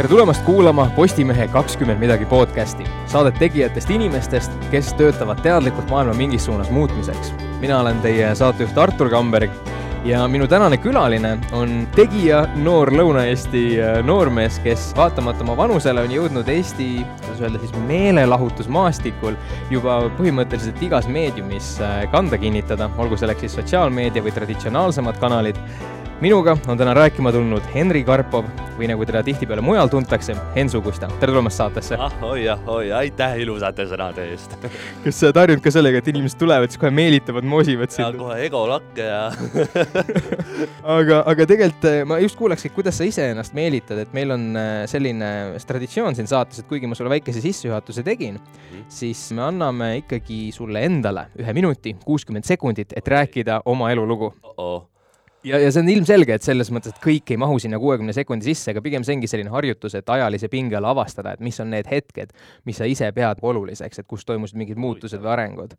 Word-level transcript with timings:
tere 0.00 0.08
tulemast 0.08 0.44
kuulama 0.46 0.86
Postimehe 0.96 1.44
kakskümmend 1.52 2.00
midagi 2.00 2.24
podcasti, 2.24 2.86
saadet 3.06 3.36
tegijatest 3.36 3.90
inimestest, 3.92 4.54
kes 4.72 4.94
töötavad 4.96 5.42
teadlikult 5.44 5.90
maailma 5.92 6.14
mingis 6.16 6.46
suunas 6.48 6.70
muutmiseks. 6.72 7.34
mina 7.60 7.80
olen 7.80 8.00
teie 8.00 8.30
saatejuht 8.34 8.78
Artur 8.78 9.10
Kamberg 9.10 9.50
ja 10.04 10.22
minu 10.28 10.48
tänane 10.48 10.78
külaline 10.80 11.34
on 11.52 11.86
tegija, 11.92 12.46
noor 12.56 12.88
Lõuna-Eesti 12.96 13.66
äh, 13.76 14.00
noormees, 14.06 14.56
kes 14.64 14.94
vaatamata 14.96 15.44
oma 15.44 15.56
vanusele 15.56 16.00
on 16.00 16.16
jõudnud 16.16 16.48
Eesti, 16.48 17.04
kuidas 17.20 17.44
öelda 17.44 17.60
siis, 17.60 17.76
meelelahutusmaastikul 17.92 19.36
juba 19.70 20.00
põhimõtteliselt 20.16 20.80
igas 20.80 21.12
meediumis 21.12 21.74
äh, 21.84 22.06
kanda 22.12 22.40
kinnitada, 22.40 22.88
olgu 22.96 23.20
selleks 23.20 23.44
siis 23.44 23.60
sotsiaalmeedia 23.60 24.24
või 24.24 24.32
traditsionaalsemad 24.32 25.20
kanalid 25.20 25.60
minuga 26.20 26.56
on 26.68 26.78
täna 26.78 26.94
rääkima 26.94 27.32
tulnud 27.32 27.62
Henri 27.74 28.02
Karpov 28.04 28.44
või 28.76 28.88
nagu 28.90 29.04
teda 29.08 29.22
tihtipeale 29.24 29.62
mujal 29.64 29.88
tuntakse, 29.88 30.34
Hensu 30.52 30.82
Kusta. 30.84 31.08
tere 31.20 31.32
tulemast 31.32 31.56
saatesse! 31.56 31.96
ahoi, 31.96 32.42
ahoi, 32.48 32.90
aitäh 32.92 33.38
ilusate 33.40 33.86
sõnade 33.88 34.26
eest 34.28 34.52
kas 35.04 35.16
sa 35.16 35.30
oled 35.30 35.40
harjunud 35.40 35.64
ka 35.64 35.72
sellega, 35.72 36.02
et 36.02 36.10
inimesed 36.12 36.36
tulevad, 36.40 36.68
siis 36.68 36.82
kohe 36.82 36.92
meelitavad, 36.92 37.48
moosivad 37.48 37.94
sind? 37.94 38.20
kohe 38.20 38.36
ego 38.44 38.66
lakke 38.68 39.08
ja 39.08 39.22
aga, 40.98 41.22
aga 41.32 41.48
tegelikult 41.48 41.88
eh, 41.88 42.02
ma 42.04 42.20
just 42.20 42.36
kuulaks, 42.40 42.68
et 42.68 42.76
kuidas 42.76 43.00
sa 43.00 43.08
iseennast 43.08 43.56
meelitad, 43.56 44.04
et 44.04 44.12
meil 44.16 44.36
on 44.36 44.46
eh, 44.60 44.84
selline 44.92 45.32
traditsioon 45.72 46.20
siin 46.20 46.28
saates, 46.28 46.60
et 46.60 46.68
kuigi 46.68 46.90
ma 46.90 47.00
sulle 47.00 47.14
väikese 47.16 47.40
sissejuhatuse 47.44 48.04
tegin 48.04 48.36
mm, 48.36 48.60
-hmm. 48.60 48.86
siis 48.92 49.24
me 49.32 49.48
anname 49.48 49.94
ikkagi 50.04 50.42
sulle 50.52 50.84
endale 50.84 51.30
ühe 51.40 51.56
minuti, 51.56 51.96
kuuskümmend 52.04 52.44
sekundit, 52.44 52.92
et 52.96 53.08
rääkida 53.08 53.62
oma 53.64 53.92
elulugu 53.92 54.34
oh. 54.42 54.56
-oh 54.56 54.89
ja, 55.44 55.58
ja 55.60 55.70
see 55.72 55.82
on 55.82 55.90
ilmselge, 55.92 56.36
et 56.36 56.44
selles 56.44 56.70
mõttes, 56.74 56.94
et 56.94 57.02
kõik 57.02 57.32
ei 57.32 57.40
mahu 57.40 57.58
sinna 57.62 57.80
kuuekümne 57.80 58.14
sekundi 58.16 58.50
sisse, 58.50 58.72
aga 58.72 58.82
pigem 58.84 59.04
see 59.06 59.16
ongi 59.16 59.30
selline 59.30 59.52
harjutus, 59.52 59.96
et 59.98 60.12
ajalise 60.12 60.50
pinge 60.52 60.78
all 60.78 60.88
avastada, 60.90 61.34
et 61.36 61.44
mis 61.44 61.60
on 61.62 61.70
need 61.72 61.88
hetked, 61.90 62.32
mis 62.68 62.80
sa 62.80 62.88
ise 62.88 63.10
pead 63.16 63.42
oluliseks, 63.42 64.02
et 64.02 64.08
kus 64.10 64.26
toimusid 64.28 64.58
mingid 64.60 64.80
muutused 64.80 65.22
või 65.22 65.32
arengud. 65.34 65.76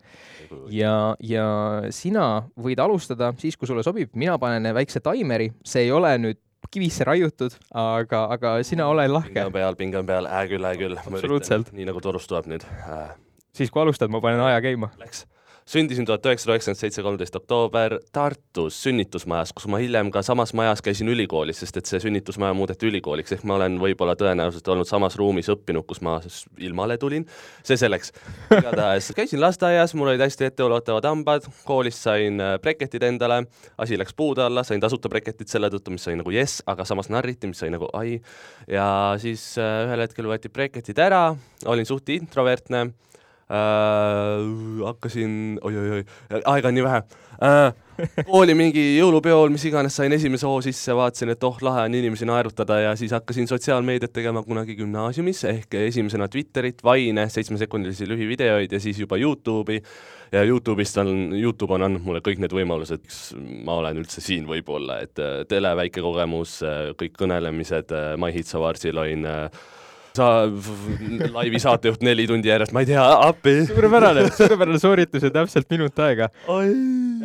ja, 0.73 0.93
ja 1.25 1.47
sina 1.93 2.47
võid 2.59 2.81
alustada 2.81 3.33
siis, 3.41 3.57
kui 3.57 3.69
sulle 3.69 3.85
sobib, 3.85 4.13
mina 4.15 4.37
panen 4.41 4.73
väikse 4.75 5.03
taimeri, 5.03 5.51
see 5.65 5.87
ei 5.87 5.91
ole 5.95 6.15
nüüd 6.21 6.41
kivisse 6.71 7.03
raiutud, 7.07 7.55
aga, 7.75 8.25
aga 8.35 8.53
sina 8.63 8.87
ole 8.87 9.07
lahke. 9.09 9.33
pinge 9.33 9.49
on 9.49 9.55
peal, 9.55 9.75
pinge 9.75 9.99
on 9.99 10.07
peal, 10.07 10.29
hää 10.29 10.47
küll, 10.47 10.65
hää 10.65 10.79
küll. 10.79 10.97
absoluutselt. 11.01 11.73
nii 11.75 11.89
nagu 11.89 12.01
torust 12.01 12.29
tuleb 12.31 12.47
nüüd 12.53 12.65
äh.. 12.85 13.11
siis, 13.53 13.73
kui 13.73 13.83
alustad, 13.83 14.13
ma 14.13 14.21
panen 14.23 14.41
aja 14.45 14.61
käima. 14.63 14.93
Läks 15.01 15.25
sündisin 15.65 16.05
tuhat 16.05 16.25
üheksasada 16.25 16.55
üheksakümmend 16.55 16.79
seitse, 16.79 17.03
kolmteist 17.05 17.35
oktoober 17.35 17.97
Tartus 18.11 18.77
sünnitusmajas, 18.83 19.53
kus 19.55 19.67
ma 19.71 19.79
hiljem 19.81 20.11
ka 20.11 20.23
samas 20.25 20.53
majas 20.57 20.81
käisin 20.81 21.09
ülikoolis, 21.11 21.61
sest 21.61 21.77
et 21.77 21.89
see 21.89 22.01
sünnitusmaja 22.03 22.55
muudeti 22.57 22.89
ülikooliks, 22.89 23.35
ehk 23.35 23.45
ma 23.47 23.57
olen 23.59 23.77
võib-olla 23.81 24.15
tõenäoliselt 24.19 24.67
olnud 24.73 24.89
samas 24.89 25.17
ruumis 25.19 25.49
õppinud, 25.53 25.85
kus 25.87 26.01
ma 26.05 26.17
ilmale 26.59 26.97
tulin, 27.01 27.25
see 27.67 27.77
selleks. 27.79 28.13
igatahes 28.57 29.11
käisin 29.17 29.41
lasteaias, 29.43 29.95
mul 29.97 30.11
olid 30.11 30.25
hästi 30.25 30.49
etteulatavad 30.49 31.07
hambad, 31.09 31.47
koolis 31.67 32.01
sain 32.03 32.41
äh, 32.41 32.55
breketid 32.61 33.05
endale, 33.07 33.43
asi 33.81 33.99
läks 33.99 34.17
puude 34.17 34.45
alla, 34.47 34.65
sain 34.67 34.81
tasuta 34.83 35.11
breketid 35.11 35.51
selle 35.51 35.71
tõttu, 35.73 35.93
mis 35.95 36.07
sai 36.07 36.17
nagu 36.19 36.33
jess, 36.35 36.63
aga 36.71 36.87
samas 36.87 37.11
narriti, 37.13 37.51
mis 37.51 37.61
sai 37.61 37.71
nagu 37.73 37.89
ai, 37.97 38.17
ja 38.71 38.87
siis 39.21 39.53
äh, 39.61 39.85
ühel 39.87 40.05
hetkel 40.07 40.29
võeti 40.31 40.51
breketid 40.51 40.99
ära, 41.01 41.29
olin 41.69 41.87
suht 41.87 42.09
introvertne 42.11 42.89
äh,. 43.51 44.85
hakkasin 44.85 45.59
oi,, 45.61 45.75
oi-oi-oi, 45.75 46.05
aega 46.45 46.71
on 46.71 46.77
nii 46.77 46.85
vähe 46.85 47.01
äh,. 47.43 47.73
kooli 48.25 48.55
mingi 48.57 48.85
jõulupeol, 48.97 49.51
mis 49.53 49.65
iganes, 49.69 49.95
sain 49.99 50.13
esimese 50.15 50.47
hoo 50.49 50.61
sisse, 50.65 50.95
vaatasin, 50.97 51.33
et 51.35 51.43
oh, 51.45 51.59
lahe 51.61 51.83
on 51.89 51.97
inimesi 51.99 52.25
naerutada 52.29 52.79
ja 52.81 52.95
siis 52.99 53.13
hakkasin 53.13 53.49
sotsiaalmeediat 53.51 54.13
tegema 54.15 54.43
kunagi 54.47 54.77
gümnaasiumis 54.79 55.43
ehk 55.51 55.77
esimesena 55.83 56.29
Twitterit, 56.31 56.81
Vine'e, 56.85 57.27
seitsmesekundilisi 57.29 58.09
lühivideoid 58.09 58.73
ja 58.73 58.81
siis 58.81 59.03
juba 59.03 59.19
Youtube'i 59.21 59.83
ja 60.31 60.43
Youtube'ist 60.43 60.97
on, 60.97 61.33
Youtube 61.35 61.75
on 61.75 61.85
andnud 61.87 62.05
mulle 62.05 62.21
kõik 62.23 62.39
need 62.41 62.53
võimalused, 62.55 63.03
ma 63.67 63.77
olen 63.81 63.99
üldse 64.01 64.23
siin 64.23 64.47
võib-olla, 64.49 65.01
et 65.03 65.19
äh, 65.19 65.41
tele 65.49 65.73
väike 65.77 66.03
kogemus, 66.03 66.59
äh, 66.65 66.93
kõik 66.99 67.17
kõnelemised, 67.19 67.91
äh, 67.95 68.13
My 68.21 68.31
Hits 68.35 68.55
Awardsil 68.55 69.01
olin 69.01 69.27
äh, 69.27 69.61
sa 70.17 70.27
laivi 71.37 71.59
saatejuht 71.61 72.03
neli 72.05 72.27
tundi 72.29 72.51
järjest, 72.51 72.73
ma 72.75 72.83
ei 72.83 72.89
tea, 72.89 73.03
appi. 73.27 73.53
suurepärane, 73.69 74.25
suurepärane 74.35 74.79
sooritus 74.81 75.25
ja 75.27 75.31
täpselt 75.33 75.69
minut 75.71 75.99
aega. 76.03 76.29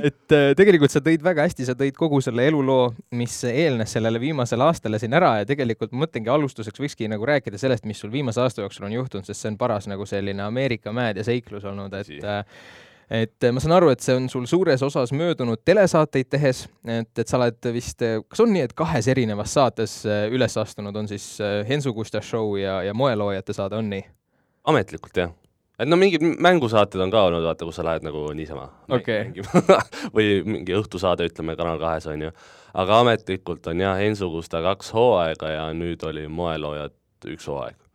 et 0.07 0.37
äh, 0.37 0.49
tegelikult 0.59 0.95
sa 0.95 1.03
tõid 1.05 1.25
väga 1.25 1.47
hästi, 1.47 1.67
sa 1.69 1.77
tõid 1.79 1.99
kogu 1.99 2.21
selle 2.25 2.47
eluloo, 2.51 2.93
mis 3.19 3.37
eelnes 3.51 3.97
sellele 3.97 4.21
viimasele 4.23 4.67
aastale 4.67 5.01
siin 5.03 5.17
ära 5.19 5.37
ja 5.41 5.49
tegelikult 5.49 5.93
ma 5.93 6.05
mõtlengi 6.05 6.33
alustuseks 6.33 6.83
võikski 6.83 7.11
nagu 7.11 7.27
rääkida 7.27 7.59
sellest, 7.61 7.87
mis 7.89 8.01
sul 8.03 8.13
viimase 8.15 8.43
aasta 8.45 8.65
jooksul 8.65 8.89
on 8.89 8.99
juhtunud, 8.99 9.27
sest 9.27 9.43
see 9.43 9.53
on 9.55 9.61
paras 9.61 9.91
nagu 9.91 10.07
selline 10.07 10.47
Ameerika 10.47 10.95
mäed 10.95 11.19
ja 11.19 11.27
seiklus 11.27 11.67
olnud, 11.67 11.95
et 11.99 12.23
äh, 12.23 12.45
et 13.11 13.45
eh, 13.45 13.53
ma 13.55 13.63
saan 13.63 13.77
aru, 13.77 13.91
et 13.93 14.03
see 14.03 14.17
on 14.17 14.29
sul 14.31 14.47
suures 14.51 14.83
osas 14.83 15.13
möödunud 15.15 15.63
telesaateid 15.65 16.29
tehes, 16.33 16.65
et, 16.85 17.11
et 17.19 17.29
sa 17.29 17.39
oled 17.39 17.71
vist, 17.75 18.03
eh, 18.03 18.19
kas 18.29 18.43
on 18.43 18.53
nii, 18.55 18.67
et 18.67 18.75
kahes 18.77 19.09
erinevas 19.13 19.55
saates 19.57 19.99
eh, 20.09 20.27
üles 20.35 20.59
astunud, 20.59 20.97
on 20.97 21.09
siis 21.11 21.37
Hensu 21.69 21.95
Kusta 21.95 22.23
show 22.25 22.57
ja, 22.61 22.81
ja 22.87 22.95
Moeloojate 22.95 23.57
saade, 23.57 23.79
on 23.79 23.91
nii? 23.95 24.05
ametlikult 24.67 25.23
jah. 25.23 25.31
et 25.79 25.87
no 25.87 25.99
mingid 26.01 26.25
mängusaated 26.43 27.01
on 27.05 27.15
ka 27.15 27.27
olnud, 27.29 27.47
vaata, 27.47 27.69
kus 27.69 27.79
sa 27.79 27.87
lähed 27.87 28.07
nagu 28.07 28.27
niisama 28.35 28.69
okay. 28.91 29.31
või 30.17 30.43
mingi 30.47 30.75
õhtusaade, 30.75 31.31
ütleme, 31.31 31.55
Kanal 31.59 31.79
kahes, 31.83 32.11
on 32.11 32.29
ju. 32.29 32.35
aga 32.75 33.03
ametlikult 33.05 33.71
on 33.71 33.87
jah, 33.87 33.99
Hensu 34.03 34.33
Kusta 34.35 34.65
kaks 34.67 34.91
hooaega 34.97 35.55
ja 35.55 35.67
nüüd 35.77 36.03
oli 36.11 36.27
Moeloojad 36.27 36.97
üks 37.31 37.47
hooaeg 37.51 37.86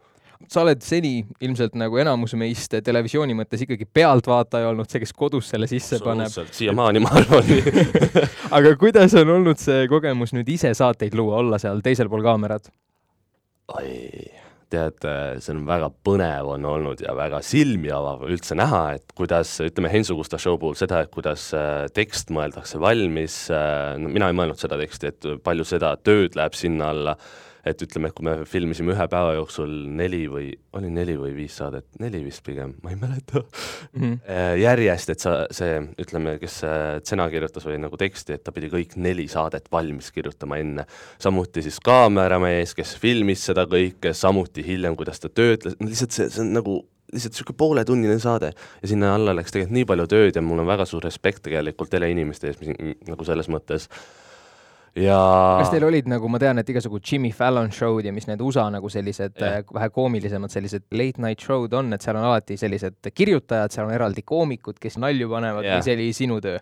sa 0.50 0.64
oled 0.66 0.82
seni 0.86 1.22
ilmselt 1.44 1.76
nagu 1.80 2.00
enamus 2.02 2.36
meist 2.40 2.76
televisiooni 2.86 3.36
mõttes 3.38 3.66
ikkagi 3.66 3.88
pealtvaataja 3.94 4.72
olnud, 4.72 4.90
see, 4.90 5.02
kes 5.04 5.14
kodus 5.18 5.52
selle 5.54 5.70
sisse 5.72 6.02
paneb. 6.04 6.32
siiamaani 6.52 7.04
ma 7.04 7.16
arvan 7.22 7.50
aga 8.58 8.76
kuidas 8.82 9.16
on 9.22 9.36
olnud 9.38 9.62
see 9.62 9.88
kogemus 9.92 10.36
nüüd 10.38 10.50
ise 10.52 10.74
saateid 10.78 11.18
luua, 11.18 11.42
olla 11.44 11.62
seal 11.62 11.84
teisel 11.86 12.12
pool 12.12 12.24
kaamerat? 12.26 12.72
oi, 13.72 13.92
tead, 14.72 15.06
see 15.44 15.54
on 15.54 15.64
väga 15.68 15.90
põnev 16.06 16.50
on 16.56 16.66
olnud 16.68 17.04
ja 17.04 17.14
väga 17.18 17.42
silmi 17.46 17.92
avav 17.94 18.26
üldse 18.30 18.56
näha, 18.58 18.82
et 18.98 19.16
kuidas, 19.18 19.54
ütleme, 19.64 19.92
Hensu 19.94 20.16
Gusta 20.20 20.40
show 20.42 20.58
puhul 20.62 20.78
seda, 20.80 21.04
et 21.04 21.14
kuidas 21.14 21.50
äh, 21.58 21.86
tekst 21.96 22.32
mõeldakse 22.34 22.82
valmis, 22.82 23.44
äh, 23.54 23.96
no 24.02 24.12
mina 24.12 24.32
ei 24.32 24.38
mõelnud 24.38 24.60
seda 24.62 24.80
teksti, 24.80 25.12
et 25.12 25.32
palju 25.46 25.68
seda 25.68 25.96
tööd 26.04 26.38
läheb 26.40 26.58
sinna 26.58 26.92
alla 26.96 27.18
et 27.66 27.82
ütleme, 27.86 28.10
et 28.10 28.16
kui 28.18 28.26
me 28.26 28.34
filmisime 28.50 28.94
ühe 28.96 29.08
päeva 29.12 29.36
jooksul 29.38 29.72
neli 29.98 30.24
või, 30.32 30.50
oli 30.78 30.90
neli 30.94 31.16
või 31.20 31.34
viis 31.36 31.58
saadet, 31.60 31.86
neli 32.02 32.24
vist 32.26 32.44
pigem, 32.46 32.74
ma 32.82 32.94
ei 32.94 33.00
mäleta 33.00 33.42
mm, 33.42 34.00
-hmm. 34.02 34.62
järjest, 34.62 35.14
et 35.14 35.26
sa, 35.26 35.36
see, 35.54 35.78
ütleme, 36.02 36.38
kes 36.42 36.62
tsena 37.06 37.28
kirjutas 37.34 37.68
või 37.68 37.78
nagu 37.82 38.00
teksti, 38.02 38.38
et 38.38 38.46
ta 38.46 38.54
pidi 38.56 38.72
kõik 38.74 38.96
neli 38.98 39.28
saadet 39.32 39.70
valmis 39.72 40.12
kirjutama 40.12 40.58
enne. 40.62 40.86
samuti 41.20 41.62
siis 41.62 41.80
kaameramees, 41.80 42.74
kes 42.78 42.96
filmis 42.98 43.46
seda 43.46 43.68
kõike, 43.70 44.14
samuti 44.14 44.66
hiljem, 44.66 44.96
kuidas 44.98 45.20
ta 45.20 45.30
töötles, 45.30 45.78
no 45.80 45.88
lihtsalt 45.88 46.18
see, 46.18 46.30
see 46.30 46.42
on 46.42 46.54
nagu 46.58 46.80
lihtsalt 47.12 47.36
niisugune 47.36 47.58
pooletunnine 47.58 48.18
saade 48.24 48.54
ja 48.56 48.88
sinna 48.88 49.16
alla 49.16 49.36
läks 49.36 49.52
tegelikult 49.52 49.76
nii 49.76 49.86
palju 49.86 50.08
tööd 50.08 50.38
ja 50.38 50.42
mul 50.42 50.64
on 50.64 50.70
väga 50.70 50.86
suur 50.88 51.04
respekt 51.04 51.44
tegelikult 51.44 51.92
teleinimeste 51.92 52.48
ees, 52.48 52.60
mis 52.62 53.02
nagu 53.10 53.28
selles 53.28 53.50
mõttes 53.52 53.90
äh, 53.90 54.21
ja 55.00 55.18
kas 55.62 55.72
teil 55.72 55.86
olid 55.88 56.10
nagu, 56.12 56.28
ma 56.32 56.40
tean, 56.42 56.60
et 56.60 56.70
igasugu 56.74 57.00
Jimmy 57.00 57.32
Fallon 57.36 57.72
show'd 57.72 58.06
ja 58.08 58.14
mis 58.16 58.28
need 58.28 58.42
USA 58.44 58.68
nagu 58.74 58.90
sellised 58.92 59.40
yeah. 59.40 59.64
vähe 59.74 59.90
koomilisemad 59.96 60.52
sellised 60.52 60.90
late 60.92 61.22
night 61.24 61.44
show'd 61.44 61.74
on, 61.78 61.94
et 61.96 62.04
seal 62.04 62.20
on 62.20 62.28
alati 62.28 62.58
sellised 62.60 63.12
kirjutajad, 63.16 63.72
seal 63.72 63.88
on 63.88 63.96
eraldi 63.96 64.26
koomikud, 64.28 64.80
kes 64.82 65.00
nalju 65.02 65.32
panevad 65.32 65.68
yeah. 65.68 65.80
või 65.80 65.88
see 65.88 65.98
oli 66.00 66.10
sinu 66.18 66.42
töö? 66.44 66.60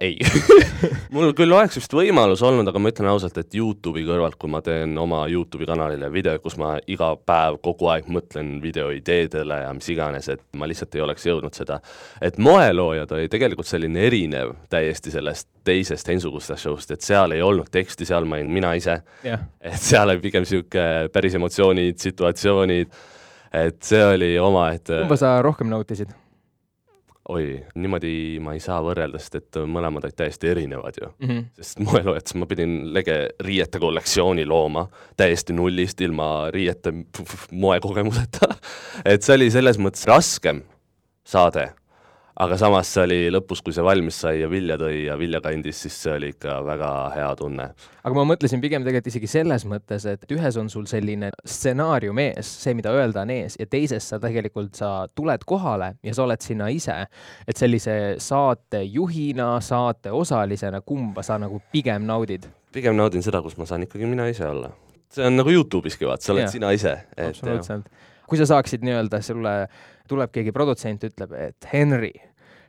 Ei 0.00 0.18
mul 1.14 1.32
küll 1.36 1.52
oleks 1.56 1.78
vist 1.78 1.94
võimalus 1.96 2.42
olnud, 2.44 2.68
aga 2.68 2.80
ma 2.82 2.90
ütlen 2.92 3.08
ausalt, 3.08 3.38
et 3.40 3.54
Youtube'i 3.56 4.04
kõrvalt, 4.04 4.36
kui 4.40 4.50
ma 4.52 4.60
teen 4.64 4.92
oma 5.00 5.22
Youtube'i 5.32 5.68
kanalile 5.68 6.10
video, 6.12 6.34
kus 6.42 6.58
ma 6.60 6.74
iga 6.92 7.14
päev 7.16 7.56
kogu 7.64 7.88
aeg 7.92 8.10
mõtlen 8.12 8.56
videoideedele 8.60 9.62
ja 9.62 9.70
mis 9.76 9.88
iganes, 9.92 10.28
et 10.32 10.42
ma 10.60 10.68
lihtsalt 10.68 10.98
ei 10.98 11.04
oleks 11.06 11.24
jõudnud 11.28 11.56
seda. 11.56 11.80
et 12.20 12.36
moeloojad 12.36 13.16
oli 13.16 13.30
tegelikult 13.32 13.70
selline 13.70 14.04
erinev 14.10 14.52
täiesti 14.72 15.14
sellest 15.14 15.48
teisest 15.64 16.12
Hensugusta 16.12 16.58
show'st, 16.60 16.92
et 16.92 17.06
seal 17.06 17.32
ei 17.32 17.42
olnud 17.42 17.72
teksti, 17.72 18.04
seal 18.08 18.28
ma 18.28 18.36
olin 18.36 18.52
mina 18.52 18.74
ise 18.76 19.00
yeah.. 19.24 19.48
et 19.60 19.80
seal 19.80 20.12
oli 20.12 20.20
pigem 20.22 20.44
niisugune 20.44 21.08
päris 21.12 21.40
emotsioonid, 21.40 21.96
situatsioonid, 22.04 22.92
et 23.64 23.82
see 23.82 24.04
oli 24.04 24.34
omaette 24.38 25.02
kumba 25.06 25.16
sa 25.20 25.38
rohkem 25.44 25.72
nautisid? 25.72 26.12
Oi, 27.28 27.46
niimoodi 27.74 28.38
ma 28.42 28.54
ei 28.54 28.60
saa 28.62 28.78
võrrelda, 28.84 29.18
sest 29.22 29.38
et 29.40 29.58
mõlemad 29.66 30.04
olid 30.06 30.16
täiesti 30.18 30.50
erinevad 30.52 30.98
ju 31.00 31.08
mm. 31.08 31.28
-hmm. 31.28 31.44
sest 31.58 31.80
moeloojates 31.82 32.36
ma 32.38 32.46
pidin 32.46 32.76
lege 32.94 33.16
riiete 33.42 33.80
kollektsiooni 33.82 34.46
looma 34.46 34.86
täiesti 35.16 35.56
nullist, 35.56 36.00
ilma 36.00 36.50
riiete 36.54 36.92
moekogemuseta 37.50 38.52
et 39.04 39.22
see 39.22 39.34
oli 39.34 39.50
selles 39.50 39.78
mõttes 39.78 40.06
raskem 40.06 40.62
saade, 41.26 41.72
aga 42.36 42.56
samas 42.60 42.88
see 42.92 43.04
oli 43.06 43.18
lõpus, 43.32 43.62
kui 43.64 43.74
see 43.74 43.84
valmis 43.84 44.18
sai 44.20 44.40
ja 44.42 44.48
vilja 44.52 44.76
tõi 44.80 45.06
ja 45.06 45.16
vilja 45.18 45.40
kandis, 45.44 45.78
siis 45.86 45.96
see 46.04 46.12
oli 46.12 46.30
ikka 46.34 46.58
väga 46.66 46.90
hea 47.14 47.28
tunne. 47.38 47.68
aga 48.02 48.18
ma 48.18 48.24
mõtlesin 48.28 48.60
pigem 48.60 48.84
tegelikult 48.84 49.10
isegi 49.12 49.30
selles 49.30 49.64
mõttes, 49.68 50.04
et 50.10 50.26
ühes 50.36 50.58
on 50.60 50.68
sul 50.72 50.84
selline 50.90 51.30
stsenaarium 51.44 52.20
ees, 52.26 52.50
see, 52.64 52.76
mida 52.76 52.92
öelda 52.92 53.24
on 53.24 53.32
ees, 53.32 53.56
ja 53.60 53.68
teises 53.70 54.08
sa 54.12 54.20
tegelikult, 54.22 54.74
sa 54.76 54.90
tuled 55.16 55.46
kohale 55.48 55.94
ja 56.04 56.16
sa 56.16 56.26
oled 56.26 56.44
sinna 56.44 56.68
ise. 56.72 56.98
et 57.46 57.56
sellise 57.56 57.96
saatejuhina, 58.22 59.54
saate 59.64 60.12
osalisena, 60.12 60.82
kumba 60.84 61.24
sa 61.26 61.40
nagu 61.40 61.62
pigem 61.72 62.04
naudid? 62.08 62.50
pigem 62.76 62.96
naudin 62.98 63.24
seda, 63.24 63.40
kus 63.42 63.56
ma 63.56 63.64
saan 63.68 63.86
ikkagi 63.88 64.08
mina 64.08 64.28
ise 64.28 64.44
olla. 64.44 64.74
see 65.08 65.24
on 65.24 65.40
nagu 65.40 65.52
Youtube'iski, 65.52 66.04
vaat, 66.04 66.20
sa 66.20 66.34
oled 66.36 66.44
ja. 66.44 66.52
sina 66.52 66.76
ise. 66.76 66.98
absoluutselt. 67.16 67.88
kui 68.28 68.36
sa 68.36 68.48
saaksid 68.52 68.84
nii-öelda 68.84 69.22
sulle 69.24 69.60
tuleb 70.08 70.32
keegi 70.34 70.54
produtsent, 70.54 71.04
ütleb, 71.06 71.34
et 71.38 71.68
Henry, 71.72 72.12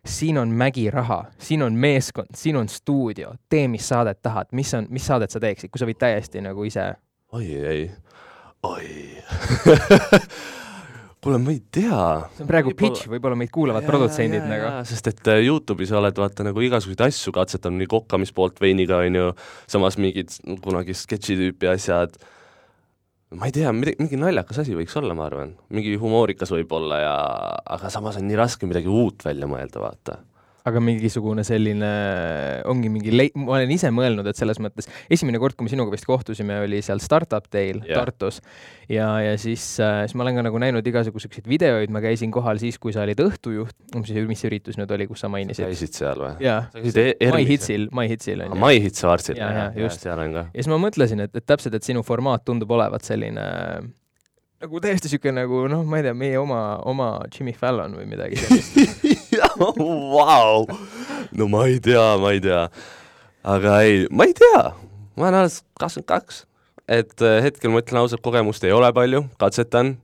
siin 0.08 0.38
on 0.38 0.52
mägiraha, 0.56 1.24
siin 1.38 1.64
on 1.64 1.74
meeskond, 1.74 2.36
siin 2.36 2.58
on 2.60 2.70
stuudio, 2.72 3.34
tee, 3.50 3.68
mis 3.72 3.88
saadet 3.90 4.22
tahad, 4.22 4.52
mis 4.52 4.74
on, 4.78 4.88
mis 4.90 5.08
saadet 5.08 5.34
sa 5.34 5.42
teeksid, 5.44 5.72
kui 5.72 5.82
sa 5.82 5.90
võid 5.90 6.00
täiesti 6.02 6.44
nagu 6.44 6.68
ise? 6.68 6.94
oi, 7.36 7.46
ei, 7.46 7.90
oi 8.64 8.86
kuule, 11.24 11.40
ma 11.44 11.52
ei 11.52 11.60
tea. 11.72 12.04
see 12.38 12.46
on 12.46 12.52
praegu 12.52 12.74
pitch, 12.78 13.10
võib-olla 13.12 13.40
meid 13.40 13.52
kuulavad 13.54 13.84
ja, 13.84 13.90
produtsendid 13.90 14.46
ja, 14.46 14.48
nagu. 14.54 14.72
sest 14.88 15.12
et 15.12 15.34
äh, 15.34 15.44
Youtube'is 15.44 15.92
oled 15.98 16.24
vaata 16.24 16.48
nagu 16.48 16.64
igasuguseid 16.64 17.04
asju 17.10 17.36
katsetanud, 17.36 17.82
nii 17.84 17.92
kokkamispoolt 17.92 18.64
veiniga, 18.64 19.04
on 19.04 19.20
ju, 19.20 19.30
samas 19.68 20.00
mingid 20.00 20.40
kunagi 20.64 20.96
sketši 20.96 21.40
tüüpi 21.42 21.72
asjad 21.74 22.16
ma 23.36 23.50
ei 23.50 23.52
tea, 23.56 23.72
midagi, 23.76 24.00
mingi 24.00 24.20
naljakas 24.20 24.62
asi 24.64 24.76
võiks 24.78 24.96
olla, 25.00 25.16
ma 25.18 25.26
arvan, 25.28 25.54
mingi 25.74 25.98
humoorikas 26.00 26.54
võib-olla 26.54 27.02
ja 27.02 27.16
aga 27.76 27.92
samas 27.92 28.20
on 28.20 28.28
nii 28.30 28.40
raske 28.40 28.70
midagi 28.70 28.88
uut 28.92 29.26
välja 29.28 29.50
mõelda, 29.50 29.84
vaata 29.84 30.20
aga 30.68 30.82
mingisugune 30.84 31.44
selline, 31.48 31.90
ongi 32.70 32.92
mingi 32.92 33.14
lei-, 33.14 33.32
ma 33.38 33.58
olen 33.58 33.72
ise 33.74 33.92
mõelnud, 33.94 34.28
et 34.30 34.40
selles 34.40 34.60
mõttes, 34.64 34.90
esimene 35.14 35.40
kord, 35.42 35.58
kui 35.58 35.68
me 35.68 35.72
sinuga 35.72 35.94
vist 35.94 36.08
kohtusime, 36.10 36.60
oli 36.66 36.82
seal 36.86 37.02
Startup 37.04 37.46
Day'l 37.54 37.82
yeah. 37.86 37.98
Tartus. 37.98 38.42
ja, 38.92 39.10
ja 39.24 39.36
siis 39.40 39.64
äh,, 39.84 40.04
siis 40.08 40.18
ma 40.18 40.26
olen 40.26 40.40
ka 40.40 40.46
nagu 40.48 40.62
näinud 40.62 40.88
igasuguseid 40.92 41.48
videoid, 41.50 41.94
ma 41.94 42.02
käisin 42.04 42.34
kohal 42.34 42.60
siis, 42.62 42.80
kui 42.82 42.96
sa 42.96 43.06
olid 43.06 43.22
õhtujuht, 43.24 43.78
mis, 44.00 44.44
üritus 44.48 44.80
nüüd 44.80 44.92
oli, 44.96 45.08
kus 45.10 45.24
sa 45.26 45.32
mainisid? 45.32 45.64
sa 45.64 45.72
käisid 45.72 46.02
seal 46.02 46.24
või? 46.24 46.34
jaa, 46.44 46.60
My 47.38 47.46
Hitsil, 47.48 47.88
My 47.96 48.10
Hitsil 48.12 48.44
on 48.46 48.52
ju. 48.54 48.60
My 48.64 48.82
Hits 48.84 49.08
Artsil, 49.08 49.40
jah, 49.40 49.62
jah, 49.62 49.80
just. 49.86 50.04
seal 50.04 50.20
on 50.24 50.36
ka. 50.36 50.48
ja 50.52 50.60
siis 50.60 50.72
ma 50.72 50.82
mõtlesin, 50.82 51.24
et, 51.28 51.36
et 51.38 51.48
täpselt, 51.48 51.78
et 51.78 51.88
sinu 51.88 52.04
formaat 52.08 52.46
tundub 52.48 52.72
olevat 52.78 53.08
selline 53.08 53.48
nagu 54.58 54.80
täiesti 54.82 55.06
niisugune 55.06 55.44
nagu 55.44 55.66
noh, 55.70 55.84
ma 55.86 56.00
ei 56.00 56.08
tea, 56.08 56.16
meie 56.18 56.38
oma, 56.42 56.62
oma 56.90 57.12
Jimmy 57.30 57.54
Fallon 57.54 57.94
või 58.00 58.08
midagi 58.10 58.40
sellist 58.42 58.80
Vau! 60.16 60.68
no 61.32 61.48
ma 61.52 61.66
ei 61.70 61.80
tea, 61.84 62.06
ma 62.22 62.34
ei 62.36 62.44
tea. 62.44 62.68
aga 63.44 63.80
ei, 63.86 64.06
ma 64.12 64.28
ei 64.28 64.36
tea, 64.38 64.64
ma 65.16 65.30
olen 65.30 65.42
alles 65.44 65.62
kakskümmend 65.80 66.12
kaks. 66.12 66.44
et 66.88 67.22
äh, 67.22 67.42
hetkel 67.44 67.74
ma 67.74 67.82
ütlen 67.84 68.02
ausalt, 68.02 68.24
kogemust 68.26 68.64
ei 68.64 68.76
ole 68.76 68.92
palju, 68.96 69.26
katsetan 69.42 69.98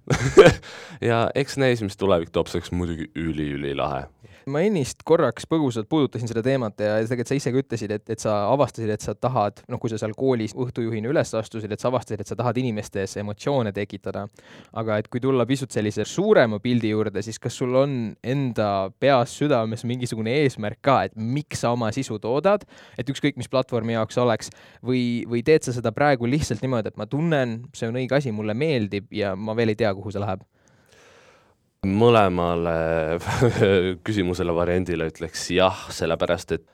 ja 1.09 1.25
eks 1.35 1.57
näis, 1.61 1.83
mis 1.85 1.97
tulevik 1.99 2.33
toob, 2.33 2.51
see 2.51 2.59
oleks 2.59 2.73
muidugi 2.75 3.09
üli-ülilahe 3.15 4.07
ma 4.51 4.61
ennist 4.65 5.03
korraks 5.07 5.45
põgusalt 5.49 5.87
puudutasin 5.91 6.29
seda 6.29 6.43
teemat 6.45 6.81
ja 6.81 6.97
tegelikult 7.01 7.31
sa 7.31 7.37
ise 7.37 7.53
ka 7.53 7.61
ütlesid, 7.61 7.93
et, 7.95 8.03
et 8.15 8.23
sa 8.23 8.35
avastasid, 8.51 8.91
et 8.93 9.03
sa 9.03 9.15
tahad, 9.15 9.63
noh, 9.71 9.79
kui 9.81 9.91
sa 9.91 9.99
seal 10.01 10.15
koolis 10.17 10.55
õhtujuhina 10.57 11.11
üles 11.11 11.33
astusid, 11.39 11.71
et 11.71 11.83
sa 11.83 11.89
avastasid, 11.91 12.23
et 12.23 12.29
sa 12.29 12.37
tahad 12.39 12.59
inimestes 12.61 13.17
emotsioone 13.21 13.73
tekitada. 13.75 14.27
aga 14.73 14.97
et 15.01 15.07
kui 15.11 15.21
tulla 15.23 15.45
pisut 15.45 15.71
sellise 15.71 16.05
suurema 16.07 16.59
pildi 16.63 16.93
juurde, 16.93 17.21
siis 17.25 17.39
kas 17.39 17.57
sul 17.57 17.75
on 17.77 17.97
enda 18.23 18.89
peas, 18.99 19.35
südames 19.37 19.83
mingisugune 19.87 20.33
eesmärk 20.43 20.81
ka, 20.81 21.03
et 21.07 21.15
miks 21.15 21.63
sa 21.63 21.73
oma 21.75 21.91
sisu 21.95 22.19
toodad, 22.19 22.65
et 22.97 23.09
ükskõik, 23.09 23.37
mis 23.37 23.51
platvormi 23.51 23.97
jaoks 23.97 24.17
oleks, 24.21 24.51
või, 24.85 25.23
või 25.29 25.43
teed 25.45 25.65
sa 25.65 25.75
seda 25.75 25.93
praegu 25.95 26.29
lihtsalt 26.29 26.63
niimoodi, 26.63 26.93
et 26.93 26.99
ma 26.99 27.07
tunnen, 27.09 27.61
see 27.73 27.89
on 27.89 27.99
õige 28.01 28.17
asi, 28.17 28.33
mulle 28.35 28.55
meeldib 28.57 29.11
ja 29.13 29.35
ma 29.35 29.55
veel 29.57 29.73
ei 29.73 29.79
tea, 29.79 29.93
kuhu 29.95 30.11
see 30.13 30.23
läheb? 30.23 30.43
Mõlemale 31.87 32.75
küsimusele, 34.05 34.55
variandile 34.55 35.09
ütleks 35.11 35.49
jah, 35.53 35.87
sellepärast 35.93 36.55
et 36.55 36.67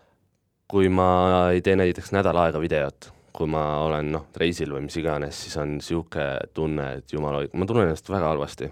kui 0.69 0.89
ma 0.93 1.49
ei 1.53 1.63
tee 1.65 1.75
näiteks 1.79 2.13
nädal 2.13 2.37
aega 2.43 2.61
videot, 2.61 3.09
kui 3.33 3.49
ma 3.49 3.63
olen 3.85 4.11
noh, 4.13 4.27
reisil 4.37 4.75
või 4.75 4.85
mis 4.85 4.99
iganes, 5.01 5.39
siis 5.45 5.57
on 5.57 5.77
niisugune 5.79 6.51
tunne, 6.53 6.91
et 6.99 7.13
jumala, 7.13 7.41
ma 7.53 7.65
tunnen 7.65 7.89
ennast 7.89 8.09
väga 8.11 8.29
halvasti. 8.33 8.69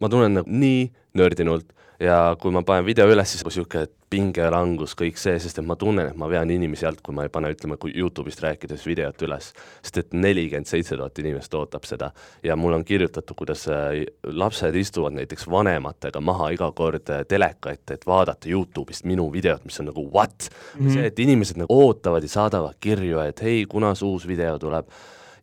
Ma 0.00 0.10
tunnen 0.12 0.40
nagu 0.40 0.50
nii 0.50 0.86
nördinult 1.16 1.72
ja 2.00 2.36
kui 2.40 2.52
ma 2.52 2.62
panen 2.66 2.84
video 2.86 3.06
üles, 3.08 3.30
siis 3.32 3.44
niisugune 3.46 3.86
pingelangus, 4.12 4.94
kõik 4.98 5.18
see, 5.18 5.34
sest 5.42 5.58
et 5.58 5.66
ma 5.66 5.74
tunnen, 5.78 6.10
et 6.12 6.18
ma 6.18 6.28
vean 6.30 6.50
inimesi 6.52 6.86
alt, 6.86 7.00
kui 7.04 7.14
ma 7.16 7.24
ei 7.26 7.32
pane, 7.32 7.48
ütleme, 7.50 7.78
kui 7.80 7.94
Youtube'ist 7.96 8.42
rääkides 8.44 8.84
videot 8.86 9.24
üles. 9.26 9.48
sest 9.82 9.98
et 9.98 10.14
nelikümmend 10.14 10.68
seitse 10.68 10.96
tuhat 10.96 11.18
inimest 11.18 11.54
ootab 11.58 11.88
seda 11.88 12.12
ja 12.44 12.56
mul 12.56 12.76
on 12.76 12.84
kirjutatud, 12.84 13.36
kuidas 13.36 13.66
äh, 13.72 14.04
lapsed 14.22 14.76
istuvad 14.76 15.16
näiteks 15.16 15.48
vanematega 15.50 16.20
maha 16.20 16.52
iga 16.54 16.70
kord 16.72 17.10
äh, 17.10 17.24
teleka 17.28 17.72
ette, 17.72 17.98
et 17.98 18.06
vaadata 18.06 18.48
Youtube'ist 18.48 19.08
minu 19.08 19.30
videot, 19.32 19.64
mis 19.64 19.80
on 19.80 19.90
nagu 19.90 20.06
what 20.12 20.50
mm. 20.50 20.86
-hmm. 20.86 20.92
see, 20.92 21.06
et 21.06 21.18
inimesed 21.18 21.56
nagu 21.56 21.82
ootavad 21.86 22.22
ja 22.22 22.28
saadavad 22.28 22.76
kirju, 22.80 23.18
et 23.20 23.42
hei, 23.42 23.66
kunas 23.66 24.02
uus 24.02 24.28
video 24.28 24.58
tuleb 24.58 24.86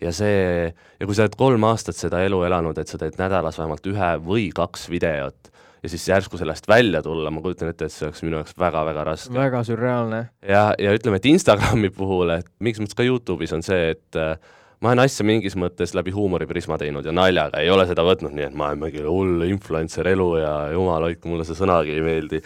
ja 0.04 0.12
see, 0.16 0.70
ja 1.00 1.08
kui 1.08 1.16
sa 1.16 1.26
oled 1.26 1.38
kolm 1.40 1.66
aastat 1.70 1.98
seda 1.98 2.24
elu 2.26 2.44
elanud, 2.48 2.78
et 2.80 2.92
sa 2.92 3.00
teed 3.02 3.18
nädalas 3.20 3.60
vähemalt 3.60 3.92
ühe 3.92 4.14
või 4.24 4.48
kaks 4.56 4.88
videot, 4.92 5.52
ja 5.84 5.92
siis 5.92 6.08
järsku 6.08 6.40
sellest 6.40 6.68
välja 6.70 7.04
tulla, 7.04 7.32
ma 7.32 7.44
kujutan 7.44 7.72
ette, 7.72 7.88
et 7.88 7.94
see 7.94 8.08
oleks 8.08 8.24
minu 8.24 8.40
jaoks 8.40 8.58
väga-väga 8.60 9.06
raske. 9.12 9.36
väga 9.36 9.64
sürreaalne. 9.68 10.26
ja, 10.48 10.66
ja 10.80 10.96
ütleme, 10.96 11.20
et 11.20 11.30
Instagrami 11.32 11.92
puhul, 11.94 12.36
et 12.40 12.50
miks 12.64 12.82
mõttes 12.82 12.98
ka 12.98 13.08
Youtube'is 13.08 13.56
on 13.56 13.66
see, 13.66 13.94
et 13.96 14.20
äh, 14.20 14.36
ma 14.84 14.92
olen 14.92 15.04
asja 15.06 15.26
mingis 15.28 15.56
mõttes 15.60 15.96
läbi 15.96 16.12
huumoriprisma 16.16 16.78
teinud 16.80 17.06
ja 17.08 17.16
naljaga, 17.16 17.62
ei 17.64 17.72
ole 17.72 17.86
seda 17.88 18.06
võtnud 18.08 18.36
nii, 18.36 18.50
et 18.50 18.58
ma 18.58 18.72
olen 18.72 18.84
mingi 18.84 19.04
hull 19.08 19.48
influencer 19.48 20.08
elu 20.12 20.30
ja 20.42 20.54
jumal 20.76 21.08
hoidku, 21.08 21.32
mulle 21.32 21.48
see 21.48 21.60
sõnagi 21.60 21.96
ei 21.96 22.04
meeldi. 22.04 22.44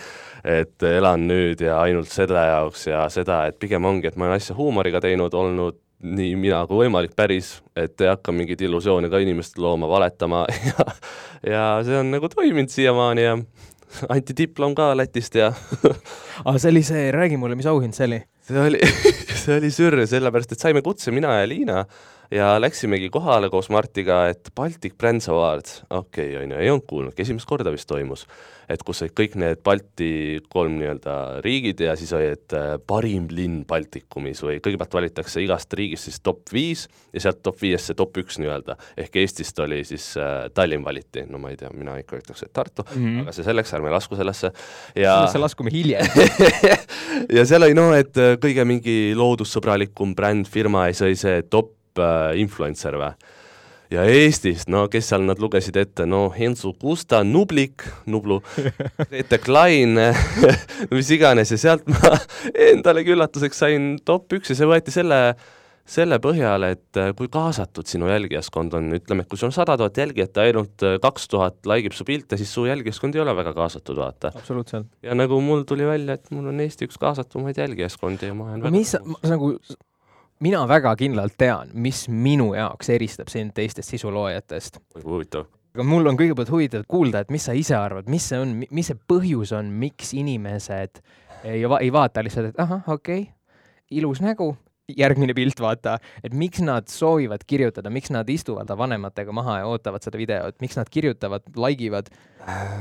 et 0.47 0.83
elan 0.85 1.25
nüüd 1.27 1.61
ja 1.61 1.81
ainult 1.81 2.09
selle 2.13 2.45
jaoks 2.45 2.87
ja 2.87 3.07
seda, 3.09 3.45
et 3.49 3.57
pigem 3.59 3.85
ongi, 3.85 4.07
et 4.07 4.15
ma 4.15 4.27
olen 4.27 4.37
asja 4.37 4.55
huumoriga 4.55 5.01
teinud, 5.03 5.33
olnud 5.33 5.81
nii 6.03 6.35
mina 6.37 6.59
kui 6.69 6.83
võimalik 6.83 7.15
päris, 7.17 7.57
et 7.77 7.97
ei 8.01 8.11
hakka 8.11 8.33
mingeid 8.35 8.61
illusioone 8.67 9.09
ka 9.09 9.21
inimestele 9.23 9.65
looma, 9.65 9.89
valetama 9.89 10.43
ja 10.69 10.85
ja 11.45 11.63
see 11.85 11.97
on 11.97 12.11
nagu 12.13 12.29
toiminud 12.29 12.69
siiamaani 12.73 13.23
ja 13.25 13.37
anti 14.13 14.35
diplom 14.37 14.75
ka 14.77 14.91
Lätist 14.97 15.37
ja 15.39 15.51
aga 16.47 16.57
see 16.57 16.73
oli 16.73 16.83
see, 16.85 17.07
räägi 17.15 17.39
mulle, 17.41 17.57
mis 17.57 17.69
auhind 17.69 17.97
see 17.97 18.09
oli? 18.09 18.21
see 18.47 18.61
oli 18.61 18.81
see 19.41 19.57
oli 19.57 19.71
sürr, 19.73 20.03
sellepärast 20.09 20.53
et 20.53 20.61
saime 20.61 20.83
kutse, 20.85 21.11
mina 21.15 21.39
ja 21.39 21.49
Liina, 21.49 21.79
ja 22.33 22.53
läksimegi 22.61 23.09
kohale 23.13 23.49
koos 23.49 23.71
Martiga, 23.73 24.25
et 24.29 24.51
Baltic 24.55 24.97
Brands 24.99 25.29
Awards, 25.33 25.81
okei 25.89 26.35
okay,, 26.35 26.43
on 26.43 26.53
ju, 26.53 26.61
ei 26.61 26.71
olnud 26.73 26.85
kuulnudki, 26.89 27.25
esimest 27.25 27.49
korda 27.49 27.73
vist 27.73 27.89
toimus 27.89 28.27
et 28.69 28.83
kus 28.83 29.01
olid 29.03 29.13
kõik 29.15 29.37
need 29.39 29.61
Balti 29.65 30.11
kolm 30.51 30.77
nii-öelda 30.79 31.15
riigid 31.45 31.81
ja 31.85 31.95
siis 31.99 32.11
oli, 32.15 32.31
et 32.35 32.55
äh, 32.55 32.75
parim 32.87 33.29
linn 33.31 33.61
Baltikumis 33.67 34.41
või 34.43 34.57
kõigepealt 34.63 34.97
valitakse 34.99 35.43
igast 35.43 35.73
riigist 35.77 36.09
siis 36.09 36.19
top 36.23 36.51
viis 36.53 36.87
ja 37.15 37.23
sealt 37.23 37.41
top 37.45 37.61
viiest 37.61 37.91
see 37.91 37.97
top 37.97 38.19
üks 38.19 38.39
nii-öelda, 38.41 38.77
ehk 38.99 39.15
Eestist 39.23 39.59
oli 39.63 39.83
siis 39.87 40.09
äh, 40.19 40.49
Tallinn 40.53 40.85
valiti, 40.85 41.23
no 41.29 41.39
ma 41.41 41.53
ei 41.53 41.59
tea, 41.59 41.71
mina 41.75 41.95
ikka 42.01 42.19
ütleks, 42.19 42.43
et 42.43 42.53
Tartu 42.53 42.83
mm, 42.83 43.05
-hmm. 43.05 43.23
aga 43.23 43.35
see 43.35 43.47
selleks, 43.47 43.73
ärme 43.77 43.93
lasku 43.93 44.19
sellesse. 44.19 44.51
Ja 44.95 45.15
sellesse 45.15 45.43
laskume 45.43 45.73
hiljem. 45.73 46.05
Ja 47.33 47.43
seal 47.49 47.63
oli 47.65 47.73
noh, 47.73 47.91
et 47.97 48.17
äh, 48.19 48.35
kõige 48.41 48.63
mingi 48.67 49.15
loodussõbralikum 49.17 50.13
bränd, 50.15 50.47
firma 50.47 50.85
ja 50.87 50.93
see 50.95 51.07
oli 51.09 51.17
see 51.19 51.41
top 51.49 51.99
äh, 51.99 52.37
influencer 52.39 52.99
või 52.99 53.15
ja 53.93 54.03
Eestist, 54.07 54.69
no 54.71 54.85
kes 54.91 55.11
seal 55.11 55.25
nad 55.27 55.39
lugesid 55.41 55.77
ette, 55.79 56.07
no 56.09 56.27
Hensu 56.35 56.73
Kusta, 56.79 57.23
Nublik, 57.27 57.85
Nublu, 58.11 58.41
Grete 59.09 59.39
Klein 59.43 59.95
mis 60.95 61.11
iganes 61.15 61.53
ja 61.55 61.59
sealt 61.61 61.87
ma 61.91 62.17
endalegi 62.53 63.15
üllatuseks 63.15 63.63
sain 63.65 63.95
top 64.05 64.37
üks 64.37 64.51
ja 64.51 64.59
see 64.59 64.67
võeti 64.69 64.93
selle, 64.93 65.21
selle 65.87 66.19
põhjal, 66.23 66.67
et 66.67 66.99
äh, 66.99 67.13
kui 67.17 67.31
kaasatud 67.31 67.87
sinu 67.87 68.11
jälgijaskond 68.11 68.75
on, 68.77 68.91
ütleme, 68.99 69.23
et 69.23 69.31
kui 69.31 69.39
sul 69.39 69.49
on 69.49 69.55
sada 69.55 69.77
tuhat 69.79 69.99
jälgijat 70.03 70.35
ja 70.35 70.47
ainult 70.49 70.87
äh, 70.87 70.97
kaks 71.03 71.29
tuhat 71.31 71.69
laigib 71.69 71.95
su 71.95 72.07
pilte, 72.07 72.39
siis 72.39 72.51
su 72.53 72.67
jälgijaskond 72.67 73.15
ei 73.15 73.23
ole 73.23 73.35
väga 73.39 73.55
kaasatud, 73.55 73.99
vaata. 74.03 74.33
absoluutselt. 74.35 74.91
ja 75.03 75.15
nagu 75.15 75.39
mul 75.43 75.63
tuli 75.69 75.87
välja, 75.87 76.19
et 76.19 76.31
mul 76.35 76.51
on 76.51 76.63
Eesti 76.65 76.89
üks 76.89 76.99
kaasatumaid 76.99 77.59
jälgijaskondi 77.63 78.33
ja 78.33 78.35
ma 78.35 78.51
olen 78.51 78.67
mis 78.75 78.97
nagu 79.23 79.55
mina 80.43 80.63
väga 80.69 80.93
kindlalt 80.99 81.37
tean, 81.39 81.71
mis 81.73 82.05
minu 82.09 82.51
jaoks 82.57 82.91
eristab 82.93 83.31
sind 83.33 83.55
teistest 83.57 83.93
sisuloojatest. 83.93 84.79
huvitav. 85.03 85.47
aga 85.73 85.85
mul 85.85 86.09
on 86.09 86.17
kõigepealt 86.19 86.51
huvitav 86.53 86.85
kuulda, 86.89 87.23
et 87.23 87.33
mis 87.33 87.47
sa 87.49 87.55
ise 87.57 87.75
arvad, 87.77 88.09
mis 88.09 88.29
see 88.29 88.39
on, 88.41 88.53
mis 88.69 88.91
see 88.91 88.99
põhjus 89.09 89.53
on, 89.57 89.71
miks 89.81 90.13
inimesed 90.17 91.01
ei, 91.43 91.65
va 91.69 91.81
ei 91.83 91.91
vaata 91.93 92.23
lihtsalt, 92.25 92.53
et 92.53 92.63
ahah, 92.63 92.85
okei 92.87 93.27
okay,, 93.27 93.33
ilus 93.97 94.21
nägu, 94.21 94.51
järgmine 94.97 95.35
pilt, 95.37 95.59
vaata, 95.61 95.97
et 96.23 96.33
miks 96.33 96.61
nad 96.65 96.87
soovivad 96.91 97.45
kirjutada, 97.47 97.91
miks 97.93 98.11
nad 98.13 98.29
istuvad 98.29 98.71
vanematega 98.77 99.35
maha 99.35 99.61
ja 99.61 99.69
ootavad 99.69 100.05
seda 100.05 100.19
videot, 100.21 100.59
miks 100.63 100.79
nad 100.79 100.89
kirjutavad, 100.89 101.49
like 101.59 101.83
ivad? 101.89 102.11
Äh, 102.47 102.75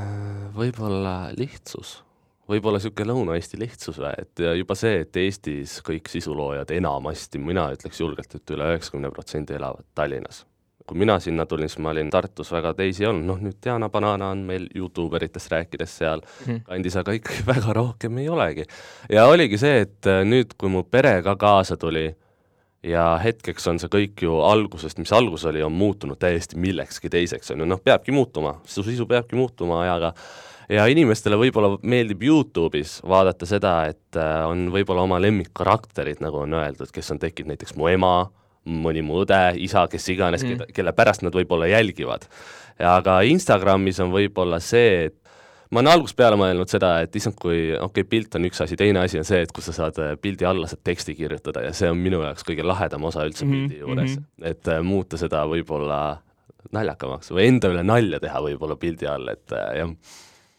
võib-olla 0.56 1.18
lihtsus 1.36 2.00
võib-olla 2.50 2.80
niisugune 2.80 3.10
Lõuna-Eesti 3.10 3.60
lihtsus 3.60 4.00
või, 4.00 4.12
et 4.22 4.42
juba 4.58 4.76
see, 4.78 5.00
et 5.04 5.16
Eestis 5.20 5.78
kõik 5.86 6.10
sisuloojad 6.10 6.70
enamasti, 6.76 7.40
mina 7.42 7.68
ütleks 7.74 8.02
julgelt, 8.02 8.36
et 8.38 8.54
üle 8.54 8.68
üheksakümne 8.74 9.10
protsendi 9.14 9.56
elavad 9.58 9.86
Tallinnas. 9.94 10.44
kui 10.86 10.98
mina 11.02 11.16
sinna 11.18 11.42
tulin, 11.50 11.66
siis 11.68 11.80
ma 11.82 11.90
olin 11.90 12.10
Tartus, 12.14 12.52
väga 12.54 12.70
teisi 12.78 13.02
ei 13.02 13.08
olnud, 13.08 13.26
noh 13.26 13.40
nüüd 13.42 13.56
Diana 13.64 13.88
Banana 13.90 14.28
on 14.30 14.44
meil 14.46 14.68
Youtube 14.74 15.16
eritest 15.18 15.50
rääkides 15.50 15.96
seal 15.98 16.20
mm 16.20 16.52
-hmm. 16.52 16.60
kandis, 16.68 16.96
aga 16.96 17.12
ikkagi 17.12 17.46
väga 17.54 17.72
rohkem 17.72 18.18
ei 18.18 18.28
olegi. 18.28 18.64
ja 19.10 19.26
oligi 19.26 19.58
see, 19.58 19.80
et 19.80 20.06
nüüd, 20.24 20.54
kui 20.58 20.68
mu 20.68 20.82
pere 20.82 21.22
ka 21.22 21.36
kaasa 21.36 21.76
tuli, 21.76 22.14
ja 22.82 23.18
hetkeks 23.22 23.66
on 23.66 23.78
see 23.78 23.88
kõik 23.88 24.22
ju 24.22 24.40
algusest, 24.40 24.98
mis 24.98 25.12
algus 25.12 25.44
oli, 25.44 25.62
on 25.62 25.72
muutunud 25.72 26.18
täiesti 26.18 26.56
millekski 26.56 27.10
teiseks, 27.10 27.50
on 27.50 27.60
ju, 27.60 27.66
noh, 27.66 27.80
peabki 27.82 28.12
muutuma, 28.12 28.60
su 28.64 28.82
sisu 28.82 29.06
peabki 29.06 29.36
muutuma 29.36 29.82
ajaga 29.82 30.12
ja 30.72 30.86
inimestele 30.90 31.38
võib-olla 31.40 31.76
meeldib 31.82 32.22
Youtube'is 32.26 32.98
vaadata 33.06 33.48
seda, 33.48 33.76
et 33.92 34.18
äh, 34.18 34.40
on 34.48 34.68
võib-olla 34.74 35.06
oma 35.06 35.20
lemmikkarakterid, 35.22 36.22
nagu 36.24 36.42
on 36.42 36.56
öeldud, 36.58 36.90
kes 36.94 37.12
on 37.14 37.22
tekkinud 37.22 37.54
näiteks 37.54 37.76
mu 37.78 37.90
ema, 37.92 38.14
mõni 38.66 39.04
mu 39.06 39.22
õde, 39.22 39.40
isa, 39.62 39.86
kes 39.90 40.08
iganes 40.14 40.42
mm., 40.42 40.72
kelle 40.74 40.94
pärast 40.96 41.22
nad 41.22 41.34
võib-olla 41.34 41.68
jälgivad. 41.70 42.26
aga 42.82 43.20
Instagramis 43.22 44.00
on 44.02 44.10
võib-olla 44.12 44.58
see, 44.60 45.06
et 45.06 45.16
ma 45.70 45.80
olen 45.80 45.92
algusest 45.92 46.18
peale 46.18 46.38
mõelnud 46.38 46.70
seda, 46.70 46.92
et 47.04 47.16
issand, 47.18 47.38
kui 47.40 47.70
okei 47.72 47.86
okay,, 47.86 48.08
pilt 48.10 48.36
on 48.38 48.46
üks 48.50 48.60
asi, 48.62 48.76
teine 48.78 49.02
asi 49.02 49.20
on 49.20 49.26
see, 49.26 49.40
et 49.46 49.54
kus 49.54 49.70
sa 49.70 49.74
saad 49.80 49.98
äh, 50.02 50.14
pildi 50.20 50.46
alla 50.46 50.68
saad 50.70 50.82
teksti 50.86 51.14
kirjutada 51.18 51.64
ja 51.66 51.72
see 51.76 51.90
on 51.90 51.98
minu 52.02 52.22
jaoks 52.24 52.46
kõige 52.46 52.66
lahedam 52.66 53.06
osa 53.06 53.26
üldse 53.26 53.46
mm 53.46 53.52
-hmm. 53.52 53.68
pildi 53.68 53.80
juures 53.80 54.16
mm, 54.16 54.22
-hmm. 54.22 54.50
et 54.50 54.68
äh, 54.68 54.82
muuta 54.82 55.16
seda 55.16 55.46
võib-olla 55.46 56.18
naljakamaks 56.72 57.30
või 57.30 57.46
enda 57.46 57.70
üle 57.70 57.82
nalja 57.82 58.20
teha 58.20 58.42
võib-olla 58.42 58.76
pildi 58.76 59.06
all, 59.06 59.28
et 59.28 59.52
äh, 59.52 59.76
jah 59.78 59.90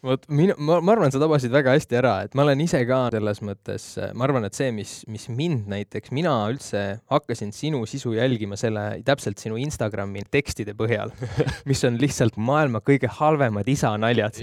vot 0.06 0.24
minu, 0.30 0.54
ma, 0.62 0.78
ma 0.84 0.94
arvan, 0.94 1.10
sa 1.10 1.20
tabasid 1.20 1.52
väga 1.52 1.74
hästi 1.74 1.98
ära, 1.98 2.14
et 2.26 2.36
ma 2.38 2.44
olen 2.44 2.60
ise 2.62 2.80
ka 2.86 3.00
selles 3.14 3.40
mõttes, 3.42 3.86
ma 4.14 4.26
arvan, 4.28 4.46
et 4.46 4.58
see, 4.58 4.70
mis, 4.74 4.92
mis 5.10 5.26
mind 5.32 5.66
näiteks, 5.70 6.12
mina 6.14 6.34
üldse 6.52 6.82
hakkasin 7.10 7.50
sinu 7.56 7.82
sisu 7.90 8.14
jälgima 8.14 8.58
selle, 8.60 8.84
täpselt 9.06 9.42
sinu 9.42 9.58
Instagrami 9.58 10.22
tekstide 10.30 10.76
põhjal, 10.78 11.10
mis 11.70 11.82
on 11.88 11.98
lihtsalt 11.98 12.38
maailma 12.38 12.82
kõige 12.84 13.10
halvemad 13.18 13.68
isanaljad. 13.68 14.38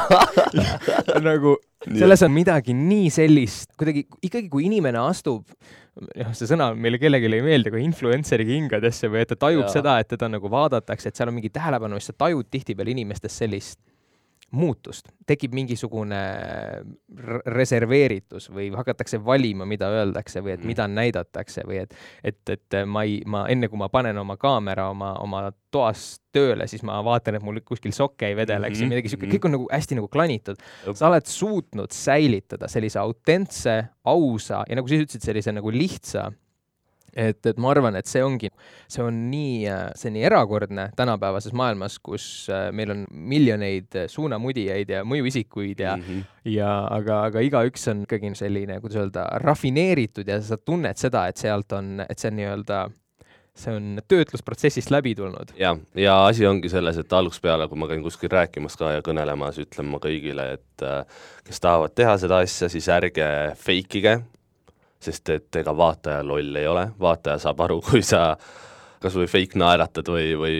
nagu 1.30 1.58
selles 1.84 2.24
on 2.24 2.32
midagi 2.32 2.74
nii 2.76 3.12
sellist, 3.12 3.74
kuidagi 3.80 4.06
ikkagi, 4.24 4.48
kui 4.52 4.66
inimene 4.68 5.00
astub 5.00 5.44
noh, 6.00 6.32
see 6.36 6.48
sõna 6.48 6.70
meile 6.76 7.00
kellelegi 7.00 7.28
ei 7.36 7.44
meeldi, 7.44 7.70
aga 7.72 7.80
influencer'i 7.84 8.46
kingadesse 8.48 9.10
või 9.12 9.24
et 9.24 9.32
ta 9.32 9.38
tajub 9.46 9.66
ja. 9.66 9.72
seda, 9.72 9.96
et 10.00 10.10
teda 10.12 10.30
nagu 10.32 10.50
vaadatakse, 10.52 11.10
et 11.10 11.20
seal 11.20 11.30
on 11.32 11.36
mingi 11.36 11.52
tähelepanu, 11.52 12.00
siis 12.00 12.12
sa 12.12 12.20
tajud 12.24 12.48
tihtipeale 12.52 12.94
inimestes 12.94 13.36
sellist 13.42 13.80
muutust, 14.50 15.08
tekib 15.26 15.54
mingisugune 15.54 16.18
reserveeritus 17.46 18.48
või 18.50 18.70
hakatakse 18.74 19.20
valima, 19.24 19.66
mida 19.68 19.90
öeldakse 19.94 20.42
või 20.42 20.56
et 20.56 20.64
mida 20.66 20.88
mm. 20.88 20.96
näidatakse 20.98 21.62
või 21.68 21.82
et, 21.84 21.94
et, 22.26 22.40
et 22.50 22.78
ma 22.86 23.04
ei, 23.06 23.20
ma 23.30 23.44
enne 23.52 23.70
kui 23.70 23.78
ma 23.78 23.90
panen 23.92 24.18
oma 24.18 24.36
kaamera 24.40 24.88
oma, 24.90 25.12
oma 25.22 25.44
toas 25.70 26.18
tööle, 26.34 26.66
siis 26.70 26.82
ma 26.86 26.98
vaatan, 27.06 27.38
et 27.38 27.46
mul 27.46 27.62
kuskil 27.66 27.94
sokke 27.94 28.30
ei 28.30 28.36
vedeleks 28.38 28.78
mm 28.78 28.82
-hmm. 28.82 28.90
ja 28.90 28.94
midagi 28.96 29.14
siukest, 29.14 29.32
kõik 29.36 29.46
on 29.46 29.56
nagu 29.56 29.68
hästi 29.70 29.98
nagu 30.00 30.08
klanitud. 30.08 30.56
sa 30.94 31.08
oled 31.08 31.26
suutnud 31.26 31.90
säilitada 31.94 32.68
sellise 32.68 32.98
autentse, 32.98 33.84
ausa 34.04 34.64
ja 34.68 34.76
nagu 34.76 34.88
sa 34.88 34.94
ütlesid, 34.94 35.22
sellise 35.22 35.52
nagu 35.52 35.70
lihtsa 35.70 36.30
et, 37.14 37.40
et 37.46 37.58
ma 37.60 37.72
arvan, 37.74 37.96
et 37.98 38.08
see 38.10 38.22
ongi, 38.24 38.50
see 38.90 39.02
on 39.04 39.24
nii, 39.30 39.66
see 39.98 40.10
on 40.10 40.16
nii 40.18 40.26
erakordne 40.28 40.88
tänapäevases 40.98 41.54
maailmas, 41.56 41.98
kus 42.02 42.24
äh, 42.52 42.68
meil 42.76 42.94
on 42.94 43.04
miljoneid 43.10 44.02
suunamudijaid 44.10 44.94
ja 44.96 45.02
mõjuisikuid 45.08 45.84
ja 45.84 45.96
mm, 45.96 46.06
-hmm. 46.06 46.38
ja 46.56 46.70
aga, 46.90 47.22
aga 47.30 47.44
igaüks 47.46 47.88
on 47.92 48.04
ikkagi 48.06 48.34
selline, 48.38 48.80
kuidas 48.80 49.02
öelda, 49.02 49.26
rafineeritud 49.42 50.28
ja 50.28 50.40
sa 50.42 50.56
tunned 50.56 50.96
seda, 51.00 51.26
et 51.28 51.36
sealt 51.36 51.72
on, 51.72 52.00
et 52.08 52.18
see 52.18 52.30
on 52.30 52.40
nii-öelda 52.40 52.88
see 53.60 53.74
on 53.74 54.00
töötlusprotsessist 54.08 54.90
läbi 54.90 55.14
tulnud. 55.14 55.52
jah, 55.58 55.78
ja 55.98 56.16
asi 56.26 56.46
ongi 56.46 56.70
selles, 56.72 56.98
et 57.00 57.12
algusest 57.12 57.42
peale, 57.44 57.68
kui 57.68 57.78
ma 57.78 57.88
käin 57.90 58.02
kuskil 58.04 58.30
rääkimas 58.32 58.76
ka 58.80 58.94
ja 58.96 59.04
kõnelemas, 59.04 59.58
ütlen 59.62 59.90
ma 59.90 60.00
kõigile, 60.02 60.46
et 60.58 60.84
äh, 60.86 61.24
kes 61.46 61.60
tahavad 61.60 61.94
teha 61.94 62.16
seda 62.22 62.40
asja, 62.44 62.70
siis 62.72 62.88
ärge 62.92 63.26
fake 63.60 64.00
ige, 64.00 64.14
sest 65.00 65.32
et 65.32 65.60
ega 65.60 65.74
vaataja 65.76 66.24
loll 66.26 66.56
ei 66.60 66.66
ole, 66.68 66.88
vaataja 67.00 67.38
saab 67.46 67.62
aru, 67.66 67.80
kui 67.88 68.02
sa 68.06 68.34
kas 69.00 69.16
või 69.16 69.30
fake 69.32 69.56
naeratad 69.60 70.10
või, 70.12 70.34
või 70.36 70.58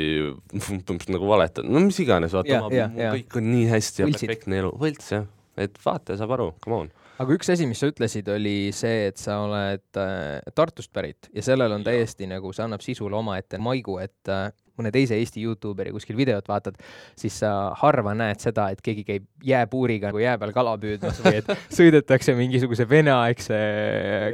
nagu 1.14 1.28
valetad, 1.28 1.68
no 1.68 1.82
mis 1.84 2.00
iganes, 2.00 2.32
vaata, 2.36 2.88
kõik 3.18 3.36
on 3.40 3.52
nii 3.52 3.68
hästi 3.68 4.02
ja 4.02 4.08
Võltsid. 4.08 4.26
perfektne 4.30 4.62
elu, 4.62 4.72
võlts 4.80 5.12
jah, 5.12 5.28
et 5.60 5.76
vaataja 5.84 6.22
saab 6.22 6.38
aru, 6.38 6.50
come 6.64 6.84
on. 6.86 6.90
Aga 7.20 7.34
üks 7.36 7.50
asi, 7.52 7.66
mis 7.68 7.76
sa 7.82 7.90
ütlesid, 7.90 8.30
oli 8.32 8.70
see, 8.72 9.10
et 9.10 9.20
sa 9.20 9.42
oled 9.44 9.98
äh, 10.00 10.38
Tartust 10.56 10.88
pärit 10.96 11.28
ja 11.36 11.44
sellel 11.44 11.74
on 11.76 11.84
täiesti 11.84 12.24
nagu, 12.30 12.54
see 12.56 12.64
annab 12.64 12.80
sisule 12.80 13.18
omaette 13.18 13.60
maigu, 13.60 13.98
et 14.00 14.30
äh, 14.32 14.48
mõne 14.80 14.92
teise 14.94 15.18
Eesti 15.20 15.44
Youtuberi 15.44 15.92
kuskil 15.94 16.18
videot 16.18 16.48
vaatad, 16.50 16.78
siis 17.18 17.38
sa 17.42 17.52
harva 17.80 18.14
näed 18.16 18.42
seda, 18.42 18.68
et 18.72 18.82
keegi 18.84 19.04
käib 19.06 19.28
jääpuuriga 19.46 20.10
nagu 20.10 20.22
jää 20.22 20.36
peal 20.40 20.54
kala 20.56 20.74
püüdmas 20.80 21.20
või 21.24 21.40
et 21.42 21.52
sõidetakse 21.78 22.34
mingisuguse 22.38 22.88
veneaegse 22.90 23.60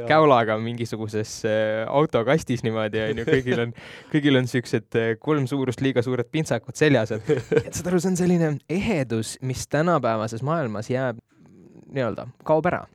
käulaga 0.09 0.57
mingisuguses 0.61 1.37
äh, 1.47 1.83
autokastis 1.87 2.65
niimoodi, 2.65 3.03
onju, 3.11 3.27
kõigil 3.29 3.63
on, 3.67 3.77
kõigil 4.13 4.41
on 4.41 4.51
siuksed 4.51 4.99
äh, 4.99 5.13
kolm 5.21 5.47
suurust 5.49 5.83
liiga 5.85 6.03
suured 6.05 6.29
pintsakud 6.31 6.77
seljas, 6.79 7.13
et, 7.15 7.31
et 7.61 7.71
saad 7.71 7.91
aru, 7.91 8.01
see 8.03 8.13
on 8.13 8.19
selline 8.19 8.53
ehedus, 8.71 9.37
mis 9.45 9.67
tänapäevases 9.71 10.45
maailmas 10.45 10.91
jääb 10.91 11.21
nii-öelda, 11.87 12.27
kaob 12.47 12.67
ära 12.67 12.85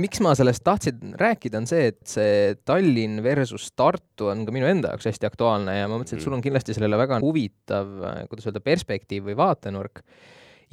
miks 0.00 0.20
ma 0.24 0.34
sellest 0.36 0.64
tahtsin 0.66 1.14
rääkida, 1.20 1.60
on 1.60 1.66
see, 1.70 1.88
et 1.92 2.00
see 2.08 2.54
Tallinn 2.66 3.22
versus 3.24 3.70
Tartu 3.76 4.30
on 4.32 4.44
ka 4.46 4.54
minu 4.54 4.68
enda 4.68 4.92
jaoks 4.92 5.08
hästi 5.10 5.28
aktuaalne 5.28 5.76
ja 5.78 5.88
ma 5.90 5.98
mõtlesin, 5.98 6.20
et 6.20 6.26
sul 6.26 6.34
on 6.34 6.40
mm. 6.40 6.46
kindlasti 6.48 6.76
sellele 6.76 6.98
väga 7.00 7.20
huvitav, 7.22 7.92
kuidas 8.30 8.48
öelda, 8.48 8.62
perspektiiv 8.64 9.28
või 9.30 9.36
vaatenurk. 9.38 10.02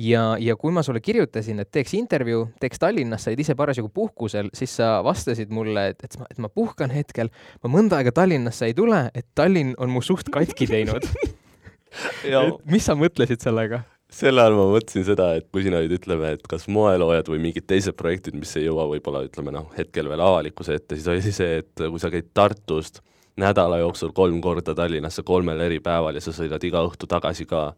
ja, 0.02 0.24
ja 0.40 0.56
kui 0.58 0.74
ma 0.74 0.84
sulle 0.84 1.02
kirjutasin, 1.04 1.62
et 1.62 1.72
teeks 1.72 1.94
intervjuu, 1.98 2.48
teeks 2.62 2.82
Tallinnas, 2.82 3.26
sa 3.26 3.32
olid 3.32 3.44
ise 3.44 3.56
parasjagu 3.60 3.92
puhkusel, 3.94 4.50
siis 4.58 4.74
sa 4.80 4.94
vastasid 5.06 5.54
mulle, 5.54 5.92
et, 5.94 6.04
et 6.08 6.18
ma, 6.20 6.30
et 6.32 6.42
ma 6.42 6.50
puhkan 6.50 6.94
hetkel, 6.94 7.30
ma 7.64 7.74
mõnda 7.78 8.00
aega 8.00 8.16
Tallinnasse 8.22 8.72
ei 8.72 8.78
tule, 8.78 9.06
et 9.14 9.28
Tallinn 9.36 9.76
on 9.78 9.92
mu 9.94 10.02
suht 10.06 10.32
katki 10.34 10.70
teinud 10.72 11.06
mis 12.72 12.86
sa 12.88 12.96
mõtlesid 12.96 13.44
sellega? 13.44 13.84
Selle 14.12 14.44
all 14.44 14.58
ma 14.58 14.66
mõtlesin 14.74 15.06
seda, 15.08 15.30
et 15.40 15.48
kui 15.54 15.64
sina 15.66 15.80
nüüd 15.82 15.96
ütleme, 15.96 16.34
et 16.36 16.44
kas 16.50 16.68
moeloojad 16.72 17.30
või 17.32 17.40
mingid 17.46 17.66
teised 17.70 17.96
projektid, 18.00 18.36
mis 18.38 18.52
ei 18.60 18.66
jõua 18.66 18.90
võib-olla 18.92 19.24
ütleme 19.28 19.54
noh, 19.56 19.70
hetkel 19.78 20.10
veel 20.12 20.24
avalikkuse 20.24 20.76
ette, 20.80 20.98
siis 20.98 21.08
oli 21.12 21.34
see, 21.34 21.62
et 21.62 21.86
kui 21.86 22.02
sa 22.02 22.12
käid 22.14 22.28
Tartust 22.36 23.00
nädala 23.40 23.80
jooksul 23.82 24.12
kolm 24.16 24.42
korda 24.44 24.76
Tallinnasse 24.76 25.24
kolmel 25.24 25.64
eri 25.64 25.80
päeval 25.84 26.18
ja 26.18 26.24
sa 26.24 26.34
sõidad 26.36 26.64
iga 26.68 26.84
õhtu 26.84 27.08
tagasi 27.10 27.48
ka, 27.50 27.70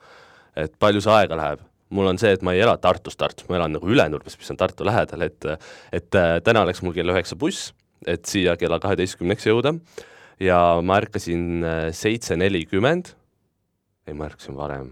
et 0.57 0.73
palju 0.81 1.03
see 1.03 1.13
aega 1.19 1.39
läheb? 1.39 1.69
mul 1.93 2.07
on 2.09 2.17
see, 2.17 2.31
et 2.33 2.41
ma 2.41 2.55
ei 2.55 2.63
ela 2.63 2.73
Tartus, 2.81 3.13
Tartus, 3.13 3.45
ma 3.45 3.59
elan 3.59 3.75
nagu 3.75 3.85
Ülenurmes, 3.85 4.33
mis 4.39 4.49
on 4.49 4.57
Tartu 4.57 4.87
lähedal, 4.87 5.27
et 5.27 5.45
et 5.93 6.17
äh, 6.17 6.39
täna 6.41 6.63
läks 6.65 6.81
mul 6.81 6.95
kell 6.95 7.13
üheksa 7.13 7.37
buss, 7.37 7.69
et 8.09 8.25
siia 8.25 8.55
kella 8.57 8.79
kaheteistkümneks 8.81 9.45
jõuda. 9.45 9.75
Ja 10.41 10.57
ma 10.81 10.97
ärkasin 11.03 11.61
äh, 11.61 11.85
seitse 11.93 12.33
nelikümmend, 12.39 13.13
ei 14.09 14.17
ma 14.17 14.25
ärkasin 14.31 14.57
varem 14.57 14.89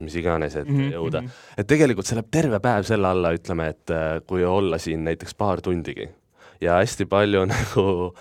mis 0.00 0.16
iganes, 0.16 0.56
et 0.56 0.68
mm 0.68 0.78
-hmm. 0.78 0.92
jõuda. 0.94 1.20
Mhm. 1.22 1.30
et 1.58 1.66
tegelikult 1.66 2.06
see 2.06 2.16
läheb 2.16 2.30
terve 2.30 2.60
päev 2.60 2.84
selle 2.88 3.08
alla, 3.08 3.32
ütleme, 3.32 3.68
et 3.68 3.90
äh, 3.90 4.20
kui 4.26 4.44
olla 4.44 4.78
siin 4.78 5.04
näiteks 5.04 5.34
paar 5.34 5.60
tundigi 5.60 6.08
ja 6.60 6.80
hästi 6.80 7.06
palju 7.06 7.44
nagu 7.54 8.14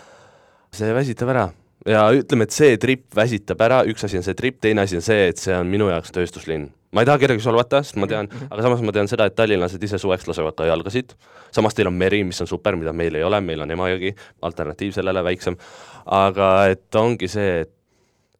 see 0.72 0.94
väsitab 0.94 1.30
ära 1.30 1.50
ja 1.88 2.04
ütleme, 2.16 2.48
et 2.48 2.56
see 2.56 2.76
trip 2.82 3.08
väsitab 3.16 3.62
ära, 3.64 3.80
üks 3.90 4.04
asi 4.06 4.20
on 4.20 4.26
see 4.26 4.36
trip, 4.38 4.60
teine 4.64 4.84
asi 4.84 5.00
on 5.00 5.06
see, 5.06 5.30
et 5.32 5.42
see 5.42 5.56
on 5.56 5.70
minu 5.70 5.90
jaoks 5.92 6.12
tööstuslinn. 6.16 6.70
ma 6.92 7.04
ei 7.04 7.06
taha 7.06 7.22
kedagi 7.22 7.44
solvata, 7.44 7.84
sest 7.86 8.00
ma 8.02 8.08
tean 8.10 8.26
mm, 8.26 8.36
-hmm. 8.36 8.48
aga 8.50 8.64
samas 8.66 8.82
ma 8.82 8.92
tean 8.92 9.08
seda, 9.08 9.26
et 9.30 9.36
tallinlased 9.36 9.84
ise 9.84 9.98
suveks 10.02 10.28
lasevad 10.28 10.56
ka 10.58 10.66
jalgasid, 10.66 11.14
samas 11.52 11.74
teil 11.78 11.88
on 11.88 11.94
meri, 11.94 12.24
mis 12.24 12.42
on 12.42 12.48
super, 12.48 12.76
mida 12.76 12.94
meil 12.94 13.16
ei 13.16 13.24
ole, 13.24 13.42
meil 13.42 13.62
on 13.62 13.72
Emajõgi, 13.72 14.16
alternatiiv 14.42 14.94
sellele 14.94 15.24
väiksem, 15.24 15.58
aga 16.06 16.68
et 16.74 16.96
ongi 16.96 17.28
see, 17.28 17.62
et 17.62 17.72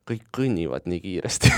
kõik 0.10 0.26
kõnnivad 0.36 0.90
nii 0.90 1.02
kiiresti 1.04 1.52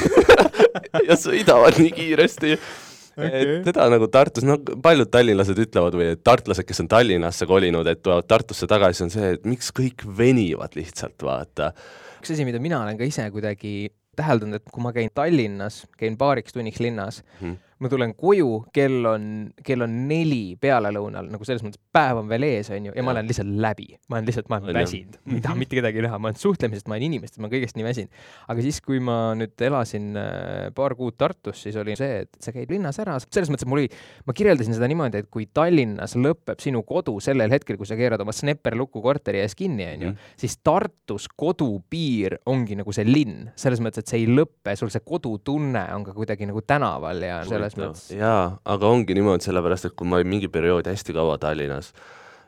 ja 1.09 1.17
sõidavad 1.19 1.79
nii 1.81 1.91
kiiresti 1.95 2.55
okay.. 2.55 3.29
et 3.29 3.69
seda 3.69 3.87
nagu 3.91 4.09
Tartus, 4.11 4.45
no 4.47 4.57
paljud 4.83 5.11
tallinlased 5.13 5.63
ütlevad 5.65 5.97
või 5.97 6.11
et 6.15 6.23
tartlased, 6.25 6.67
kes 6.67 6.83
on 6.83 6.91
Tallinnasse 6.91 7.47
kolinud, 7.49 7.87
et 7.87 8.03
tulevad 8.03 8.27
Tartusse 8.29 8.69
tagasi, 8.71 9.05
on 9.07 9.13
see, 9.13 9.33
et 9.37 9.47
miks 9.47 9.71
kõik 9.75 10.05
venivad 10.17 10.77
lihtsalt, 10.79 11.17
vaata. 11.25 11.71
üks 12.19 12.35
asi, 12.35 12.47
mida 12.47 12.61
mina 12.63 12.83
olen 12.83 12.99
ka 12.99 13.07
ise 13.07 13.27
kuidagi 13.33 13.91
täheldanud, 14.19 14.59
et 14.59 14.71
kui 14.71 14.83
ma 14.83 14.93
käin 14.95 15.11
Tallinnas, 15.15 15.83
käin 15.99 16.17
paariks 16.19 16.55
tunniks 16.55 16.81
linnas 16.83 17.21
mm., 17.39 17.59
ma 17.81 17.89
tulen 17.89 18.13
koju, 18.17 18.49
kell 18.73 19.05
on, 19.09 19.23
kell 19.65 19.81
on 19.81 19.93
neli 20.09 20.55
pealelõunal, 20.61 21.31
nagu 21.33 21.45
selles 21.47 21.63
mõttes 21.65 21.81
päev 21.93 22.19
on 22.21 22.29
veel 22.29 22.45
ees, 22.45 22.69
on 22.73 22.87
ju, 22.87 22.93
ja 22.93 23.05
ma 23.05 23.13
olen 23.15 23.29
lihtsalt 23.29 23.49
läbi. 23.63 23.87
ma 24.07 24.19
olen 24.19 24.27
lihtsalt, 24.29 24.49
ma 24.51 24.59
olen 24.61 24.77
väsinud, 24.77 25.17
ma 25.25 25.37
ei 25.37 25.43
taha 25.45 25.57
mitte 25.57 25.77
kedagi 25.79 26.03
näha, 26.05 26.19
ma 26.21 26.29
olen 26.29 26.39
suhtlemisest, 26.39 26.87
ma 26.91 26.97
olen 26.97 27.07
inimestest, 27.09 27.39
ma 27.41 27.47
olen 27.47 27.55
kõigest 27.55 27.79
nii 27.79 27.87
väsinud. 27.87 28.19
aga 28.53 28.65
siis, 28.65 28.81
kui 28.85 29.01
ma 29.03 29.17
nüüd 29.37 29.65
elasin 29.65 30.11
äh, 30.19 30.67
paar 30.77 30.95
kuud 30.99 31.17
Tartus, 31.21 31.63
siis 31.65 31.77
oli 31.81 31.95
see, 31.97 32.21
et 32.25 32.37
sa 32.43 32.53
käid 32.53 32.69
linnas 32.73 33.01
ära, 33.01 33.17
selles 33.23 33.49
mõttes, 33.49 33.65
et 33.65 33.71
mul 33.73 33.83
oli, 33.83 33.91
ma 34.29 34.37
kirjeldasin 34.37 34.77
seda 34.77 34.89
niimoodi, 34.91 35.23
et 35.25 35.31
kui 35.33 35.47
Tallinnas 35.49 36.15
lõpeb 36.19 36.61
sinu 36.61 36.83
kodu 36.87 37.17
sellel 37.23 37.53
hetkel, 37.53 37.79
kui 37.81 37.89
sa 37.89 37.97
keerad 37.99 38.21
oma 38.21 38.35
Snepper 38.35 38.77
lukku 38.77 39.01
korteri 39.01 39.41
ees 39.41 39.57
kinni, 39.57 39.89
on 39.89 40.05
ju, 40.05 40.13
mhm. 40.13 40.31
siis 40.45 40.59
Tartus 40.61 41.27
kodupiir 41.33 42.37
ongi 42.51 42.77
nagu 42.77 42.93
see 42.93 43.09
linn, 43.09 43.49
selles 43.57 43.81
mõttes, 43.81 44.05
et 44.05 44.13
see 44.13 44.21
ei 44.21 44.29
lõpe, 44.29 44.77
sul 44.77 44.93
see 44.93 45.01
kodutunne 45.05 45.87
on 45.95 46.05
ka 46.05 46.15
kuidagi 46.15 46.45
nagu 46.49 46.61
tänaval 46.67 47.25
ja 47.25 47.41
selles 47.49 47.70
selles 47.71 47.91
mõttes. 47.91 48.07
jaa, 48.15 48.57
aga 48.75 48.89
ongi 48.95 49.15
niimoodi, 49.17 49.47
sellepärast 49.47 49.89
et 49.89 49.95
kui 49.97 50.09
ma 50.09 50.19
olin 50.19 50.31
mingi 50.31 50.49
periood 50.51 50.89
hästi 50.91 51.15
kaua 51.17 51.37
Tallinnas 51.41 51.91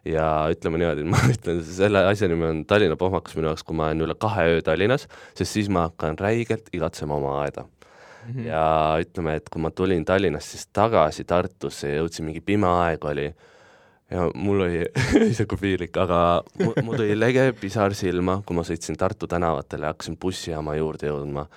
ja 0.08 0.26
ütleme 0.52 0.82
niimoodi, 0.82 1.06
ma 1.08 1.20
ütlen, 1.34 1.62
selle 1.66 2.04
asja 2.10 2.28
nimi 2.32 2.50
on 2.50 2.66
Tallinna 2.70 2.98
pohmakas 3.00 3.38
minu 3.38 3.52
jaoks, 3.52 3.64
kui 3.68 3.78
ma 3.78 3.90
olen 3.92 4.06
üle 4.08 4.18
kahe 4.20 4.50
öö 4.56 4.66
Tallinnas, 4.66 5.08
sest 5.38 5.60
siis 5.60 5.72
ma 5.72 5.88
hakkan 5.88 6.20
räigelt 6.20 6.70
igatsema 6.76 7.16
oma 7.20 7.40
aeda 7.46 7.64
mm. 7.64 8.34
-hmm. 8.34 8.46
ja 8.48 8.66
ütleme, 9.04 9.38
et 9.40 9.50
kui 9.50 9.62
ma 9.62 9.72
tulin 9.72 10.06
Tallinnast 10.06 10.56
siis 10.56 10.68
tagasi 10.74 11.24
Tartusse 11.24 11.90
ja 11.90 12.02
jõudsin, 12.02 12.28
mingi 12.28 12.42
pime 12.42 12.68
aeg 12.68 13.06
oli, 13.06 13.30
ja 14.12 14.30
mul 14.36 14.66
oli 14.68 14.84
ise 15.32 15.46
kui 15.46 15.58
piinlik, 15.58 15.98
aga 15.98 16.44
mul 16.84 16.98
tuli 16.98 17.20
lege 17.20 17.52
pisar 17.60 17.96
silma, 17.96 18.42
kui 18.46 18.56
ma 18.56 18.66
sõitsin 18.68 18.98
Tartu 19.00 19.28
tänavatele 19.28 19.88
ja 19.88 19.94
hakkasin 19.96 20.18
bussijaama 20.18 20.76
juurde 20.76 21.08
jõudma 21.08 21.48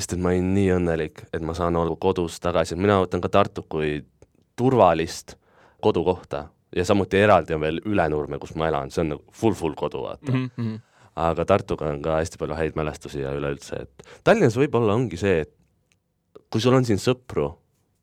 sest 0.00 0.16
et 0.16 0.22
ma 0.22 0.32
olin 0.32 0.54
nii 0.56 0.70
õnnelik, 0.78 1.26
et 1.28 1.42
ma 1.44 1.52
saan 1.56 1.76
olla 1.76 1.96
kodus 2.00 2.38
tagasi, 2.40 2.78
mina 2.80 2.96
võtan 3.02 3.20
ka 3.20 3.28
Tartut 3.32 3.68
kui 3.68 3.98
turvalist 4.56 5.36
kodukohta 5.84 6.46
ja 6.76 6.84
samuti 6.88 7.20
eraldi 7.20 7.56
on 7.56 7.64
veel 7.64 7.80
Ülenurme, 7.84 8.38
kus 8.40 8.54
ma 8.56 8.70
elan, 8.70 8.92
see 8.92 9.04
on 9.04 9.14
nagu 9.14 9.36
full-full 9.36 9.76
kodu, 9.76 10.04
vaata 10.06 10.32
mm. 10.32 10.50
-hmm. 10.56 10.78
aga 11.20 11.44
Tartuga 11.44 11.90
on 11.92 12.02
ka 12.02 12.16
hästi 12.20 12.40
palju 12.40 12.56
häid 12.56 12.78
mälestusi 12.80 13.20
ja 13.20 13.34
üleüldse, 13.36 13.82
et 13.84 14.08
Tallinnas 14.24 14.56
võib-olla 14.56 14.96
ongi 14.96 15.20
see, 15.20 15.40
et 15.44 15.52
kui 16.50 16.60
sul 16.60 16.74
on 16.74 16.84
siin 16.84 16.98
sõpru, 16.98 17.50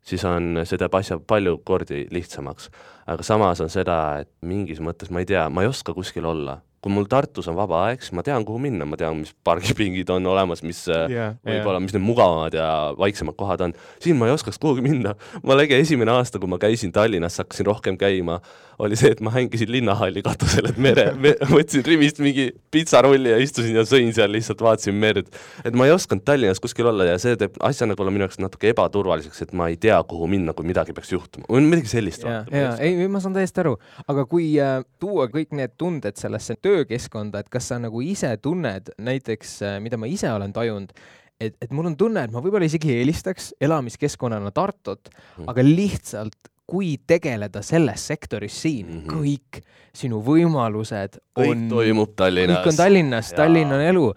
siis 0.01 0.23
on, 0.25 0.61
see 0.63 0.77
teeb 0.77 0.93
asja 0.95 1.17
palju 1.19 1.57
kordi 1.65 2.05
lihtsamaks. 2.11 2.69
aga 3.07 3.23
samas 3.23 3.61
on 3.61 3.69
seda, 3.69 4.19
et 4.19 4.29
mingis 4.41 4.79
mõttes 4.79 5.09
ma 5.09 5.19
ei 5.19 5.25
tea, 5.25 5.49
ma 5.49 5.63
ei 5.63 5.67
oska 5.73 5.93
kuskil 5.93 6.25
olla 6.25 6.61
kui 6.83 6.93
mul 6.93 7.07
Tartus 7.09 7.47
on 7.49 7.57
vaba 7.57 7.79
aeg, 7.87 8.03
siis 8.05 8.13
ma 8.13 8.23
tean, 8.25 8.45
kuhu 8.45 8.59
minna, 8.61 8.85
ma 8.85 8.97
tean, 8.99 9.17
mis 9.23 9.33
pargipingid 9.47 10.09
on 10.13 10.29
olemas, 10.29 10.61
mis 10.65 10.83
yeah, 10.91 11.33
võib-olla 11.41 11.79
yeah., 11.79 11.85
mis 11.87 11.95
need 11.95 12.05
mugavamad 12.05 12.57
ja 12.57 12.67
vaiksemad 12.99 13.37
kohad 13.39 13.63
on. 13.65 13.73
siin 14.03 14.19
ma 14.19 14.29
ei 14.29 14.35
oskaks 14.35 14.61
kuhugi 14.61 14.85
minna. 14.85 15.15
ma 15.43 15.57
lege 15.57 15.79
esimene 15.81 16.13
aasta, 16.13 16.39
kui 16.39 16.49
ma 16.51 16.59
käisin 16.61 16.93
Tallinnas, 16.93 17.39
hakkasin 17.41 17.65
rohkem 17.65 17.97
käima, 17.97 18.37
oli 18.79 18.97
see, 18.99 19.09
et 19.15 19.21
ma 19.25 19.33
hängisin 19.33 19.71
linnahalli 19.73 20.21
katusel, 20.25 20.69
et 20.69 20.77
mere 20.81 21.07
me,, 21.17 21.33
võtsin 21.49 21.85
rivist 21.87 22.21
mingi 22.21 22.51
pitsarulli 22.73 23.33
ja 23.33 23.39
istusin 23.41 23.79
ja 23.79 23.85
sõin 23.89 24.13
seal, 24.13 24.29
lihtsalt 24.35 24.61
vaatasin 24.61 24.95
merd. 25.01 25.33
et 25.65 25.73
ma 25.77 25.87
ei 25.89 25.95
osanud 25.95 26.21
Tallinnas 26.27 26.61
kuskil 26.61 26.91
olla 26.93 27.09
ja 27.09 27.17
see 27.21 27.33
teeb 27.41 27.57
asja 27.65 27.89
nagu 27.89 28.05
minu 28.11 28.27
jaoks 28.27 28.37
natuke 28.43 28.69
ebaturvaliseks, 28.75 29.47
et 29.47 29.57
ma 29.57 29.71
ei 29.73 29.79
tea, 29.81 29.97
kuhu 30.05 30.29
minna, 30.29 30.53
kui 30.53 30.67
midagi 30.69 30.93
peaks 30.93 31.15
juhtuma. 31.15 31.49
või 31.49 31.65
midagi 31.65 31.89
sellist. 31.95 32.27
jaa, 32.27 32.43
jaa, 32.53 32.75
ei, 32.85 33.09
ma 33.09 33.21
saan 33.23 33.33
täiesti 33.37 33.65
aru, 33.65 33.75
aga 34.05 34.27
kui 34.29 34.51
äh, 34.61 34.83
tuua 35.01 35.25
kõik 35.33 35.57
need 35.57 35.73
tunded 35.81 36.21
sellesse 36.21 36.59
töökeskkonda, 36.67 37.43
et 37.43 37.49
kas 37.53 37.71
sa 37.71 37.79
nagu 37.81 38.01
ise 38.03 38.33
tunned 38.43 38.91
näiteks, 38.99 39.55
äh, 39.63 39.79
mida 39.83 39.99
ma 39.99 40.09
ise 40.11 40.31
olen 40.33 40.53
tajunud, 40.55 40.93
et, 41.39 41.55
et 41.61 41.71
mul 41.71 41.91
on 41.91 41.97
tunne, 41.97 42.25
et 42.27 42.33
ma 42.33 42.43
võib-olla 42.43 42.67
isegi 42.67 42.93
eelistaks 42.97 43.53
elamiskeskkonnana 43.61 44.51
Tartut 44.55 45.11
mm., 45.11 45.49
aga 45.51 45.65
lihtsalt 45.65 46.51
kui 46.67 46.97
tegeleda 47.07 47.61
selles 47.63 48.07
sektoris 48.09 48.55
siin 48.61 48.87
mm, 48.87 48.97
-hmm. 48.99 49.13
kõik 49.13 49.61
sinu 49.95 50.19
võimalused 50.23 51.15
on 51.39 51.45
kõik 51.45 51.69
toimub 51.71 52.11
Tallinnas. 52.15 52.59
kõik 52.59 52.73
on 52.73 52.81
Tallinnas, 52.81 53.31
Tallinn 53.37 53.71
on 53.71 53.81
elu. 53.81 54.13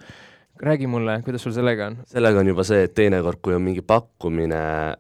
räägi 0.61 0.87
mulle, 0.87 1.23
kuidas 1.25 1.43
sul 1.43 1.53
sellega 1.53 1.87
on? 1.87 1.99
sellega 2.07 2.41
on 2.41 2.47
juba 2.47 2.65
see, 2.65 2.83
et 2.85 2.95
teinekord, 2.95 3.39
kui 3.43 3.55
on 3.55 3.63
mingi 3.63 3.83
pakkumine 3.83 4.97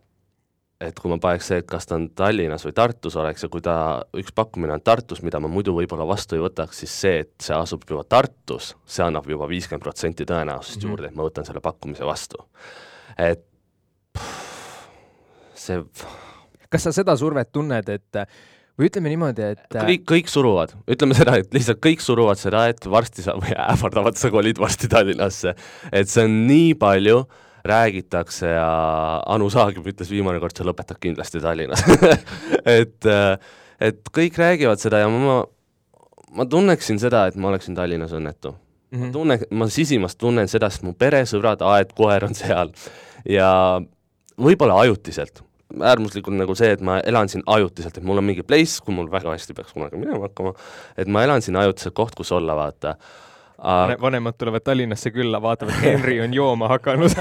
et 0.81 0.97
kui 0.97 1.11
ma 1.13 1.19
paneks 1.21 1.51
see, 1.51 1.61
et 1.61 1.69
kas 1.69 1.85
ta 1.89 1.97
on 1.99 2.07
Tallinnas 2.17 2.65
või 2.65 2.73
Tartus 2.77 3.17
oleks 3.21 3.45
ja 3.45 3.51
kui 3.53 3.65
ta, 3.65 3.75
üks 4.17 4.33
pakkumine 4.37 4.73
on 4.79 4.85
Tartus, 4.85 5.21
mida 5.27 5.41
ma 5.43 5.51
muidu 5.53 5.75
võib-olla 5.77 6.07
vastu 6.09 6.39
ei 6.39 6.45
võtaks, 6.45 6.81
siis 6.83 6.95
see, 7.03 7.19
et 7.27 7.35
see 7.45 7.57
asub 7.57 7.85
juba 7.89 8.07
Tartus, 8.09 8.73
see 8.89 9.05
annab 9.05 9.29
juba 9.29 9.49
viiskümmend 9.51 9.85
protsenti 9.85 10.25
tõenäosust 10.29 10.79
mm 10.79 10.83
-hmm. 10.83 10.88
juurde, 10.90 11.11
et 11.11 11.19
ma 11.19 11.29
võtan 11.29 11.47
selle 11.47 11.61
pakkumise 11.61 12.07
vastu. 12.09 12.47
et 13.19 13.45
see 15.55 15.83
kas 16.71 16.87
sa 16.87 16.93
seda 16.95 17.16
survet 17.19 17.53
tunned, 17.53 17.88
et 17.88 18.23
või 18.79 18.88
ütleme 18.88 19.12
niimoodi, 19.12 19.51
et 19.55 19.77
kõik, 19.77 20.07
kõik 20.09 20.33
suruvad, 20.33 20.73
ütleme 20.88 21.16
seda, 21.19 21.37
et 21.37 21.53
lihtsalt 21.53 21.83
kõik 21.85 22.01
suruvad 22.01 22.40
seda, 22.40 22.64
et 22.73 22.87
varsti 22.88 23.27
sa, 23.27 23.37
või 23.37 23.53
ähvardavad, 23.53 24.16
sa 24.16 24.31
kolid 24.33 24.61
varsti 24.62 24.88
Tallinnasse. 24.88 25.55
et 25.93 26.09
see 26.09 26.25
on 26.25 26.38
nii 26.49 26.75
palju 26.81 27.25
räägitakse 27.66 28.53
ja 28.55 28.68
Anu 29.27 29.51
Saagim 29.51 29.87
ütles 29.87 30.11
viimane 30.12 30.40
kord, 30.42 30.57
sa 30.57 30.66
lõpetad 30.66 31.01
kindlasti 31.03 31.42
Tallinnas 31.42 31.85
et, 32.81 33.07
äh, 33.07 33.37
et 33.81 34.01
kõik 34.14 34.38
räägivad 34.40 34.83
seda 34.83 35.03
ja 35.03 35.11
ma, 35.12 35.42
ma 36.37 36.49
tunneksin 36.49 37.01
seda, 37.03 37.27
et 37.29 37.37
ma 37.37 37.53
oleksin 37.53 37.77
Tallinnas 37.79 38.14
õnnetu 38.16 38.55
mm. 38.55 38.57
-hmm. 38.57 38.99
ma 38.99 39.05
mhm. 39.05 39.12
tunnen, 39.12 39.46
ma 39.51 39.68
sisimast 39.68 40.18
tunnen 40.18 40.49
seda, 40.49 40.70
sest 40.70 40.87
mu 40.87 40.94
peresõbrad, 40.94 41.62
aed, 41.75 41.94
koer 41.96 42.25
on 42.29 42.35
seal 42.35 42.73
ja 43.29 43.53
võib-olla 44.40 44.81
ajutiselt 44.87 45.44
äärmuslikult 45.70 46.37
nagu 46.37 46.55
see, 46.59 46.73
et 46.75 46.81
ma 46.85 46.99
elan 47.07 47.29
siin 47.31 47.44
ajutiselt, 47.46 47.99
et 47.99 48.07
mul 48.07 48.18
on 48.18 48.27
mingi 48.27 48.42
place, 48.46 48.81
kui 48.85 48.94
mul 48.94 49.11
väga 49.11 49.35
hästi 49.35 49.55
peaks 49.55 49.75
kunagi 49.77 50.01
minema 50.01 50.27
hakkama, 50.27 50.55
et 50.99 51.11
ma 51.11 51.23
elan 51.27 51.44
siin 51.44 51.59
ajutiselt 51.61 51.94
koht, 51.94 52.16
kus 52.18 52.33
olla, 52.35 52.57
vaata 52.59 52.96
Aga... 53.61 53.96
vanemad 54.01 54.35
tulevad 54.40 54.64
Tallinnasse 54.64 55.11
külla, 55.12 55.42
vaatavad, 55.42 55.75
Henry 55.83 56.20
on 56.25 56.35
jooma 56.35 56.68
hakanud 56.68 57.12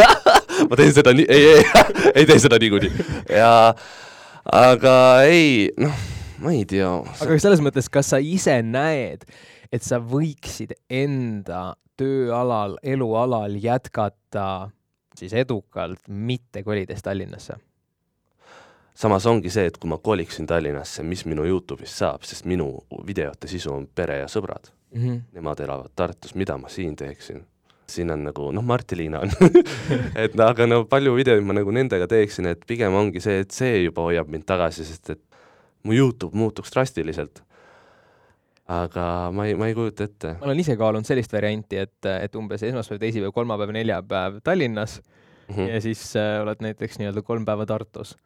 ma 0.68 0.78
teen 0.80 0.94
seda 0.96 1.12
nii, 1.12 1.26
ei, 1.28 1.48
ei, 1.54 1.64
ei 2.22 2.26
tee 2.26 2.38
seda 2.40 2.58
niikuinii. 2.60 3.06
ja 3.28 3.74
aga 4.52 4.94
ei, 5.28 5.68
noh, 5.76 5.98
ma 6.40 6.54
ei 6.56 6.64
tea. 6.68 6.88
aga 7.20 7.36
selles 7.42 7.60
mõttes, 7.64 7.90
kas 7.92 8.14
sa 8.14 8.20
ise 8.22 8.56
näed, 8.64 9.26
et 9.72 9.84
sa 9.84 10.00
võiksid 10.00 10.72
enda 10.88 11.74
tööalal, 12.00 12.78
elualal 12.82 13.58
jätkata 13.60 14.70
siis 15.18 15.34
edukalt, 15.36 16.00
mitte 16.08 16.64
kolides 16.64 17.04
Tallinnasse? 17.04 17.58
samas 18.94 19.26
ongi 19.26 19.50
see, 19.50 19.66
et 19.68 19.76
kui 19.76 19.90
ma 19.90 19.98
koliksin 19.98 20.46
Tallinnasse, 20.46 21.02
mis 21.04 21.26
minu 21.28 21.44
Youtube'ist 21.48 21.98
saab, 21.98 22.24
sest 22.24 22.48
minu 22.48 22.70
videote 23.06 23.50
sisu 23.50 23.72
on 23.74 23.88
pere 23.90 24.22
ja 24.22 24.30
sõbrad 24.30 24.72
mm. 24.94 25.00
-hmm. 25.00 25.20
Nemad 25.32 25.60
elavad 25.60 25.90
Tartus, 25.96 26.34
mida 26.34 26.58
ma 26.58 26.68
siin 26.68 26.96
teeksin? 26.96 27.44
siin 27.88 28.10
on 28.10 28.24
nagu, 28.24 28.50
noh, 28.52 28.64
Marti-Liina 28.64 29.20
on 29.20 29.30
et 30.24 30.34
no, 30.34 30.46
aga 30.46 30.66
no 30.66 30.84
palju 30.88 31.14
videoid 31.14 31.44
ma 31.44 31.52
nagu 31.52 31.70
nendega 31.70 32.06
teeksin, 32.08 32.46
et 32.46 32.62
pigem 32.66 32.94
ongi 32.96 33.20
see, 33.20 33.42
et 33.44 33.50
see 33.50 33.82
juba 33.84 34.06
hoiab 34.06 34.30
mind 34.32 34.46
tagasi, 34.48 34.86
sest 34.88 35.10
et 35.10 35.20
mu 35.84 35.92
Youtube 35.92 36.36
muutuks 36.36 36.72
drastiliselt. 36.72 37.42
aga 38.68 39.30
ma 39.36 39.44
ei, 39.44 39.54
ma 39.54 39.66
ei 39.68 39.74
kujuta 39.76 40.04
ette. 40.08 40.36
ma 40.40 40.48
olen 40.48 40.60
ise 40.60 40.76
kaalunud 40.80 41.04
sellist 41.04 41.32
varianti, 41.32 41.76
et, 41.76 42.08
et 42.08 42.40
umbes 42.40 42.62
esmaspäev, 42.62 43.02
teisipäev, 43.02 43.32
kolmapäev, 43.36 43.74
neljapäev 43.76 44.40
Tallinnas 44.44 45.02
mm 45.48 45.54
-hmm. 45.54 45.68
ja 45.74 45.80
siis 45.80 46.16
äh, 46.16 46.42
oled 46.42 46.64
näiteks 46.64 46.98
nii-öelda 46.98 47.22
kolm 47.22 47.44
päeva 47.44 47.66
Tartus 47.66 48.16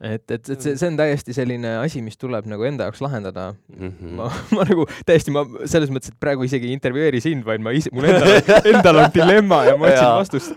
et, 0.00 0.30
et, 0.30 0.48
et 0.50 0.60
see, 0.60 0.74
see 0.76 0.88
on 0.90 0.98
täiesti 0.98 1.34
selline 1.36 1.76
asi, 1.80 2.02
mis 2.04 2.18
tuleb 2.20 2.48
nagu 2.50 2.66
enda 2.68 2.88
jaoks 2.88 3.00
lahendada 3.04 3.52
mm. 3.52 3.92
-hmm. 3.92 4.18
ma, 4.18 4.28
ma 4.58 4.66
nagu 4.68 4.84
täiesti, 5.08 5.32
ma 5.32 5.46
selles 5.64 5.92
mõttes, 5.92 6.12
et 6.12 6.20
praegu 6.20 6.44
isegi 6.44 6.68
ei 6.68 6.76
intervjueeri 6.76 7.22
sind, 7.24 7.46
vaid 7.46 7.64
ma 7.64 7.72
ise, 7.76 7.92
mul 7.96 8.10
endal, 8.10 8.36
endal 8.74 9.00
on 9.04 9.14
dilemma 9.14 9.64
ja 9.70 9.78
ma 9.80 9.88
otsin 9.88 10.12
vastust. 10.18 10.52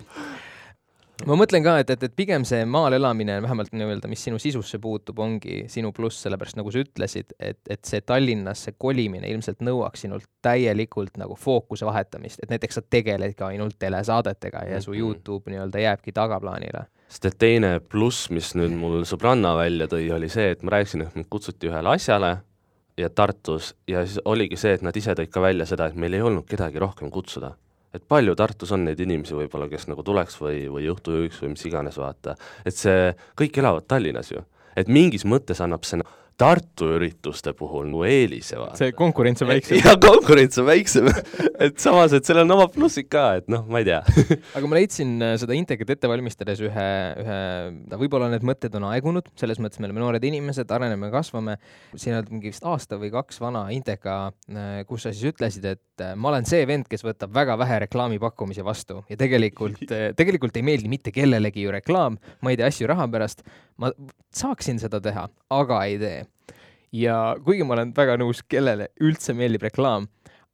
ma 1.28 1.40
mõtlen 1.40 1.64
ka, 1.64 1.78
et, 1.80 1.96
et, 1.96 2.04
et 2.04 2.16
pigem 2.16 2.44
see 2.48 2.66
maal 2.68 2.98
elamine, 3.00 3.40
vähemalt 3.46 3.72
nii-öelda, 3.72 4.12
mis 4.12 4.28
sinu 4.28 4.40
sisusse 4.40 4.80
puutub, 4.80 5.20
ongi 5.24 5.64
sinu 5.72 5.94
pluss, 5.96 6.20
sellepärast 6.28 6.60
nagu 6.60 6.72
sa 6.76 6.84
ütlesid, 6.84 7.32
et, 7.40 7.60
et 7.70 7.84
see 7.88 8.04
Tallinnasse 8.04 8.76
kolimine 8.78 9.32
ilmselt 9.32 9.64
nõuaks 9.64 10.04
sinult 10.04 10.28
täielikult 10.44 11.16
nagu 11.20 11.40
fookuse 11.40 11.88
vahetamist, 11.88 12.44
et 12.44 12.52
näiteks 12.52 12.82
sa 12.82 12.84
tegeledki 12.84 13.44
ainult 13.48 13.80
telesaadetega 13.80 14.68
ja 14.68 14.82
su 14.82 14.92
mm 14.92 14.96
-hmm. 14.96 15.00
Youtube 15.00 15.52
nii-öelda 15.52 15.88
jääbki 15.88 16.12
tagaplaanile 16.12 16.88
sest 17.10 17.26
et 17.26 17.38
teine 17.42 17.72
pluss, 17.82 18.30
mis 18.34 18.52
nüüd 18.58 18.76
mul 18.78 19.02
sõbranna 19.10 19.56
välja 19.58 19.90
tõi, 19.90 20.06
oli 20.14 20.30
see, 20.30 20.52
et 20.54 20.62
ma 20.64 20.78
rääkisin, 20.78 21.08
et 21.08 21.18
mind 21.18 21.30
kutsuti 21.32 21.72
ühele 21.72 21.96
asjale 21.96 22.36
ja 23.00 23.10
Tartus 23.10 23.74
ja 23.90 24.04
siis 24.06 24.22
oligi 24.26 24.60
see, 24.60 24.76
et 24.78 24.86
nad 24.86 24.96
ise 24.96 25.16
tõid 25.18 25.32
ka 25.34 25.42
välja 25.42 25.66
seda, 25.70 25.90
et 25.90 25.98
meil 25.98 26.14
ei 26.14 26.22
olnud 26.26 26.46
kedagi 26.50 26.80
rohkem 26.80 27.12
kutsuda. 27.12 27.56
et 27.94 28.04
palju 28.08 28.36
Tartus 28.38 28.72
on 28.72 28.84
neid 28.86 29.00
inimesi 29.02 29.34
võib-olla, 29.34 29.66
kes 29.70 29.88
nagu 29.90 30.04
tuleks 30.06 30.36
või, 30.38 30.68
või 30.70 30.86
õhtuööks 30.92 31.42
või 31.42 31.56
mis 31.56 31.66
iganes, 31.66 31.98
vaata. 31.98 32.36
et 32.66 32.76
see, 32.76 33.14
kõik 33.40 33.58
elavad 33.58 33.88
Tallinnas 33.88 34.32
ju. 34.32 34.44
et 34.76 34.88
mingis 34.88 35.26
mõttes 35.26 35.62
annab 35.64 35.84
see 35.84 36.02
Tartu 36.40 36.94
ürituste 36.96 37.52
puhul 37.58 37.90
nagu 37.90 38.06
eelise 38.08 38.60
vaata. 38.60 38.78
see 38.80 38.94
konkurents 38.96 39.44
on 39.44 39.52
väiksem. 39.52 39.82
ja 39.84 39.96
konkurents 40.00 40.62
on 40.62 40.70
väiksem 40.70 41.10
et 41.66 41.80
samas, 41.82 42.14
et 42.16 42.26
sellel 42.28 42.46
on 42.48 42.56
omad 42.58 42.74
plussid 42.74 43.10
ka, 43.12 43.26
et 43.42 43.50
noh, 43.52 43.66
ma 43.70 43.82
ei 43.82 43.88
tea 43.88 44.00
aga 44.58 44.70
ma 44.70 44.78
leidsin 44.80 45.16
äh, 45.26 45.36
seda 45.42 45.56
Integrit 45.58 45.92
ette 45.96 46.10
valmistades 46.12 46.62
ühe, 46.64 46.88
ühe, 47.24 47.40
võib-olla 48.00 48.30
need 48.32 48.46
mõtted 48.48 48.76
on 48.80 48.88
aegunud, 48.92 49.28
selles 49.40 49.60
mõttes 49.62 49.82
me 49.82 49.90
oleme 49.90 50.04
noored 50.04 50.26
inimesed, 50.30 50.70
areneme, 50.76 51.12
kasvame. 51.14 51.58
sina 51.96 52.22
oled 52.22 52.32
mingi 52.34 52.54
vist 52.54 52.66
aasta 52.68 53.00
või 53.02 53.12
kaks 53.14 53.42
vana 53.44 53.66
Intega, 53.76 54.18
äh, 54.52 54.82
kus 54.90 55.06
sa 55.06 55.14
siis 55.14 55.34
ütlesid, 55.34 55.68
et 55.68 56.06
äh, 56.06 56.16
ma 56.16 56.32
olen 56.34 56.48
see 56.50 56.64
vend, 56.70 56.88
kes 56.90 57.04
võtab 57.06 57.34
väga 57.36 57.58
vähe 57.60 57.84
reklaamipakkumisi 57.86 58.66
vastu 58.66 59.04
ja 59.10 59.20
tegelikult, 59.20 59.82
tegelikult 60.18 60.60
ei 60.60 60.66
meeldi 60.72 60.92
mitte 60.92 61.14
kellelegi 61.16 61.66
ju 61.66 61.76
reklaam, 61.76 62.20
ma 62.42 62.54
ei 62.54 62.60
tee 62.60 62.70
asju 62.70 62.90
raha 62.90 63.08
pärast. 63.12 63.44
Ma 63.80 63.94
saaksin 64.36 64.82
seda 64.82 65.02
teha, 65.04 65.28
aga 65.56 65.84
ei 65.88 65.98
tee 66.02 66.20
ja 66.96 67.18
kuigi 67.46 67.66
ma 67.66 67.78
olen 67.78 67.94
väga 67.96 68.18
nõus, 68.20 68.42
kellele 68.50 68.90
üldse 69.04 69.36
meeldib 69.38 69.68
reklaam, 69.68 70.08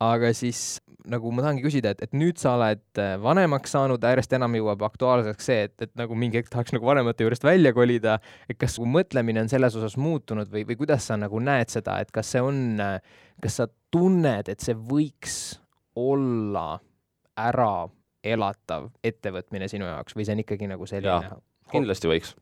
aga 0.03 0.31
siis 0.35 0.79
nagu 1.09 1.29
ma 1.33 1.43
tahangi 1.43 1.63
küsida, 1.65 1.91
et, 1.93 2.01
et 2.01 2.15
nüüd 2.17 2.39
sa 2.41 2.55
oled 2.57 2.99
äh, 3.01 3.13
vanemaks 3.21 3.75
saanud, 3.75 4.03
järjest 4.03 4.33
enam 4.37 4.55
jõuab 4.57 4.85
aktuaalseks 4.87 5.49
see, 5.49 5.67
et, 5.67 5.75
et 5.85 5.91
nagu 5.99 6.17
mingi 6.17 6.39
hetk 6.39 6.49
tahaks 6.53 6.73
nagu 6.75 6.87
vanemate 6.87 7.25
juurest 7.25 7.45
välja 7.45 7.71
kolida, 7.77 8.17
et 8.49 8.57
kas 8.61 8.77
su 8.79 8.87
mõtlemine 8.89 9.43
on 9.43 9.51
selles 9.51 9.77
osas 9.77 9.97
muutunud 10.01 10.49
või, 10.51 10.65
või 10.67 10.79
kuidas 10.81 11.05
sa 11.09 11.19
nagu 11.19 11.41
näed 11.43 11.69
seda, 11.73 11.99
et 12.01 12.09
kas 12.15 12.33
see 12.33 12.41
on, 12.43 12.81
kas 13.43 13.59
sa 13.61 13.69
tunned, 13.93 14.49
et 14.49 14.65
see 14.65 14.73
võiks 14.75 15.37
olla 15.95 16.79
ära 17.37 17.85
elatav 18.25 18.89
ettevõtmine 19.05 19.69
sinu 19.69 19.85
jaoks 19.85 20.17
või 20.17 20.25
see 20.25 20.33
on 20.33 20.41
ikkagi 20.41 20.71
nagu 20.71 20.89
selline? 20.89 21.37
kindlasti 21.69 22.09
võiks. 22.09 22.33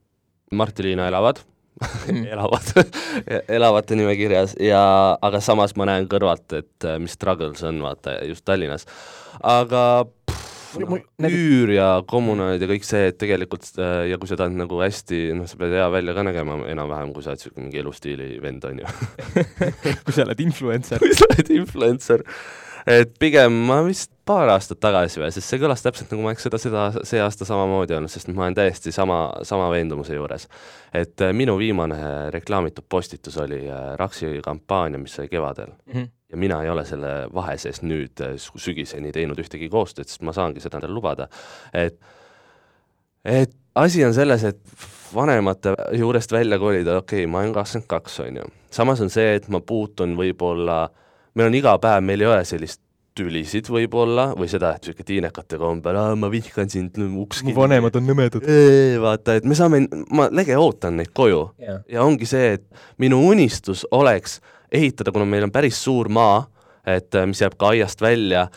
Mart-Liina 0.52 1.08
elavad. 1.08 1.40
Elavad. 2.34 2.68
Elavate 3.56 3.96
nimekirjas 3.98 4.54
ja, 4.62 4.82
aga 5.22 5.40
samas 5.42 5.74
ma 5.78 5.88
näen 5.90 6.06
kõrvalt, 6.10 6.46
et 6.54 6.86
äh, 6.86 7.00
mis 7.02 7.16
struggles 7.16 7.64
on, 7.66 7.80
vaata, 7.82 8.20
just 8.28 8.44
Tallinnas. 8.46 8.86
aga 9.42 9.82
pff, 10.30 10.78
no, 10.78 11.00
üür 11.26 11.74
ja 11.74 11.88
kommunaalid 12.06 12.62
ja 12.62 12.70
kõik 12.70 12.86
see, 12.86 13.08
et 13.10 13.18
tegelikult 13.18 13.66
äh, 13.82 14.04
ja 14.12 14.20
kui 14.22 14.30
sa 14.30 14.38
tahad 14.38 14.54
nagu 14.58 14.78
hästi, 14.84 15.24
noh, 15.38 15.50
sa 15.50 15.58
pead 15.60 15.74
hea 15.74 15.88
välja 15.92 16.14
ka 16.16 16.26
nägema 16.26 16.60
enam-vähem, 16.70 17.14
kui 17.16 17.26
sa 17.26 17.34
oled 17.34 17.42
niisugune 17.42 17.66
mingi 17.66 17.82
elustiili 17.82 18.28
vend, 18.44 18.68
on 18.70 18.84
ju. 18.84 18.94
Kui 20.06 20.14
sa 20.14 20.28
oled 20.28 20.44
influencer. 20.46 21.02
Kui 21.02 21.16
sa 21.16 21.26
oled 21.32 21.50
influencer 21.58 22.22
et 22.86 23.14
pigem 23.20 23.54
ma 23.68 23.78
vist 23.84 24.10
paar 24.28 24.48
aastat 24.52 24.80
tagasi 24.82 25.20
või, 25.20 25.30
sest 25.32 25.48
see 25.48 25.60
kõlas 25.60 25.82
täpselt 25.84 26.12
nagu 26.12 26.24
ma 26.24 26.32
oleks 26.32 26.46
seda, 26.46 26.60
seda 26.60 26.84
see 27.06 27.20
aasta 27.20 27.46
samamoodi 27.48 27.96
olnud, 27.96 28.12
sest 28.12 28.30
ma 28.32 28.46
olen 28.46 28.56
täiesti 28.56 28.92
sama, 28.94 29.18
sama 29.44 29.70
veendumuse 29.72 30.16
juures. 30.16 30.48
et 30.92 31.20
äh, 31.24 31.32
minu 31.32 31.56
viimane 31.60 32.30
reklaamitud 32.32 32.84
postitus 32.88 33.36
oli 33.40 33.64
äh, 33.68 33.94
Raksi 34.00 34.40
kampaania, 34.44 34.98
mis 34.98 35.16
sai 35.16 35.28
kevadel 35.28 35.72
mm. 35.86 35.92
-hmm. 35.92 36.08
ja 36.30 36.36
mina 36.36 36.62
ei 36.62 36.70
ole 36.70 36.84
selle 36.84 37.28
vahe 37.34 37.58
sees 37.58 37.82
nüüd 37.82 38.20
äh, 38.20 38.34
sügiseni 38.36 39.12
teinud 39.12 39.38
ühtegi 39.38 39.68
koostööd, 39.68 40.08
sest 40.08 40.22
ma 40.22 40.32
saangi 40.32 40.60
seda 40.60 40.78
endale 40.78 40.94
lubada, 40.94 41.28
et 41.72 42.00
et 43.24 43.56
asi 43.74 44.04
on 44.04 44.14
selles, 44.14 44.44
et 44.44 44.60
vanemate 45.14 45.74
juurest 45.92 46.32
välja 46.32 46.58
kolida, 46.58 46.98
okei 46.98 47.24
okay,, 47.24 47.30
ma 47.30 47.40
olen 47.40 47.52
kakskümmend 47.52 47.88
kaks, 47.88 48.20
on 48.20 48.36
ju. 48.36 48.44
samas 48.70 49.00
on 49.00 49.10
see, 49.10 49.34
et 49.34 49.48
ma 49.48 49.60
puutun 49.60 50.16
võib-olla 50.16 50.84
äh, 50.84 51.03
meil 51.34 51.50
on 51.50 51.58
iga 51.58 51.76
päev, 51.82 52.04
meil 52.06 52.24
ei 52.24 52.30
ole 52.30 52.42
sellist 52.48 52.80
tülisid 53.14 53.68
võib-olla 53.70 54.32
või 54.34 54.48
seda, 54.50 54.72
et 54.74 54.88
niisugune 54.88 55.06
tiinekate 55.06 55.58
kombel, 55.60 55.98
ma 56.18 56.30
vihkan 56.32 56.70
sind, 56.70 56.98
uks 57.22 57.44
mu 57.46 57.54
vanemad 57.54 57.94
on 57.98 58.08
nõmedad. 58.10 58.46
vaata, 59.02 59.36
et 59.38 59.46
me 59.46 59.54
saame, 59.58 59.84
ma 60.14 60.26
lege 60.34 60.56
ootan 60.58 60.98
neid 60.98 61.12
koju 61.14 61.44
yeah. 61.62 61.82
ja 61.90 62.02
ongi 62.06 62.26
see, 62.26 62.56
et 62.58 62.66
minu 63.02 63.20
unistus 63.28 63.84
oleks 63.94 64.40
ehitada, 64.74 65.14
kuna 65.14 65.28
meil 65.30 65.46
on 65.46 65.54
päris 65.54 65.78
suur 65.84 66.10
maa, 66.10 66.42
et 66.90 67.14
mis 67.30 67.40
jääb 67.40 67.54
ka 67.58 67.70
aiast 67.70 68.02
välja, 68.02 68.48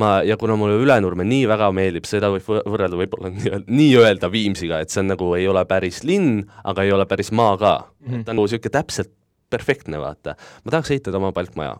ma, 0.00 0.16
ja 0.24 0.38
kuna 0.40 0.56
mulle 0.56 0.80
Ülenurme 0.80 1.26
nii 1.28 1.44
väga 1.50 1.68
meeldib, 1.76 2.08
seda 2.08 2.32
võib 2.32 2.48
võrrelda 2.48 2.96
võib-olla 2.96 3.32
nii-öelda 3.66 4.32
Viimsiga, 4.32 4.80
et 4.80 4.92
see 4.92 5.02
on 5.04 5.12
nagu, 5.12 5.28
ei 5.36 5.44
ole 5.50 5.66
päris 5.68 6.00
linn, 6.08 6.46
aga 6.64 6.88
ei 6.88 6.96
ole 6.96 7.04
päris 7.10 7.32
maa 7.36 7.56
ka 7.60 7.76
mm. 7.84 8.08
-hmm. 8.08 8.24
ta 8.24 8.32
on 8.32 8.40
nagu 8.40 8.48
niisugune 8.48 8.78
täpselt 8.80 9.12
perfektne, 9.50 10.00
vaata. 10.00 10.34
ma 10.64 10.72
tahaks 10.72 10.90
ehitada 10.90 11.20
oma 11.20 11.32
palkmaja 11.36 11.76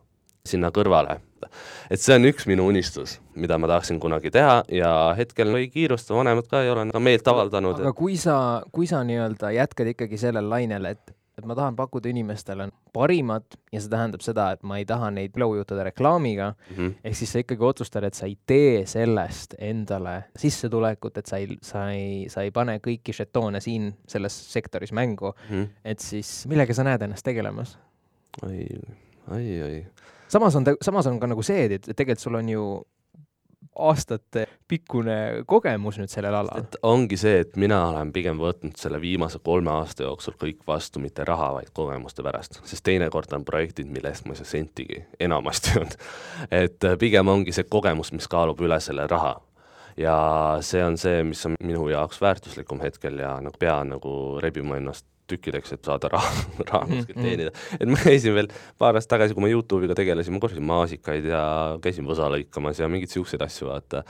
sinna 0.46 0.70
kõrvale. 0.74 1.20
et 1.90 2.00
see 2.00 2.14
on 2.16 2.24
üks 2.26 2.46
minu 2.50 2.66
unistus, 2.66 3.20
mida 3.34 3.58
ma 3.58 3.68
tahaksin 3.70 4.00
kunagi 4.00 4.32
teha 4.34 4.62
ja 4.72 4.92
hetkel 5.18 5.54
ei 5.60 5.68
kiirusta, 5.70 6.14
vanemad 6.16 6.48
ka 6.50 6.62
ei 6.62 6.70
ole 6.70 6.88
ka 6.90 7.00
meelt 7.00 7.28
avaldanud. 7.28 7.80
aga 7.80 7.92
kui 7.92 8.16
sa, 8.16 8.62
kui 8.72 8.86
sa 8.90 9.04
nii-öelda 9.06 9.52
jätkad 9.54 9.94
ikkagi 9.94 10.18
sellel 10.18 10.50
lainel, 10.50 10.90
et 10.94 11.16
et 11.36 11.44
ma 11.44 11.54
tahan 11.56 11.76
pakkuda 11.76 12.08
inimestele 12.08 12.70
parimat 12.96 13.58
ja 13.72 13.80
see 13.80 13.92
tähendab 13.92 14.22
seda, 14.24 14.48
et 14.56 14.62
ma 14.66 14.78
ei 14.80 14.86
taha 14.88 15.10
neid 15.12 15.36
lõujutada 15.36 15.84
reklaamiga 15.90 16.52
mm 16.54 16.76
-hmm., 16.76 16.94
ehk 17.04 17.16
siis 17.16 17.32
sa 17.32 17.42
ikkagi 17.42 17.64
otsustad, 17.64 18.04
et 18.08 18.14
sa 18.14 18.26
ei 18.26 18.38
tee 18.46 18.86
sellest 18.86 19.54
endale 19.58 20.14
sissetulekut, 20.36 21.18
et 21.18 21.26
sa 21.26 21.36
ei, 21.36 21.58
sa 21.62 21.90
ei, 21.92 22.28
sa 22.32 22.42
ei 22.42 22.50
pane 22.50 22.78
kõiki 22.86 23.12
žetoone 23.12 23.60
siin 23.60 23.92
selles 24.08 24.38
sektoris 24.52 24.92
mängu 24.92 25.32
mm, 25.32 25.62
-hmm. 25.62 25.68
et 25.84 25.98
siis 25.98 26.46
millega 26.48 26.74
sa 26.74 26.84
näed 26.84 27.02
ennast 27.02 27.24
tegelemas? 27.24 27.78
oi, 28.42 28.66
oi, 29.30 29.62
oi 29.62 29.84
samas 30.28 30.56
on 30.56 30.64
ta, 30.64 30.76
samas 30.82 31.06
on 31.06 31.20
ka 31.20 31.30
nagu 31.30 31.42
see, 31.46 31.66
et, 31.66 31.88
et 31.88 31.96
tegelikult 31.96 32.24
sul 32.26 32.38
on 32.40 32.48
ju 32.48 32.66
aastatepikkune 33.76 35.44
kogemus 35.46 35.98
nüüd 36.00 36.10
sellel 36.10 36.34
alal. 36.38 36.64
ongi 36.86 37.18
see, 37.20 37.40
et 37.44 37.56
mina 37.60 37.78
olen 37.90 38.12
pigem 38.12 38.38
võtnud 38.40 38.76
selle 38.80 39.00
viimase 39.00 39.40
kolme 39.44 39.70
aasta 39.74 40.06
jooksul 40.06 40.36
kõik 40.40 40.62
vastu 40.68 41.02
mitte 41.02 41.24
raha, 41.28 41.52
vaid 41.58 41.72
kogemuste 41.76 42.24
pärast, 42.24 42.60
sest 42.64 42.84
teinekord 42.86 43.32
on 43.36 43.44
projektid, 43.44 43.90
mille 43.92 44.12
eest 44.12 44.26
ma 44.26 44.36
ei 44.36 44.40
saa 44.40 44.52
sentigi, 44.52 45.02
enamasti 45.20 45.76
on. 45.80 45.92
et 46.50 46.88
äh, 46.88 46.96
pigem 47.00 47.28
ongi 47.32 47.52
see 47.56 47.68
kogemus, 47.68 48.12
mis 48.16 48.28
kaalub 48.32 48.60
üle 48.64 48.80
selle 48.80 49.06
raha. 49.10 49.34
ja 50.00 50.16
see 50.60 50.84
on 50.84 50.96
see, 51.00 51.22
mis 51.24 51.44
on 51.48 51.58
minu 51.60 51.88
jaoks 51.92 52.20
väärtuslikum 52.20 52.80
hetkel 52.84 53.20
ja 53.20 53.36
nagu 53.40 53.60
pean 53.60 53.94
nagu 53.96 54.16
rebima 54.42 54.80
ennast 54.80 55.06
tükkideks, 55.30 55.74
et 55.76 55.88
saada 55.88 56.10
raha, 56.12 56.30
raha 56.70 56.84
mhm, 56.84 56.96
kuskilt 56.96 57.18
mm 57.18 57.22
-hmm. 57.22 57.28
teenida. 57.28 57.50
et 57.80 57.88
ma 57.88 57.98
käisin 58.02 58.34
veel 58.34 58.48
paar 58.78 58.94
aastat 58.94 59.16
tagasi, 59.16 59.34
kui 59.34 59.44
ma 59.46 59.52
Youtube'iga 59.52 59.94
tegelesin, 59.94 60.34
ma 60.34 60.40
korjasin 60.40 60.64
maasikaid 60.64 61.28
ja 61.30 61.42
käisin 61.82 62.08
võsa 62.08 62.30
lõikamas 62.32 62.80
ja 62.80 62.88
mingeid 62.88 63.10
niisuguseid 63.10 63.42
asju, 63.42 63.68
vaata. 63.68 64.02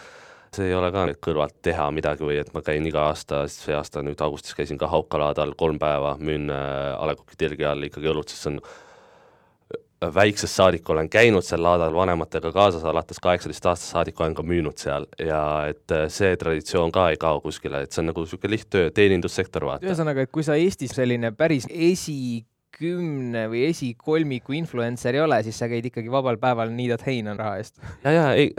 see 0.57 0.69
ei 0.69 0.75
ole 0.75 0.89
ka 0.93 1.07
kõrvalt 1.27 1.57
teha 1.63 1.91
midagi 1.91 2.25
või 2.25 2.39
et 2.41 2.53
ma 2.55 2.63
käin 2.63 2.87
iga 2.87 3.09
aasta, 3.11 3.43
see 3.49 3.75
aasta 3.75 4.03
nüüd 4.03 4.21
augustis 4.25 4.55
käisin 4.55 4.79
ka 4.79 4.87
Haukalaadal 4.87 5.53
kolm 5.57 5.79
päeva, 5.79 6.17
müün 6.19 6.51
äh, 6.51 7.03
A 7.03 7.07
Le 7.07 7.17
Coq'i 7.17 7.37
tilgi 7.37 7.65
all 7.65 7.83
ikkagi 7.83 8.09
õlut, 8.09 8.29
sest 8.29 8.43
see 8.43 8.55
on 8.55 8.61
väiksest 10.01 10.59
saadik 10.59 10.91
olen 10.91 11.09
käinud 11.09 11.45
seal 11.45 11.63
laadal 11.65 11.95
vanematega 11.95 12.53
kaasas, 12.53 12.85
alates 12.85 13.21
kaheksateist 13.23 13.67
aastast 13.67 13.95
saadik 13.95 14.21
olen 14.21 14.35
ka 14.37 14.45
müünud 14.45 14.77
seal 14.81 15.07
ja 15.21 15.41
et 15.71 15.95
äh, 15.95 16.07
see 16.13 16.37
traditsioon 16.37 16.93
ka 16.93 17.09
ei 17.13 17.21
kao 17.21 17.41
kuskile, 17.45 17.83
et 17.85 17.93
see 17.93 18.03
on 18.05 18.11
nagu 18.13 18.25
niisugune 18.25 18.53
lihttöö, 18.53 18.91
teenindussektor, 18.95 19.65
vaata. 19.69 19.89
ühesõnaga, 19.89 20.27
et 20.27 20.33
kui 20.33 20.45
sa 20.45 20.59
Eestis 20.61 20.93
selline 20.97 21.33
päris 21.37 21.65
esikümne 21.71 23.47
või 23.53 23.65
esikolmiku 23.71 24.57
influencer 24.59 25.17
ei 25.17 25.25
ole, 25.25 25.41
siis 25.47 25.57
sa 25.63 25.71
käid 25.73 25.89
ikkagi 25.89 26.13
vabal 26.13 26.37
päeval 26.43 26.75
niidad 26.77 27.05
heina 27.09 27.37
raha 27.39 27.57
eest. 27.63 27.81
ja, 28.05 28.13
ja 28.13 28.27
ei 28.37 28.53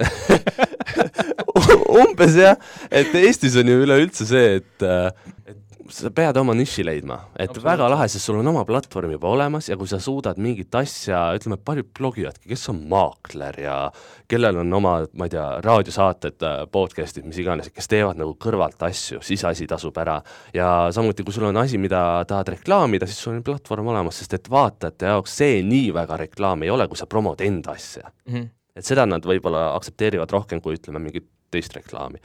umbes 2.02 2.34
jah, 2.42 2.58
et 2.90 3.14
Eestis 3.22 3.60
on 3.62 3.70
ju 3.70 3.86
üleüldse 3.86 4.26
see, 4.26 4.58
et, 4.64 4.86
äh, 4.86 5.12
et 5.46 5.62
sa 5.94 6.10
pead 6.14 6.38
oma 6.40 6.54
niši 6.58 6.84
leidma, 6.86 7.18
et 7.40 7.54
väga 7.64 7.88
lahe, 7.92 8.08
sest 8.12 8.28
sul 8.28 8.40
on 8.40 8.50
oma 8.52 8.64
platvorm 8.68 9.12
juba 9.14 9.30
olemas 9.32 9.70
ja 9.70 9.78
kui 9.80 9.90
sa 9.90 10.00
suudad 10.04 10.40
mingit 10.42 10.74
asja, 10.78 11.20
ütleme, 11.38 11.58
paljud 11.64 11.90
blogijadki, 11.98 12.50
kes 12.52 12.68
on 12.74 12.82
maakler 12.92 13.60
ja 13.62 13.76
kellel 14.30 14.62
on 14.64 14.74
oma, 14.80 14.96
ma 15.18 15.28
ei 15.28 15.34
tea, 15.34 15.46
raadiosaated, 15.64 16.38
äh, 16.48 16.58
podcast'id, 16.74 17.28
mis 17.28 17.40
iganes, 17.44 17.72
kes 17.74 17.92
teevad 17.92 18.20
nagu 18.20 18.36
kõrvalt 18.42 18.84
asju, 18.90 19.22
siis 19.26 19.46
asi 19.48 19.68
tasub 19.70 19.98
ära. 20.02 20.20
ja 20.54 20.90
samuti, 20.96 21.24
kui 21.24 21.36
sul 21.36 21.48
on 21.50 21.62
asi, 21.64 21.80
mida 21.82 22.02
tahad 22.28 22.54
reklaamida, 22.58 23.08
siis 23.08 23.22
sul 23.24 23.38
on 23.38 23.46
platvorm 23.46 23.94
olemas, 23.94 24.20
sest 24.22 24.38
et 24.38 24.52
vaatajate 24.52 25.14
jaoks 25.14 25.40
see 25.42 25.64
nii 25.64 25.94
väga 25.96 26.22
reklaam 26.26 26.64
ei 26.64 26.74
ole, 26.74 26.88
kui 26.88 27.00
sa 27.00 27.08
promod 27.08 27.42
enda 27.42 27.72
asja 27.78 28.04
mm. 28.08 28.34
-hmm. 28.34 28.50
et 28.76 28.86
seda 28.86 29.06
nad 29.06 29.26
võib-olla 29.26 29.74
aktsepteerivad 29.76 30.32
rohkem 30.32 30.62
kui 30.62 30.76
ütleme, 30.76 31.00
mingit 31.00 31.30
teist 31.52 31.76
reklaami. 31.76 32.22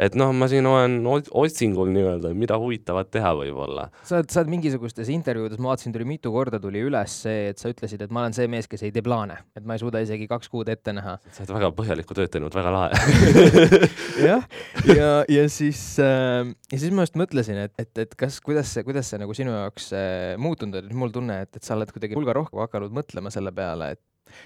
Et 0.00 0.16
noh, 0.18 0.32
ma 0.36 0.48
siin 0.50 0.66
olen 0.68 0.98
otsingul 1.06 1.90
nii-öelda, 1.92 2.32
mida 2.38 2.56
huvitavat 2.60 3.10
teha 3.12 3.32
võib-olla. 3.36 3.88
sa 4.06 4.18
oled, 4.18 4.30
sa 4.32 4.42
oled 4.42 4.52
mingisugustes 4.54 5.10
intervjuudes, 5.12 5.60
ma 5.60 5.72
vaatasin, 5.72 5.94
tuli 5.94 6.08
mitu 6.08 6.32
korda 6.34 6.60
tuli 6.62 6.82
üles 6.86 7.16
see, 7.26 7.50
et 7.52 7.60
sa 7.60 7.72
ütlesid, 7.72 8.02
et 8.04 8.14
ma 8.14 8.24
olen 8.24 8.36
see 8.36 8.48
mees, 8.50 8.68
kes 8.70 8.84
ei 8.86 8.94
tee 8.94 9.04
plaane, 9.04 9.36
et 9.56 9.66
ma 9.66 9.76
ei 9.76 9.82
suuda 9.82 10.02
isegi 10.04 10.28
kaks 10.30 10.50
kuud 10.52 10.70
ette 10.72 10.94
näha. 10.96 11.18
sa 11.28 11.44
oled 11.44 11.54
väga 11.58 11.72
põhjalikku 11.78 12.16
tööd 12.16 12.32
teinud, 12.32 12.56
väga 12.56 12.74
lahe 12.74 12.90
jah, 14.30 14.46
ja, 14.88 15.10
ja 15.28 15.46
siis 15.52 15.82
äh,, 16.02 16.48
ja 16.72 16.80
siis 16.80 16.94
ma 16.96 17.06
just 17.06 17.18
mõtlesin, 17.20 17.64
et, 17.66 17.74
et, 17.80 17.92
et 18.06 18.16
kas, 18.18 18.40
kuidas 18.44 18.72
see, 18.74 18.86
kuidas 18.86 19.10
see 19.12 19.20
nagu 19.20 19.36
sinu 19.36 19.54
jaoks 19.54 19.90
äh, 19.96 20.36
muutunud 20.40 20.80
on, 20.80 20.94
mul 20.96 21.12
tunne, 21.14 21.42
et, 21.44 21.52
et 21.56 21.66
sa 21.66 21.76
oled 21.76 21.92
kuidagi 21.92 22.16
hulga 22.18 22.36
rohkem 22.36 22.62
hakanud 22.64 22.94
mõtlema 22.94 23.32
selle 23.34 23.52
peale, 23.54 23.94
et 23.96 24.02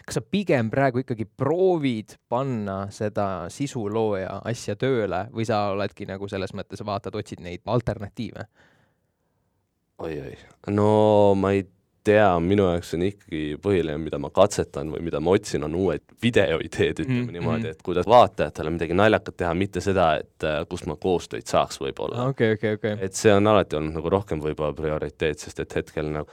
kas 0.06 0.18
sa 0.18 0.24
pigem 0.24 0.70
praegu 0.70 1.02
ikkagi 1.02 1.26
proovid 1.26 2.16
panna 2.28 2.84
seda 2.94 3.46
sisulooja 3.52 4.40
asja 4.44 4.76
tööle 4.80 5.26
või 5.34 5.46
sa 5.48 5.68
oledki 5.74 6.08
nagu 6.08 6.28
selles 6.28 6.54
mõttes 6.56 6.84
vaatad, 6.84 7.14
otsid 7.14 7.44
neid 7.44 7.64
alternatiive? 7.66 8.48
oi-oi, 10.04 10.34
no 10.74 11.34
ma 11.38 11.54
ei 11.54 11.62
tea, 12.04 12.28
minu 12.42 12.66
jaoks 12.68 12.94
on 12.96 13.04
ikkagi 13.06 13.42
põhiline, 13.62 13.96
mida 14.02 14.18
ma 14.20 14.30
katsetan 14.34 14.90
või 14.92 15.04
mida 15.06 15.20
ma 15.24 15.34
otsin, 15.36 15.64
on 15.66 15.76
uued 15.78 16.02
videoideed, 16.22 17.00
ütleme 17.00 17.20
mm 17.20 17.26
-hmm. 17.26 17.36
niimoodi, 17.38 17.70
et 17.72 17.82
kuidas 17.82 18.08
vaatajatele 18.10 18.74
midagi 18.74 18.96
naljakat 18.98 19.36
teha, 19.36 19.54
mitte 19.54 19.80
seda, 19.84 20.10
et 20.20 20.46
uh, 20.46 20.60
kust 20.68 20.86
ma 20.90 20.96
koostöid 21.00 21.48
saaks 21.48 21.80
võib-olla. 21.80 22.28
okei, 22.28 22.58
okei, 22.58 22.74
okei. 22.80 22.96
et 23.00 23.14
see 23.14 23.32
on 23.34 23.46
alati 23.46 23.76
olnud 23.76 23.96
nagu 24.00 24.12
rohkem 24.12 24.42
võib-olla 24.44 24.74
prioriteet, 24.76 25.38
sest 25.38 25.64
et 25.64 25.76
hetkel 25.80 26.12
nagu 26.12 26.28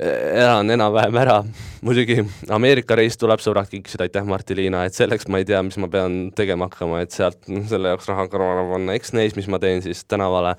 elan 0.00 0.70
enam-vähem 0.70 1.16
ära, 1.22 1.36
muidugi 1.84 2.18
Ameerika 2.52 2.96
reis 2.98 3.18
tuleb, 3.20 3.42
sõbrad 3.42 3.68
kinkisid, 3.70 4.02
aitäh, 4.02 4.24
Marti-Liina, 4.26 4.84
et 4.88 4.96
selleks 4.96 5.28
ma 5.30 5.40
ei 5.40 5.46
tea, 5.48 5.60
mis 5.66 5.78
ma 5.80 5.88
pean 5.90 6.16
tegema 6.36 6.68
hakkama, 6.70 7.04
et 7.04 7.14
sealt 7.14 7.46
selle 7.70 7.92
jaoks 7.92 8.10
raha 8.10 8.26
kõrvale 8.32 8.66
panna, 8.72 8.96
eks 8.98 9.14
näis, 9.14 9.36
mis 9.38 9.48
ma 9.50 9.60
teen 9.62 9.84
siis 9.84 10.02
tänavale, 10.10 10.56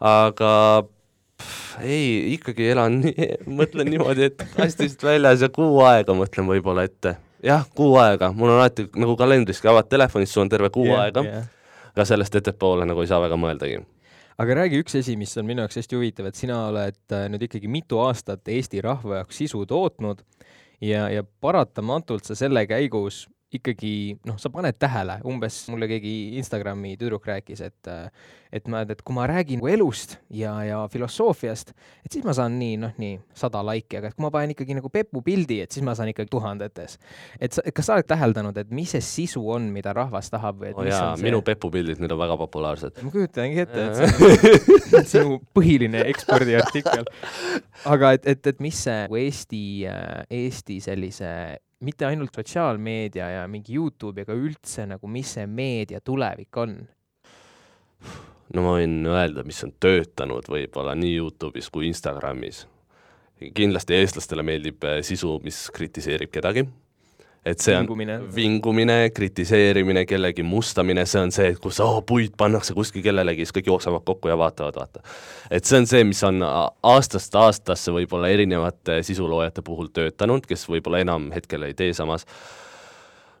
aga 0.00 0.52
pff, 0.86 1.76
ei, 1.84 2.32
ikkagi 2.38 2.70
elan 2.72 3.02
mõtlen 3.60 3.92
niimoodi, 3.92 4.30
et 4.30 4.48
kastist 4.56 5.04
väljas 5.04 5.44
ja 5.44 5.52
kuu 5.52 5.82
aega 5.84 6.16
mõtlen 6.16 6.48
võib-olla 6.48 6.88
ette. 6.88 7.18
jah, 7.44 7.68
kuu 7.76 7.94
aega, 8.00 8.32
mul 8.32 8.54
on 8.54 8.62
alati 8.62 8.88
nagu 8.96 9.16
kalendriski 9.20 9.68
avad 9.68 9.92
telefonist, 9.92 10.32
sul 10.32 10.46
on 10.46 10.52
terve 10.52 10.72
kuu 10.72 10.88
yeah, 10.88 11.04
aega. 11.04 11.26
yeah., 11.26 11.48
aga 11.92 12.08
sellest 12.08 12.40
ettepoole 12.40 12.88
nagu 12.88 13.02
ei 13.02 13.10
saa 13.10 13.20
väga 13.20 13.36
mõeldagi 13.36 13.82
aga 14.40 14.56
räägi 14.62 14.80
üks 14.80 14.96
asi, 15.00 15.16
mis 15.20 15.36
on 15.40 15.48
minu 15.48 15.64
jaoks 15.64 15.76
hästi 15.80 15.98
huvitav, 15.98 16.30
et 16.30 16.38
sina 16.38 16.62
oled 16.70 17.00
äh, 17.12 17.26
nüüd 17.32 17.44
ikkagi 17.44 17.68
mitu 17.68 18.00
aastat 18.00 18.48
Eesti 18.48 18.80
rahva 18.84 19.20
jaoks 19.20 19.42
sisu 19.42 19.66
tootnud 19.68 20.22
ja, 20.80 21.08
ja 21.12 21.24
paratamatult 21.44 22.28
sa 22.28 22.38
selle 22.38 22.64
käigus 22.70 23.26
ikkagi 23.54 23.94
noh, 24.28 24.36
sa 24.38 24.50
paned 24.52 24.76
tähele, 24.78 25.18
umbes 25.26 25.64
mulle 25.72 25.88
keegi 25.90 26.36
Instagrami 26.38 26.94
tüdruk 27.00 27.26
rääkis, 27.26 27.64
et 27.66 27.90
et 28.50 28.66
ma, 28.70 28.82
et 28.82 29.02
kui 29.06 29.14
ma 29.14 29.26
räägin 29.30 29.60
nagu 29.60 29.70
elust 29.70 30.16
ja, 30.34 30.52
ja 30.66 30.78
filosoofiast, 30.90 31.70
et 32.04 32.14
siis 32.14 32.24
ma 32.26 32.34
saan 32.34 32.56
nii, 32.58 32.78
noh, 32.82 32.94
nii 32.98 33.18
sada 33.36 33.62
laiki, 33.66 34.00
aga 34.00 34.10
et 34.10 34.16
kui 34.16 34.24
ma 34.24 34.32
panen 34.34 34.54
ikkagi 34.54 34.74
nagu 34.78 34.90
Pepu 34.90 35.22
pildi, 35.26 35.60
et 35.64 35.70
siis 35.74 35.86
ma 35.86 35.94
saan 35.98 36.10
ikkagi 36.10 36.30
tuhandetes. 36.30 36.98
et 37.38 37.54
sa, 37.54 37.62
kas 37.74 37.90
sa 37.90 37.98
oled 37.98 38.10
täheldanud, 38.10 38.58
et 38.58 38.74
mis 38.74 38.90
see 38.90 39.02
sisu 39.04 39.44
on, 39.54 39.70
mida 39.74 39.94
rahvas 39.96 40.30
tahab 40.34 40.62
või 40.62 40.72
et 40.72 40.82
oh 40.82 40.86
jaa, 40.88 41.14
see... 41.14 41.26
minu 41.28 41.42
Pepu 41.46 41.70
pildid 41.74 42.02
nüüd 42.02 42.14
on 42.14 42.22
väga 42.22 42.38
populaarsed. 42.42 43.02
ma 43.06 43.14
kujutangi 43.14 43.64
ette, 43.64 43.86
et 43.86 43.98
see 44.90 44.98
on 44.98 45.10
sinu 45.14 45.40
põhiline 45.54 46.02
ekspordiartikkel. 46.10 47.06
aga 47.94 48.14
et, 48.18 48.30
et, 48.34 48.52
et 48.54 48.62
mis 48.62 48.84
see 48.86 49.06
Eesti, 49.20 49.64
Eesti 50.42 50.80
sellise 50.82 51.32
mitte 51.86 52.06
ainult 52.06 52.34
sotsiaalmeedia 52.36 53.28
ja 53.36 53.44
mingi 53.48 53.74
Youtube 53.76 54.24
ega 54.24 54.36
üldse 54.36 54.86
nagu, 54.88 55.08
mis 55.08 55.36
see 55.36 55.46
meedia 55.46 56.00
tulevik 56.04 56.60
on? 56.60 56.76
no 58.54 58.64
ma 58.64 58.74
võin 58.76 59.00
öelda, 59.06 59.44
mis 59.46 59.62
on 59.64 59.72
töötanud 59.80 60.48
võib-olla 60.50 60.96
nii 60.98 61.16
Youtube'is 61.16 61.70
kui 61.72 61.88
Instagramis. 61.88 62.66
kindlasti 63.54 63.96
eestlastele 63.96 64.44
meeldib 64.44 64.84
eh, 64.84 65.00
sisu, 65.06 65.38
mis 65.44 65.68
kritiseerib 65.74 66.32
kedagi 66.32 66.66
et 67.46 67.60
see 67.60 67.74
vingumine. 67.76 68.16
on 68.20 68.28
vingumine, 68.34 68.96
kritiseerimine, 69.16 70.04
kellegi 70.06 70.44
mustamine, 70.44 71.06
see 71.08 71.22
on 71.24 71.32
see, 71.32 71.54
et 71.54 71.60
kus 71.62 71.80
oh, 71.80 72.00
puit 72.06 72.34
pannakse 72.36 72.76
kuskil 72.76 73.04
kellelegi, 73.04 73.46
siis 73.46 73.56
kõik 73.56 73.70
jooksevad 73.72 74.04
kokku 74.04 74.28
ja 74.28 74.36
vaatavad, 74.40 74.76
vaata. 74.76 75.04
et 75.50 75.64
see 75.64 75.80
on 75.80 75.88
see, 75.88 76.04
mis 76.04 76.22
on 76.26 76.44
aastast 76.44 77.36
aastasse 77.40 77.94
võib-olla 77.96 78.28
erinevate 78.32 79.00
sisuloojate 79.06 79.64
puhul 79.64 79.88
töötanud, 79.94 80.44
kes 80.46 80.68
võib-olla 80.68 81.00
enam 81.06 81.30
hetkel 81.34 81.64
ei 81.68 81.76
tee 81.78 81.94
samas 81.96 82.26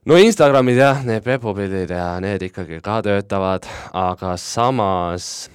no 0.08 0.16
Instagramis 0.16 0.80
jah, 0.80 1.04
need 1.04 1.24
pepupildid 1.26 1.92
ja 1.92 2.14
need 2.24 2.48
ikkagi 2.48 2.80
ka 2.84 3.00
töötavad, 3.04 3.68
aga 3.92 4.36
samas 4.40 5.50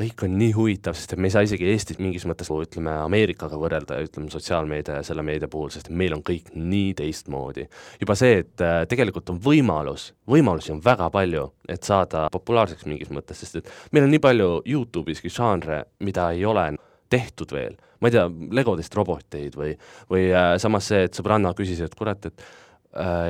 kõik 0.00 0.24
on 0.24 0.36
nii 0.40 0.52
huvitav, 0.56 0.96
sest 0.96 1.14
et 1.14 1.20
me 1.20 1.28
ei 1.28 1.34
saa 1.34 1.44
isegi 1.44 1.68
Eestit 1.68 2.00
mingis 2.00 2.24
mõttes 2.28 2.48
ütleme 2.50 2.92
Ameerikaga 3.04 3.58
võrrelda, 3.60 3.98
ütleme 4.04 4.30
sotsiaalmeedia 4.32 5.00
ja 5.00 5.06
selle 5.06 5.24
meedia 5.26 5.48
puhul, 5.50 5.68
sest 5.74 5.90
meil 5.92 6.14
on 6.16 6.22
kõik 6.24 6.52
nii 6.54 6.94
teistmoodi. 6.98 7.66
juba 8.00 8.16
see, 8.16 8.40
et 8.44 8.64
äh, 8.64 8.84
tegelikult 8.88 9.30
on 9.30 9.40
võimalus, 9.44 10.10
võimalusi 10.30 10.72
on 10.72 10.80
väga 10.84 11.10
palju, 11.12 11.44
et 11.68 11.84
saada 11.84 12.28
populaarseks 12.32 12.88
mingis 12.88 13.12
mõttes, 13.12 13.42
sest 13.42 13.60
et 13.60 13.70
meil 13.92 14.06
on 14.06 14.14
nii 14.14 14.22
palju 14.24 14.48
Youtube'iski 14.66 15.32
žanre, 15.32 15.84
mida 16.00 16.30
ei 16.32 16.44
ole 16.44 16.70
tehtud 17.10 17.52
veel, 17.52 17.76
ma 18.00 18.08
ei 18.08 18.16
tea, 18.16 18.26
legodest 18.56 18.94
roboteid 18.96 19.58
või, 19.58 19.74
või 20.10 20.30
äh, 20.32 20.54
samas 20.62 20.88
see, 20.88 21.04
et 21.08 21.18
sõbranna 21.18 21.52
küsis, 21.58 21.82
et 21.84 21.94
kurat, 21.98 22.30
et 22.30 22.48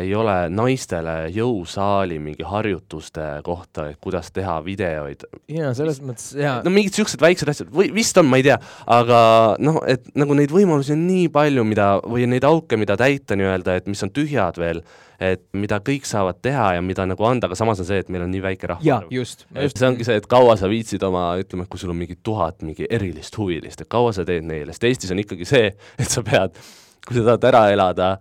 ei 0.01 0.15
ole 0.17 0.35
naistele 0.49 1.27
jõusaali 1.35 2.17
mingi 2.23 2.47
harjutuste 2.49 3.27
kohta, 3.45 3.91
et 3.91 3.99
kuidas 4.01 4.31
teha 4.33 4.55
videoid. 4.65 5.27
jaa, 5.53 5.75
selles 5.77 6.01
mõttes 6.01 6.31
jaa. 6.39 6.63
no 6.65 6.73
mingid 6.73 6.95
niisugused 6.95 7.21
väiksed 7.21 7.53
asjad 7.53 7.75
või 7.75 7.91
vist 7.93 8.17
on, 8.17 8.31
ma 8.31 8.41
ei 8.41 8.47
tea, 8.47 8.57
aga 8.89 9.21
noh, 9.61 9.83
et 9.85 10.09
nagu 10.17 10.37
neid 10.39 10.55
võimalusi 10.55 10.95
on 10.97 11.05
nii 11.05 11.29
palju, 11.35 11.67
mida, 11.69 11.91
või 12.09 12.25
neid 12.31 12.47
auke, 12.49 12.79
mida 12.81 12.97
täita 13.01 13.37
nii-öelda, 13.37 13.77
et 13.77 13.91
mis 13.93 14.01
on 14.07 14.13
tühjad 14.17 14.57
veel, 14.63 14.81
et 15.21 15.45
mida 15.53 15.83
kõik 15.85 16.09
saavad 16.09 16.41
teha 16.41 16.71
ja 16.79 16.81
mida 16.85 17.05
nagu 17.11 17.29
anda, 17.29 17.51
aga 17.51 17.61
samas 17.61 17.85
on 17.85 17.91
see, 17.91 18.01
et 18.01 18.09
meil 18.09 18.25
on 18.25 18.33
nii 18.33 18.43
väike 18.47 18.73
rahvaarv. 18.73 18.89
jaa, 18.89 19.13
just, 19.13 19.45
just. 19.53 19.77
see 19.77 19.91
ongi 19.91 20.09
see, 20.09 20.17
et 20.23 20.31
kaua 20.31 20.57
sa 20.57 20.73
viitsid 20.73 21.05
oma, 21.05 21.35
ütleme, 21.43 21.69
kui 21.69 21.83
sul 21.83 21.93
on 21.93 22.01
mingi 22.01 22.17
tuhat 22.25 22.65
mingi 22.65 22.89
erilist 22.89 23.37
huvilist, 23.37 23.85
et 23.85 23.93
kaua 23.93 24.17
sa 24.17 24.25
teed 24.25 24.49
neile, 24.49 24.73
sest 24.73 24.89
Eestis 24.89 25.13
on 25.13 25.21
ikkagi 25.21 25.53
see, 25.53 25.69
et 26.01 26.09
sa 26.09 26.25
pead, 26.25 26.57
kui 27.05 27.21
sa 27.21 27.29
tahad 27.29 27.49
ära 27.53 27.65
elada, 27.77 28.15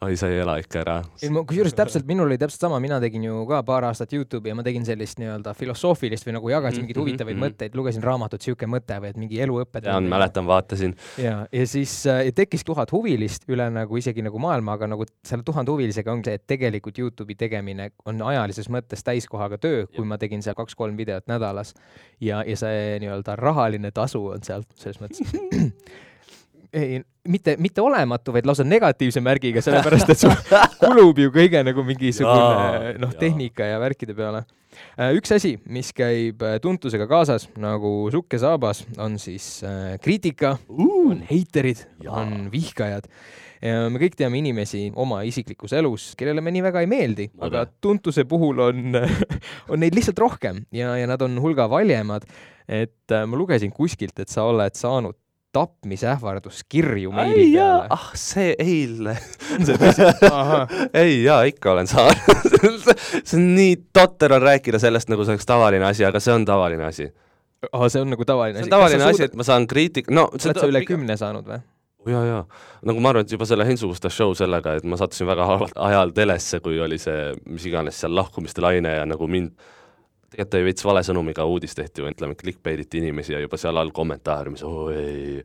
oi, 0.00 0.16
sa 0.16 0.28
ei 0.32 0.38
ela 0.40 0.54
ikka 0.60 0.80
ära. 0.80 0.94
ei, 1.20 1.28
ma 1.32 1.42
kusjuures 1.44 1.74
täpselt, 1.76 2.06
minul 2.08 2.30
oli 2.30 2.38
täpselt 2.40 2.64
sama, 2.64 2.78
mina 2.80 2.96
tegin 3.02 3.26
ju 3.26 3.42
ka 3.48 3.60
paar 3.68 3.84
aastat 3.90 4.14
Youtube'i 4.16 4.52
ja 4.52 4.56
ma 4.56 4.64
tegin 4.64 4.86
sellist 4.88 5.20
nii-öelda 5.20 5.52
filosoofilist 5.58 6.26
või 6.28 6.36
nagu 6.38 6.52
jagasin 6.52 6.80
mingeid 6.80 6.96
mm 6.96 7.02
-hmm, 7.02 7.10
huvitavaid 7.10 7.36
mm 7.36 7.42
-hmm. 7.42 7.56
mõtteid, 7.56 7.76
lugesin 7.76 8.04
raamatut 8.04 8.40
Sihuke 8.40 8.66
mõte 8.66 8.96
või 9.02 9.12
et 9.12 9.20
mingi 9.20 9.40
eluõpe. 9.44 9.82
tean, 9.84 10.08
mäletan, 10.08 10.46
vaatasin. 10.46 10.96
ja, 11.18 11.46
ja 11.52 11.66
siis 11.66 12.06
äh, 12.06 12.32
tekkis 12.34 12.64
tuhat 12.64 12.92
huvilist 12.92 13.44
üle 13.48 13.70
nagu 13.70 13.96
isegi 13.96 14.22
nagu 14.22 14.38
maailma, 14.38 14.72
aga 14.72 14.86
nagu 14.86 15.04
selle 15.24 15.42
tuhande 15.44 15.70
huvilisega 15.70 16.12
ongi 16.12 16.30
see, 16.30 16.34
et 16.34 16.46
tegelikult 16.46 16.98
Youtube'i 16.98 17.36
tegemine 17.36 17.90
on 18.04 18.22
ajalises 18.22 18.70
mõttes 18.70 19.04
täiskohaga 19.04 19.58
töö, 19.58 19.86
kui 19.86 20.04
ma 20.04 20.18
tegin 20.18 20.42
seal 20.42 20.54
kaks-kolm 20.54 20.96
videot 20.96 21.26
nädalas 21.26 21.74
ja, 22.20 22.42
ja 22.46 22.56
see 22.56 22.98
nii-öelda 23.00 23.36
rahaline 23.36 23.90
tasu 23.90 24.26
on 24.26 24.42
sealt 24.42 24.68
selles 24.76 25.00
mõttes 25.00 25.28
ei, 26.72 27.00
mitte, 27.28 27.56
mitte 27.60 27.82
olematu, 27.82 28.32
vaid 28.34 28.46
lausa 28.48 28.64
negatiivse 28.66 29.22
märgiga, 29.24 29.62
sellepärast 29.64 30.12
et 30.12 30.22
sul 30.22 30.34
kulub 30.82 31.20
ju 31.20 31.32
kõige 31.34 31.62
nagu 31.66 31.84
mingisugune 31.86 32.96
noh, 33.02 33.12
tehnika 33.20 33.68
ja 33.68 33.80
värkide 33.82 34.16
peale. 34.16 34.44
Äh, 34.94 35.12
üks 35.18 35.32
asi, 35.34 35.56
mis 35.70 35.90
käib 35.96 36.42
äh, 36.46 36.58
tuntusega 36.62 37.08
kaasas 37.10 37.48
nagu 37.60 38.08
sukk 38.14 38.36
ja 38.36 38.44
saabas, 38.46 38.84
on 39.02 39.18
siis 39.20 39.60
äh, 39.66 39.96
kriitika. 40.02 40.56
Uh,, 40.70 41.10
on 41.10 41.22
heiterid, 41.26 41.86
on 42.06 42.50
vihkajad. 42.52 43.08
Ja 43.60 43.88
me 43.92 44.00
kõik 44.00 44.14
teame 44.16 44.38
inimesi 44.38 44.86
oma 44.96 45.18
isiklikus 45.28 45.74
elus, 45.76 46.04
kellele 46.16 46.40
me 46.40 46.52
nii 46.54 46.62
väga 46.64 46.80
ei 46.80 46.88
meeldi, 46.88 47.26
aga 47.44 47.66
tuntuse 47.84 48.24
puhul 48.28 48.62
on 48.64 48.96
on 49.72 49.82
neid 49.82 49.96
lihtsalt 49.98 50.22
rohkem 50.22 50.62
ja, 50.72 50.94
ja 50.96 51.10
nad 51.10 51.20
on 51.26 51.36
hulga 51.44 51.66
valjemad. 51.68 52.24
et 52.70 53.12
ma 53.26 53.36
lugesin 53.36 53.72
kuskilt, 53.74 54.14
et 54.22 54.30
sa 54.30 54.46
oled 54.46 54.78
saanud 54.78 55.18
tapmisähvarduskirju 55.52 57.12
meili 57.12 57.48
peale. 57.54 57.86
ah, 57.90 58.10
see 58.14 58.52
eile 58.58 59.16
ei 61.02 61.22
jaa, 61.24 61.42
ikka 61.50 61.72
olen 61.72 61.90
saanud 61.90 62.54
see 63.24 63.38
on 63.38 63.48
nii 63.56 63.74
totter 63.92 64.36
on 64.36 64.42
rääkida 64.42 64.78
sellest, 64.82 65.10
nagu 65.10 65.26
see 65.26 65.34
oleks 65.34 65.48
tavaline 65.50 65.88
asi, 65.90 66.06
aga 66.06 66.22
see 66.22 66.34
on 66.34 66.46
tavaline 66.46 66.86
asi. 66.86 67.10
aa, 67.72 67.88
see 67.88 68.02
on 68.04 68.14
nagu 68.14 68.24
tavaline 68.24 68.60
asi? 68.60 68.68
see 68.68 68.70
on 68.70 68.76
tavaline 68.78 69.10
asi, 69.10 69.26
et 69.26 69.34
ma 69.34 69.46
saan 69.46 69.66
kriitik-, 69.70 70.12
no 70.14 70.28
oled 70.30 70.62
sa 70.62 70.70
üle 70.70 70.84
kümne 70.86 71.18
saanud 71.20 71.50
või? 71.50 71.60
jaa, 72.08 72.22
jaa. 72.24 72.44
nagu 72.86 73.02
ma 73.02 73.12
arvan, 73.12 73.26
et 73.26 73.34
juba 73.34 73.48
selle 73.48 73.66
Hensuguste 73.68 74.12
show 74.12 74.32
sellega, 74.38 74.78
et 74.78 74.86
ma 74.88 74.98
sattusin 75.00 75.28
väga 75.28 75.50
halval 75.50 75.74
ajal 75.90 76.14
telesse, 76.16 76.62
kui 76.64 76.78
oli 76.80 76.98
see 77.02 77.34
mis 77.50 77.66
iganes 77.68 78.00
seal 78.00 78.14
lahkumiste 78.16 78.62
laine 78.64 78.94
ja 79.00 79.04
nagu 79.08 79.28
mind 79.28 79.52
tegelikult 80.30 80.56
oli 80.56 80.68
veits 80.68 80.86
vale 80.86 81.02
sõnumiga 81.06 81.44
uudis 81.48 81.74
tehti 81.74 82.04
või 82.04 82.14
ütleme, 82.14 82.36
clickbait 82.38 82.84
iti 82.84 83.00
inimesi 83.02 83.34
ja 83.34 83.42
juba 83.42 83.58
seal 83.60 83.78
all 83.80 83.90
kommentaariumis, 83.94 84.62
oi, 84.66 85.42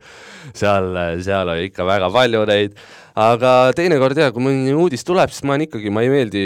seal, 0.54 0.91
seal 1.26 1.52
oli 1.56 1.69
ikka 1.71 1.88
väga 1.88 2.10
palju 2.13 2.43
neid, 2.50 2.76
aga 3.19 3.54
teinekord 3.78 4.21
jaa, 4.21 4.34
kui 4.36 4.45
mõni 4.45 4.76
uudis 4.78 5.06
tuleb, 5.08 5.34
siis 5.34 5.45
ma 5.45 5.56
olen 5.56 5.65
ikkagi, 5.67 5.93
ma 5.93 6.06
ei 6.06 6.12
meeldi 6.13 6.43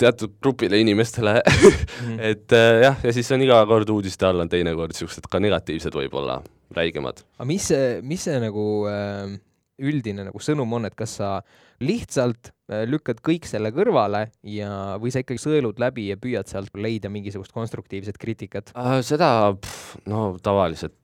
teatud 0.00 0.36
grupile 0.42 0.80
inimestele 0.82 1.36
mm. 1.44 2.18
et 2.18 2.54
äh, 2.56 2.82
jah, 2.82 2.98
ja 3.04 3.14
siis 3.14 3.30
on 3.34 3.44
iga 3.46 3.60
kord 3.70 3.90
uudiste 3.94 4.26
all 4.26 4.42
on 4.42 4.50
teinekord 4.50 4.92
niisugused 4.92 5.28
ka 5.30 5.40
negatiivsed 5.42 5.94
võib-olla, 5.94 6.40
räigemad. 6.74 7.22
aga 7.38 7.48
mis 7.48 7.70
see, 7.70 8.00
mis 8.06 8.26
see 8.26 8.40
nagu 8.42 8.66
äh, 8.90 9.36
üldine 9.84 10.26
nagu 10.28 10.42
sõnum 10.42 10.76
on, 10.78 10.88
et 10.90 10.98
kas 10.98 11.18
sa 11.20 11.36
lihtsalt 11.82 12.53
lükkad 12.64 13.20
kõik 13.24 13.44
selle 13.48 13.68
kõrvale 13.76 14.28
ja, 14.48 14.96
või 15.00 15.12
sa 15.12 15.20
ikkagi 15.20 15.42
sõelud 15.42 15.80
läbi 15.82 16.06
ja 16.08 16.16
püüad 16.20 16.48
sealt 16.48 16.72
leida 16.80 17.10
mingisugust 17.12 17.52
konstruktiivset 17.52 18.16
kriitikat 18.20 18.72
äh,? 18.72 19.00
seda, 19.04 19.52
no 20.08 20.20
tavaliselt 20.42 20.96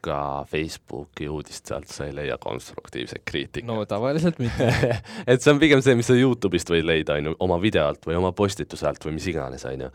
ikka 0.00 0.46
Facebooki 0.48 1.28
uudist 1.28 1.66
sealt 1.68 1.90
sa 1.92 2.06
ei 2.08 2.14
leia 2.14 2.38
konstruktiivset 2.40 3.22
kriitikat. 3.24 3.66
no 3.68 3.84
tavaliselt 3.84 4.38
mitte 4.38 4.70
et 5.30 5.42
see 5.42 5.52
on 5.52 5.60
pigem 5.60 5.82
see, 5.84 5.94
mis 5.98 6.08
sa 6.08 6.16
Youtube'ist 6.16 6.70
võid 6.72 6.86
leida, 6.88 7.18
on 7.20 7.30
ju, 7.30 7.36
oma 7.44 7.60
video 7.60 7.84
alt 7.90 8.06
või 8.08 8.16
oma 8.16 8.32
postituse 8.32 8.86
alt 8.88 9.04
või 9.04 9.18
mis 9.18 9.28
iganes, 9.28 9.66
on 9.68 9.84
ju. 9.84 9.90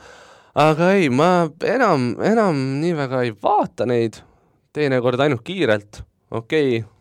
aga 0.61 0.91
ei, 0.93 1.09
ma 1.09 1.47
enam, 1.65 2.11
enam 2.21 2.61
nii 2.83 2.93
väga 2.99 3.23
ei 3.25 3.33
vaata 3.33 3.87
neid, 3.89 4.21
teinekord 4.75 5.25
ainult 5.25 5.41
kiirelt, 5.47 6.03
okei 6.29 6.77
okay,, 6.77 6.94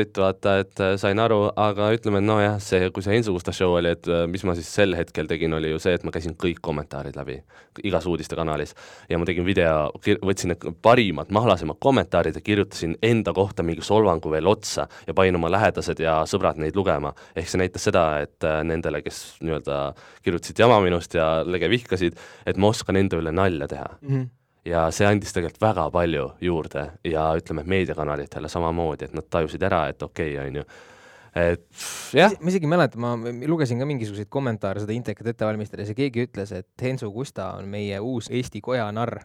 it, 0.00 0.18
vaata, 0.18 0.58
et 0.62 0.80
äh, 0.80 0.94
sain 1.00 1.18
aru, 1.20 1.50
aga 1.56 1.90
ütleme, 1.94 2.20
et 2.22 2.26
nojah, 2.26 2.56
see, 2.62 2.88
kui 2.94 3.04
see 3.04 3.16
Enso 3.18 3.34
Gusta 3.34 3.52
show 3.52 3.74
oli, 3.76 3.92
et 3.92 4.08
äh, 4.08 4.24
mis 4.30 4.44
ma 4.48 4.54
siis 4.56 4.68
sel 4.72 4.96
hetkel 4.96 5.28
tegin, 5.28 5.52
oli 5.56 5.70
ju 5.70 5.80
see, 5.82 5.94
et 5.96 6.04
ma 6.06 6.12
käisin 6.14 6.36
kõik 6.40 6.62
kommentaarid 6.64 7.16
läbi 7.18 7.38
igas 7.84 8.06
uudistekanalis 8.08 8.72
ja 9.10 9.18
ma 9.20 9.28
tegin 9.28 9.44
video, 9.46 9.90
võtsin 10.00 10.54
need 10.54 10.64
parimad, 10.84 11.32
mahlasemad 11.34 11.80
kommentaarid 11.82 12.38
ja 12.38 12.44
kirjutasin 12.44 12.96
enda 13.04 13.34
kohta 13.36 13.66
mingi 13.66 13.84
solvangu 13.84 14.32
veel 14.32 14.48
otsa 14.48 14.86
ja 15.06 15.14
panin 15.16 15.36
oma 15.36 15.52
lähedased 15.52 16.00
ja 16.00 16.22
sõbrad 16.30 16.60
neid 16.62 16.76
lugema. 16.76 17.12
ehk 17.36 17.52
see 17.52 17.60
näitas 17.60 17.84
seda, 17.90 18.06
et 18.24 18.48
äh, 18.48 18.62
nendele, 18.64 19.02
kes 19.04 19.36
nii-öelda 19.44 19.82
kirjutasid 20.24 20.64
jama 20.64 20.80
minust 20.80 21.14
ja 21.14 21.44
lege 21.44 21.68
vihkasid, 21.70 22.16
et 22.46 22.56
ma 22.56 22.72
oskan 22.72 22.96
enda 22.96 23.20
üle 23.20 23.32
nalja 23.32 23.68
teha 23.68 23.92
mm. 24.00 24.16
-hmm 24.16 24.35
ja 24.66 24.86
see 24.94 25.06
andis 25.08 25.34
tegelikult 25.34 25.62
väga 25.62 25.86
palju 25.94 26.26
juurde 26.42 26.84
ja 27.06 27.28
ütleme, 27.38 27.64
meediakanalitele 27.68 28.50
samamoodi, 28.50 29.08
et 29.08 29.16
nad 29.16 29.26
tajusid 29.30 29.62
ära, 29.66 29.86
et 29.92 30.02
okei 30.02 30.34
okay,, 30.34 30.48
on 30.48 30.60
ju, 30.60 30.66
et 31.42 31.66
jah. 32.16 32.36
ma 32.40 32.52
isegi 32.52 32.70
mäletan, 32.70 33.02
ma 33.02 33.14
lugesin 33.46 33.82
ka 33.82 33.88
mingisuguseid 33.88 34.30
kommentaare 34.32 34.82
seda 34.82 34.96
intekat 34.96 35.32
ette 35.32 35.48
valmistades 35.48 35.92
ja 35.92 35.98
keegi 35.98 36.26
ütles, 36.28 36.54
et 36.56 36.86
Hensu 36.86 37.12
Kusta 37.14 37.52
on 37.60 37.70
meie 37.70 38.00
uus 38.00 38.30
Eesti 38.32 38.62
koja 38.64 38.88
narr 38.94 39.22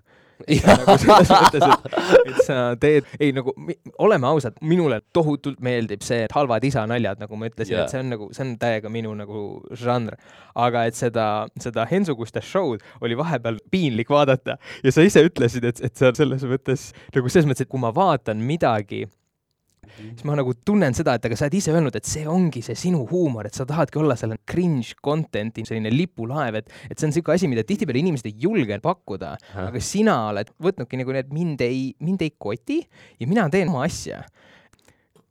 nagu 0.47 0.95
selles 1.01 1.31
mõttes, 1.31 1.65
et, 1.67 1.95
et 2.31 2.41
sa 2.47 2.57
teed, 2.81 3.07
ei 3.19 3.31
nagu 3.35 3.53
oleme 4.01 4.29
ausad, 4.31 4.57
minule 4.65 5.01
tohutult 5.15 5.61
meeldib 5.63 6.03
see, 6.05 6.25
et 6.27 6.35
halvad 6.35 6.65
isa 6.67 6.85
naljad, 6.89 7.21
nagu 7.21 7.39
ma 7.39 7.49
ütlesin 7.51 7.77
yeah., 7.77 7.85
et 7.85 7.93
see 7.93 8.01
on 8.03 8.11
nagu, 8.15 8.29
see 8.35 8.45
on 8.45 8.55
täiega 8.61 8.91
minu 8.93 9.13
nagu 9.17 9.45
žanr. 9.77 10.17
aga 10.55 10.85
et 10.89 10.97
seda, 10.97 11.47
seda 11.61 11.85
Hensuguste 11.87 12.41
show'd 12.43 12.83
oli 13.01 13.17
vahepeal 13.17 13.61
piinlik 13.71 14.09
vaadata 14.11 14.57
ja 14.83 14.91
sa 14.91 15.05
ise 15.07 15.23
ütlesid, 15.27 15.65
et, 15.67 15.79
et 15.85 15.95
sa 15.97 16.11
selles 16.15 16.43
mõttes 16.47 16.91
nagu 17.15 17.31
selles 17.31 17.47
mõttes, 17.49 17.65
et 17.65 17.71
kui 17.71 17.81
ma 17.81 17.93
vaatan 17.95 18.41
midagi 18.43 19.05
siis 19.97 20.25
ma 20.27 20.35
nagu 20.39 20.53
tunnen 20.65 20.95
seda, 20.97 21.15
et 21.17 21.25
aga 21.27 21.37
sa 21.37 21.47
oled 21.47 21.57
ise 21.59 21.73
öelnud, 21.73 21.95
et 21.97 22.07
see 22.07 22.25
ongi 22.29 22.63
see 22.65 22.77
sinu 22.79 23.03
huumor, 23.09 23.49
et 23.49 23.57
sa 23.57 23.65
tahadki 23.69 24.01
olla 24.01 24.17
selle 24.19 24.39
cringe 24.47 24.95
content'i 25.03 25.65
selline 25.67 25.91
lipulaev, 25.93 26.61
et, 26.61 26.71
et 26.89 26.97
see 26.97 27.07
on 27.07 27.13
niisugune 27.13 27.39
asi, 27.39 27.51
mida 27.51 27.65
tihtipeale 27.67 28.01
inimesed 28.03 28.29
ei 28.31 28.37
julge 28.45 28.79
pakkuda, 28.83 29.35
aga 29.67 29.83
sina 29.83 30.17
oled 30.31 30.53
võtnudki 30.61 31.01
nagu 31.01 31.17
need 31.17 31.33
mind 31.35 31.65
ei, 31.65 31.89
mind 32.03 32.23
ei 32.25 32.35
koti 32.37 32.81
ja 33.19 33.29
mina 33.29 33.47
teen 33.53 33.71
oma 33.71 33.85
asja 33.87 34.23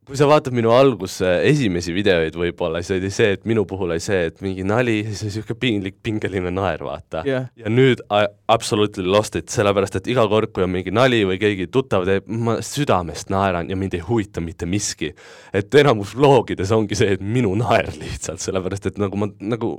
kui 0.08 0.16
sa 0.18 0.26
vaatad 0.26 0.54
minu 0.56 0.72
alguse 0.74 1.28
esimesi 1.46 1.92
videoid 1.94 2.34
võib-olla, 2.38 2.80
siis 2.82 2.96
oli 2.96 3.10
see, 3.14 3.34
et 3.36 3.44
minu 3.48 3.66
puhul 3.68 3.92
oli 3.92 4.02
see, 4.02 4.24
et 4.30 4.40
mingi 4.42 4.64
nali, 4.66 4.96
siis 5.06 5.22
oli 5.22 5.30
niisugune 5.30 5.60
piinlik 5.62 5.98
pingeline 6.02 6.52
naer, 6.54 6.82
vaata 6.86 7.22
yeah.. 7.28 7.46
ja 7.60 7.70
nüüd 7.70 8.02
I 8.08 8.26
absolutely 8.50 9.06
lost 9.06 9.36
it, 9.38 9.52
sellepärast 9.52 10.00
et 10.00 10.10
iga 10.10 10.24
kord, 10.30 10.54
kui 10.56 10.64
on 10.66 10.72
mingi 10.72 10.94
nali 10.94 11.20
või 11.28 11.38
keegi 11.42 11.68
tuttav 11.72 12.08
teeb, 12.08 12.26
ma 12.32 12.58
südamest 12.64 13.30
naeran 13.32 13.70
ja 13.70 13.78
mind 13.78 13.98
ei 13.98 14.04
huvita 14.06 14.42
mitte 14.44 14.66
miski. 14.66 15.12
et 15.52 15.80
enamus 15.82 16.16
vlogides 16.16 16.72
ongi 16.74 16.98
see, 16.98 17.14
et 17.18 17.22
minu 17.22 17.52
naer 17.60 17.92
lihtsalt, 18.00 18.42
sellepärast 18.42 18.90
et 18.90 19.00
nagu 19.00 19.20
ma 19.20 19.30
nagu 19.40 19.76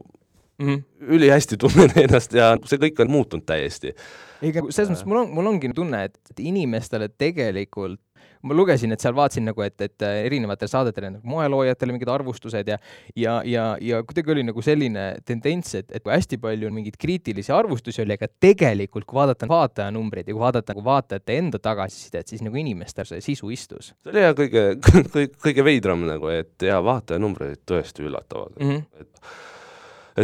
mm 0.62 0.76
-hmm. 0.76 0.84
ülihästi 1.00 1.58
tunnen 1.58 1.92
ennast 1.96 2.34
ja 2.34 2.58
see 2.66 2.78
kõik 2.78 3.02
on 3.02 3.12
muutunud 3.12 3.46
täiesti. 3.46 3.94
ei, 4.42 4.54
selles 4.70 4.92
mõttes 4.92 5.06
mul 5.06 5.18
on, 5.18 5.34
mul 5.34 5.46
ongi 5.46 5.74
tunne, 5.76 6.04
et 6.04 6.40
inimestele 6.40 7.10
tegelikult 7.10 8.00
ma 8.48 8.58
lugesin, 8.58 8.94
et 8.94 9.04
seal 9.04 9.16
vaatasin 9.18 9.46
nagu, 9.50 9.64
et, 9.66 9.76
et 9.84 10.06
äh, 10.06 10.22
erinevatel 10.28 10.70
saadetel 10.72 11.08
on 11.10 11.16
nagu 11.18 11.32
moeloojatele 11.34 11.96
mingid 11.96 12.12
arvustused 12.12 12.72
ja 12.72 12.78
ja, 13.16 13.42
ja, 13.46 13.66
ja 13.82 14.02
kuidagi 14.08 14.34
oli 14.34 14.46
nagu 14.48 14.64
selline 14.66 15.06
tendents, 15.28 15.76
et, 15.80 15.90
et 15.92 16.04
kui 16.04 16.14
hästi 16.14 16.40
palju 16.42 16.72
mingeid 16.74 16.98
kriitilisi 17.02 17.54
arvustusi 17.56 18.04
oli, 18.04 18.18
aga 18.18 18.30
tegelikult 18.42 19.08
kui 19.10 19.20
vaadata 19.20 19.50
vaatajanumbreid 19.52 20.30
ja 20.30 20.36
kui 20.36 20.44
vaadata 20.44 20.76
nagu 20.76 20.86
vaatajate 20.86 21.40
enda 21.42 21.62
tagasisidet, 21.62 22.32
siis 22.32 22.44
nagu 22.46 22.58
inimestel 22.58 23.08
see 23.10 23.24
sisu 23.32 23.52
istus. 23.54 23.94
see 24.04 24.14
oli 24.14 24.26
jah 24.26 24.38
kõige, 24.38 24.68
kõige, 25.16 25.34
kõige 25.48 25.68
veidram 25.68 26.06
nagu, 26.10 26.32
et 26.34 26.68
jaa, 26.68 26.82
vaatajanumbrid 26.86 27.66
tõesti 27.70 28.08
üllatavad 28.08 28.58
mm. 28.60 28.72
-hmm. 28.72 29.02
et, 29.02 29.36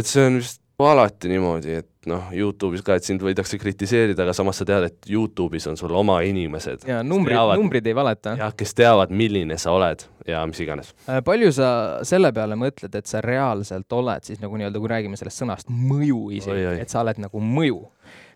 et 0.00 0.06
see 0.06 0.26
on 0.26 0.40
vist 0.42 0.62
alati 0.86 1.28
niimoodi, 1.28 1.72
et 1.80 2.06
noh, 2.06 2.28
Youtube'is 2.30 2.84
ka, 2.86 2.94
et 2.98 3.06
sind 3.06 3.22
võidakse 3.24 3.58
kritiseerida, 3.58 4.22
aga 4.22 4.34
samas 4.36 4.60
sa 4.60 4.66
tead, 4.68 4.86
et 4.86 5.08
Youtube'is 5.10 5.66
on 5.70 5.78
sul 5.80 5.94
oma 5.98 6.20
inimesed. 6.22 6.86
ja 6.86 7.00
numbrid, 7.02 7.38
numbrid 7.58 7.86
ei 7.90 7.96
valeta. 7.98 8.36
jah, 8.38 8.54
kes 8.54 8.76
teavad, 8.78 9.10
milline 9.10 9.58
sa 9.58 9.74
oled 9.74 10.04
ja 10.28 10.44
mis 10.46 10.60
iganes. 10.62 10.92
Äh, 11.08 11.18
palju 11.26 11.50
sa 11.56 11.70
selle 12.06 12.30
peale 12.36 12.54
mõtled, 12.60 12.94
et 12.94 13.10
sa 13.10 13.22
reaalselt 13.24 13.98
oled 13.98 14.30
siis 14.30 14.38
nagu 14.44 14.60
nii-öelda, 14.60 14.78
kui 14.78 14.92
räägime 14.94 15.18
sellest 15.18 15.42
sõnast 15.42 15.72
mõju 15.72 16.28
isegi, 16.38 16.78
et 16.78 16.94
sa 16.94 17.02
oled 17.02 17.26
nagu 17.26 17.42
mõju? 17.42 17.82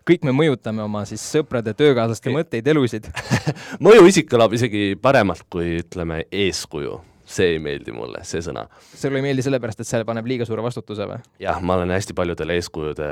kõik 0.03 0.25
me 0.27 0.33
mõjutame 0.35 0.83
oma 0.83 1.05
siis 1.07 1.23
sõprade, 1.23 1.71
töökaaslaste 1.79 2.27
mõtteid, 2.35 2.67
elusid 2.67 3.07
mõjuisik 3.87 4.27
kõlab 4.27 4.51
isegi 4.59 4.97
paremalt 4.99 5.47
kui 5.47 5.77
ütleme, 5.79 6.25
eeskuju 6.27 6.99
see 7.33 7.55
ei 7.55 7.63
meeldi 7.63 7.95
mulle, 7.95 8.23
see 8.27 8.43
sõna. 8.45 8.67
sulle 8.93 9.21
ei 9.21 9.27
meeldi 9.27 9.45
sellepärast, 9.45 9.83
et 9.83 9.89
see 9.89 10.05
paneb 10.07 10.29
liiga 10.29 10.47
suure 10.49 10.65
vastutuse 10.65 11.07
või? 11.09 11.19
jah, 11.43 11.59
ma 11.61 11.79
olen 11.79 11.93
hästi 11.95 12.15
paljudele 12.17 12.59
eeskujude 12.59 13.09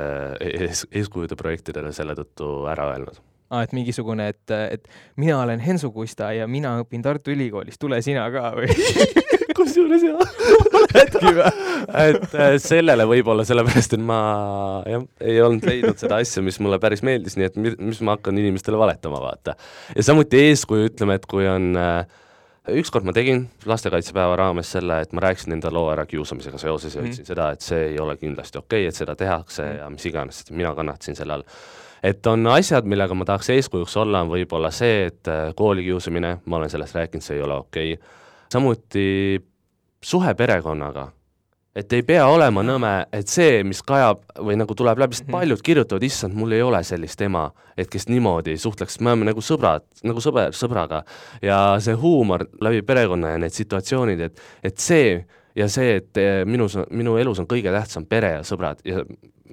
ees,, 0.52 0.86
eeskujude 0.90 1.38
projektidele 1.38 1.92
selle 1.96 2.16
tõttu 2.18 2.54
ära 2.72 2.92
öelnud 2.94 3.20
ah,. 3.52 3.62
et 3.62 3.74
mingisugune, 3.76 4.30
et, 4.32 4.56
et 4.78 4.88
mina 5.20 5.40
olen 5.42 5.62
Hensu 5.62 5.92
Kusta 5.94 6.32
ja 6.36 6.48
mina 6.50 6.78
õpin 6.82 7.04
Tartu 7.04 7.34
Ülikoolis, 7.34 7.80
tule 7.80 8.00
sina 8.04 8.28
ka 8.34 8.54
või 8.58 8.70
kusjuures 9.58 10.06
jah 10.06 10.22
oledki 10.92 11.34
või? 11.36 11.50
et 12.06 12.34
äh, 12.36 12.54
sellele 12.62 13.06
võib-olla 13.08 13.44
sellepärast, 13.48 13.96
et 13.96 14.04
ma 14.04 14.20
jah, 14.88 15.04
ei 15.24 15.38
olnud 15.44 15.66
leidnud 15.68 16.00
seda 16.00 16.20
asja, 16.22 16.44
mis 16.44 16.58
mulle 16.62 16.78
päris 16.82 17.04
meeldis, 17.06 17.36
nii 17.38 17.50
et 17.50 17.60
mis 17.60 18.02
ma 18.04 18.16
hakkan 18.16 18.38
inimestele 18.38 18.80
valetama, 18.80 19.20
vaata. 19.22 19.56
ja 19.96 20.06
samuti 20.06 20.40
eeskuju, 20.48 20.90
ütleme, 20.92 21.18
et 21.20 21.28
kui 21.30 21.48
on 21.50 21.72
äh, 21.78 22.20
ükskord 22.68 23.04
ma 23.04 23.12
tegin 23.12 23.48
lastekaitsepäeva 23.66 24.36
raames 24.36 24.72
selle, 24.72 25.00
et 25.02 25.12
ma 25.12 25.22
rääkisin 25.24 25.56
enda 25.56 25.72
loo 25.74 25.88
ära 25.90 26.06
kiusamisega 26.06 26.58
seoses 26.58 26.94
ja 26.94 27.00
mm. 27.02 27.10
ütlesin 27.10 27.28
seda, 27.28 27.50
et 27.52 27.64
see 27.64 27.80
ei 27.90 28.00
ole 28.00 28.16
kindlasti 28.20 28.60
okei 28.60 28.84
okay,, 28.84 28.90
et 28.90 28.98
seda 28.98 29.16
tehakse 29.18 29.64
mm. 29.64 29.78
ja 29.80 29.88
mis 29.90 30.06
iganes, 30.06 30.42
mina 30.50 30.74
kannatasin 30.78 31.18
selle 31.18 31.38
all. 31.38 31.46
et 32.02 32.26
on 32.26 32.46
asjad, 32.54 32.86
millega 32.86 33.14
ma 33.14 33.26
tahaks 33.26 33.50
eeskujuks 33.56 33.96
olla, 34.04 34.22
on 34.22 34.30
võib-olla 34.30 34.70
see, 34.74 35.06
et 35.10 35.30
äh, 35.30 35.48
koolikiusamine, 35.58 36.36
ma 36.44 36.60
olen 36.60 36.70
sellest 36.70 36.98
rääkinud, 36.98 37.26
see 37.26 37.40
ei 37.40 37.42
ole 37.42 37.58
okei 37.64 37.96
okay., 37.96 38.18
samuti 38.52 39.08
suhe 40.02 40.34
perekonnaga 40.34 41.08
et 41.76 41.92
ei 41.96 42.02
pea 42.06 42.24
olema 42.28 42.62
nõme, 42.66 42.92
et 43.16 43.28
see, 43.32 43.62
mis 43.64 43.80
kajab 43.86 44.24
või 44.44 44.58
nagu 44.60 44.76
tuleb 44.76 45.00
läbi, 45.02 45.16
sest 45.16 45.28
mhm. 45.28 45.36
paljud 45.36 45.64
kirjutavad, 45.64 46.06
issand, 46.06 46.36
mul 46.36 46.56
ei 46.56 46.64
ole 46.64 46.82
sellist 46.86 47.20
ema, 47.24 47.46
et 47.76 47.90
kes 47.92 48.08
niimoodi 48.10 48.58
suhtleks, 48.60 49.00
me 49.00 49.12
oleme 49.12 49.30
nagu 49.30 49.44
sõbrad, 49.44 49.86
nagu 50.04 50.24
sõber 50.24 50.56
sõbraga. 50.56 51.02
ja 51.42 51.60
see 51.80 51.94
huumor 51.98 52.46
läbi 52.60 52.82
perekonna 52.86 53.34
ja 53.34 53.40
need 53.40 53.56
situatsioonid, 53.56 54.20
et, 54.28 54.42
et 54.62 54.78
see 54.78 55.22
ja 55.56 55.68
see, 55.68 55.96
et 56.00 56.20
eh, 56.20 56.42
minus, 56.48 56.76
minu 56.90 57.16
elus 57.20 57.40
on 57.42 57.48
kõige 57.48 57.72
tähtsam 57.72 58.06
pere 58.08 58.38
ja 58.38 58.44
sõbrad 58.46 58.80
ja 58.88 59.04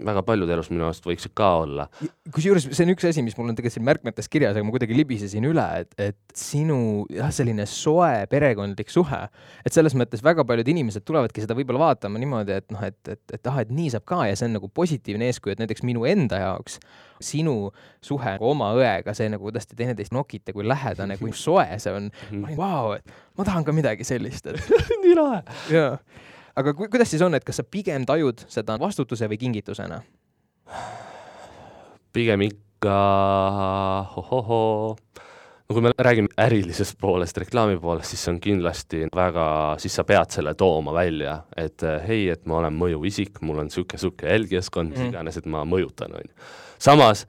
väga 0.05 0.23
paljude 0.25 0.53
elus 0.53 0.69
minu 0.71 0.85
arust 0.87 1.05
võiksid 1.07 1.33
ka 1.37 1.49
olla. 1.63 1.87
kusjuures 2.33 2.67
see 2.69 2.85
on 2.85 2.93
üks 2.93 3.07
asi, 3.09 3.23
mis 3.25 3.35
mul 3.37 3.51
on 3.51 3.57
tegelikult 3.57 3.77
siin 3.77 3.87
märkmetes 3.87 4.29
kirjas, 4.31 4.55
aga 4.55 4.65
ma 4.65 4.73
kuidagi 4.75 4.97
libisesin 4.97 5.47
üle, 5.49 5.65
et, 5.83 5.93
et 5.99 6.37
sinu 6.37 6.79
jah, 7.13 7.31
selline 7.35 7.65
soe 7.69 8.25
perekondlik 8.31 8.91
suhe, 8.93 9.21
et 9.65 9.75
selles 9.75 9.95
mõttes 9.99 10.23
väga 10.25 10.45
paljud 10.47 10.71
inimesed 10.73 11.05
tulevadki 11.07 11.43
seda 11.43 11.57
võib-olla 11.57 11.89
vaatama 11.89 12.21
niimoodi, 12.21 12.57
et 12.61 12.69
noh, 12.75 12.85
et, 12.85 12.99
et, 13.07 13.23
et 13.35 13.51
ah, 13.51 13.59
et 13.63 13.73
nii 13.73 13.93
saab 13.95 14.07
ka 14.09 14.23
ja 14.29 14.39
see 14.39 14.49
on 14.49 14.57
nagu 14.59 14.71
positiivne 14.81 15.29
eeskuju, 15.29 15.55
et 15.55 15.63
näiteks 15.63 15.85
minu 15.87 16.07
enda 16.09 16.41
jaoks 16.43 16.79
sinu 17.23 17.73
suhe 18.05 18.37
oma 18.39 18.71
õega, 18.77 19.13
see 19.17 19.27
nagu, 19.31 19.49
kuidas 19.49 19.67
te 19.67 19.75
teineteist 19.79 20.15
nokite, 20.15 20.55
kui 20.55 20.67
lähedane, 20.67 21.19
kui 21.19 21.33
soe 21.35 21.67
see 21.81 21.91
on. 21.91 22.11
ma 22.31 22.47
olin, 22.47 22.59
vau, 22.59 22.95
et 22.95 23.39
ma 23.39 23.47
tahan 23.47 23.67
ka 23.67 23.75
midagi 23.75 24.07
sellist, 24.07 24.47
et 24.47 24.75
nii 25.03 25.15
lahe. 25.19 25.43
jaa 25.73 25.95
aga 26.59 26.75
ku, 26.75 26.89
kuidas 26.91 27.11
siis 27.13 27.23
on, 27.25 27.37
et 27.37 27.45
kas 27.47 27.61
sa 27.61 27.65
pigem 27.65 28.05
tajud 28.09 28.45
seda 28.51 28.77
vastutuse 28.81 29.29
või 29.31 29.39
kingitusena? 29.41 30.01
pigem 32.13 32.41
ikka 32.45 32.95
hohohoo 34.15 34.95
no 35.69 35.75
kui 35.75 35.83
me 35.85 35.91
räägime 35.97 36.31
ärilisest 36.41 36.97
poolest, 37.01 37.37
reklaami 37.37 37.77
poolest, 37.81 38.09
siis 38.09 38.23
see 38.25 38.31
on 38.33 38.39
kindlasti 38.41 39.03
väga, 39.15 39.45
siis 39.81 39.93
sa 39.99 40.05
pead 40.07 40.33
selle 40.33 40.55
tooma 40.57 40.93
välja, 40.95 41.35
et 41.57 41.85
hei, 42.07 42.23
et 42.33 42.47
ma 42.49 42.57
olen 42.63 42.73
mõjuisik, 42.73 43.37
mul 43.45 43.61
on 43.61 43.69
niisugune, 43.69 43.99
niisugune 43.99 44.33
jälgijaskond, 44.33 44.93
mis 44.93 45.03
mm. 45.03 45.11
iganes, 45.13 45.37
et 45.37 45.49
ma 45.49 45.61
mõjutan, 45.69 46.15
on 46.17 46.25
ju. 46.25 46.49
samas 46.81 47.27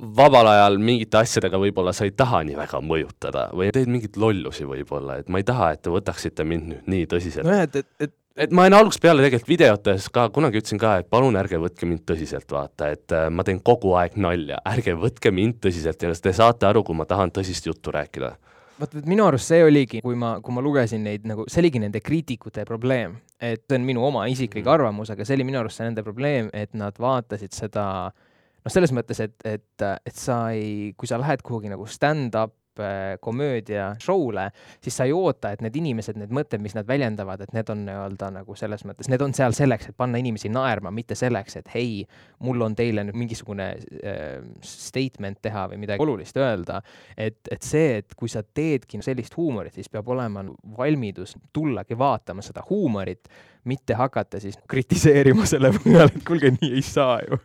vabal 0.00 0.48
ajal 0.48 0.78
mingite 0.80 1.20
asjadega 1.20 1.58
võib-olla 1.60 1.92
sa 1.96 2.06
ei 2.08 2.14
taha 2.16 2.42
nii 2.48 2.56
väga 2.58 2.80
mõjutada 2.84 3.48
või 3.56 3.68
teed 3.74 3.90
mingeid 3.92 4.16
lollusi 4.20 4.64
võib-olla, 4.68 5.18
et 5.20 5.28
ma 5.28 5.42
ei 5.42 5.46
taha, 5.46 5.74
et 5.74 5.82
te 5.84 5.92
võtaksite 5.92 6.46
mind 6.46 6.70
nüüd 6.72 6.90
nii 6.94 7.08
tõsiselt. 7.10 7.46
nojah, 7.46 7.68
et, 7.68 7.82
et, 7.82 7.90
et 8.06 8.16
et 8.40 8.52
ma 8.56 8.64
olen 8.64 8.78
algusest 8.78 9.02
peale 9.02 9.24
tegelikult 9.24 9.50
videotes 9.50 10.06
ka 10.14 10.28
kunagi 10.32 10.60
ütlesin 10.62 10.80
ka, 10.80 10.94
et 11.02 11.08
palun 11.12 11.36
ärge 11.36 11.58
võtke 11.60 11.88
mind 11.88 12.06
tõsiselt, 12.08 12.46
vaata, 12.54 12.92
et 12.94 13.12
äh, 13.12 13.26
ma 13.28 13.44
teen 13.44 13.60
kogu 13.60 13.92
aeg 14.00 14.16
nalja, 14.16 14.60
ärge 14.70 14.94
võtke 14.96 15.32
mind 15.34 15.58
tõsiselt 15.60 16.00
ja 16.06 16.14
te 16.14 16.32
saate 16.36 16.68
aru, 16.68 16.84
kui 16.86 16.96
ma 16.96 17.04
tahan 17.10 17.34
tõsist 17.34 17.66
juttu 17.66 17.92
rääkida. 17.92 18.30
vot, 18.80 18.94
vot 18.94 19.10
minu 19.10 19.26
arust 19.26 19.50
see 19.50 19.60
oligi, 19.64 20.00
kui 20.00 20.16
ma, 20.16 20.38
kui 20.40 20.56
ma 20.56 20.64
lugesin 20.64 21.04
neid 21.04 21.26
nagu, 21.28 21.44
see 21.50 21.60
oligi 21.60 21.82
nende 21.82 22.00
kriitikute 22.00 22.64
probleem, 22.64 23.18
et 23.36 23.66
see 23.68 23.76
on 23.76 23.84
minu 23.84 24.06
oma 24.06 24.24
isiklik 24.30 24.64
mm. 24.64 24.72
arvamus, 24.78 25.12
aga 25.12 25.26
see 25.26 25.36
oli 25.36 25.50
minu 25.50 25.60
arust 25.60 25.82
see 25.82 25.90
nende 25.90 26.06
probleem, 26.06 26.48
et 26.54 26.72
nad 26.72 26.96
vaatasid 26.96 27.52
seda 27.52 27.86
äh, 28.08 28.29
noh, 28.64 28.72
selles 28.72 28.94
mõttes, 28.94 29.20
et, 29.24 29.36
et, 29.46 29.84
et 30.06 30.16
sa 30.16 30.48
ei, 30.56 30.94
kui 30.98 31.10
sa 31.10 31.20
lähed 31.20 31.44
kuhugi 31.46 31.70
nagu 31.72 31.86
stand-up 31.88 32.80
äh, 32.80 33.16
komöödia 33.20 33.90
show'le, 34.02 34.50
siis 34.84 34.96
sa 34.96 35.06
ei 35.08 35.14
oota, 35.16 35.52
et 35.52 35.62
need 35.64 35.76
inimesed, 35.80 36.18
need 36.20 36.32
mõtted, 36.34 36.62
mis 36.62 36.76
nad 36.76 36.88
väljendavad, 36.88 37.42
et 37.44 37.54
need 37.56 37.72
on 37.72 37.84
nii-öelda 37.88 38.30
nagu 38.40 38.56
selles 38.58 38.84
mõttes, 38.88 39.10
need 39.12 39.24
on 39.24 39.34
seal 39.36 39.56
selleks, 39.56 39.90
et 39.90 39.98
panna 39.98 40.20
inimesi 40.20 40.52
naerma, 40.52 40.92
mitte 40.94 41.16
selleks, 41.18 41.60
et 41.60 41.72
hei, 41.74 42.04
mul 42.46 42.66
on 42.66 42.76
teile 42.78 43.04
nüüd 43.08 43.18
mingisugune 43.24 43.70
äh, 43.74 44.24
statement 44.66 45.40
teha 45.44 45.66
või 45.72 45.80
midagi 45.84 46.04
olulist 46.04 46.40
öelda. 46.40 46.80
et, 47.16 47.40
et 47.50 47.62
see, 47.66 48.00
et 48.02 48.16
kui 48.16 48.32
sa 48.32 48.42
teedki 48.42 49.00
sellist 49.04 49.36
huumorit, 49.38 49.74
siis 49.76 49.88
peab 49.88 50.08
olema 50.12 50.44
valmidus 50.76 51.36
tullagi 51.52 51.98
vaatama 51.98 52.44
seda 52.44 52.64
huumorit, 52.68 53.28
mitte 53.64 53.94
hakata 53.94 54.40
siis 54.40 54.56
kritiseerima 54.68 55.46
selle 55.48 55.72
peale, 55.76 56.08
et 56.08 56.24
kuulge, 56.26 56.52
nii 56.60 56.72
ei 56.78 56.82
saa 56.84 57.18
ju. 57.26 57.40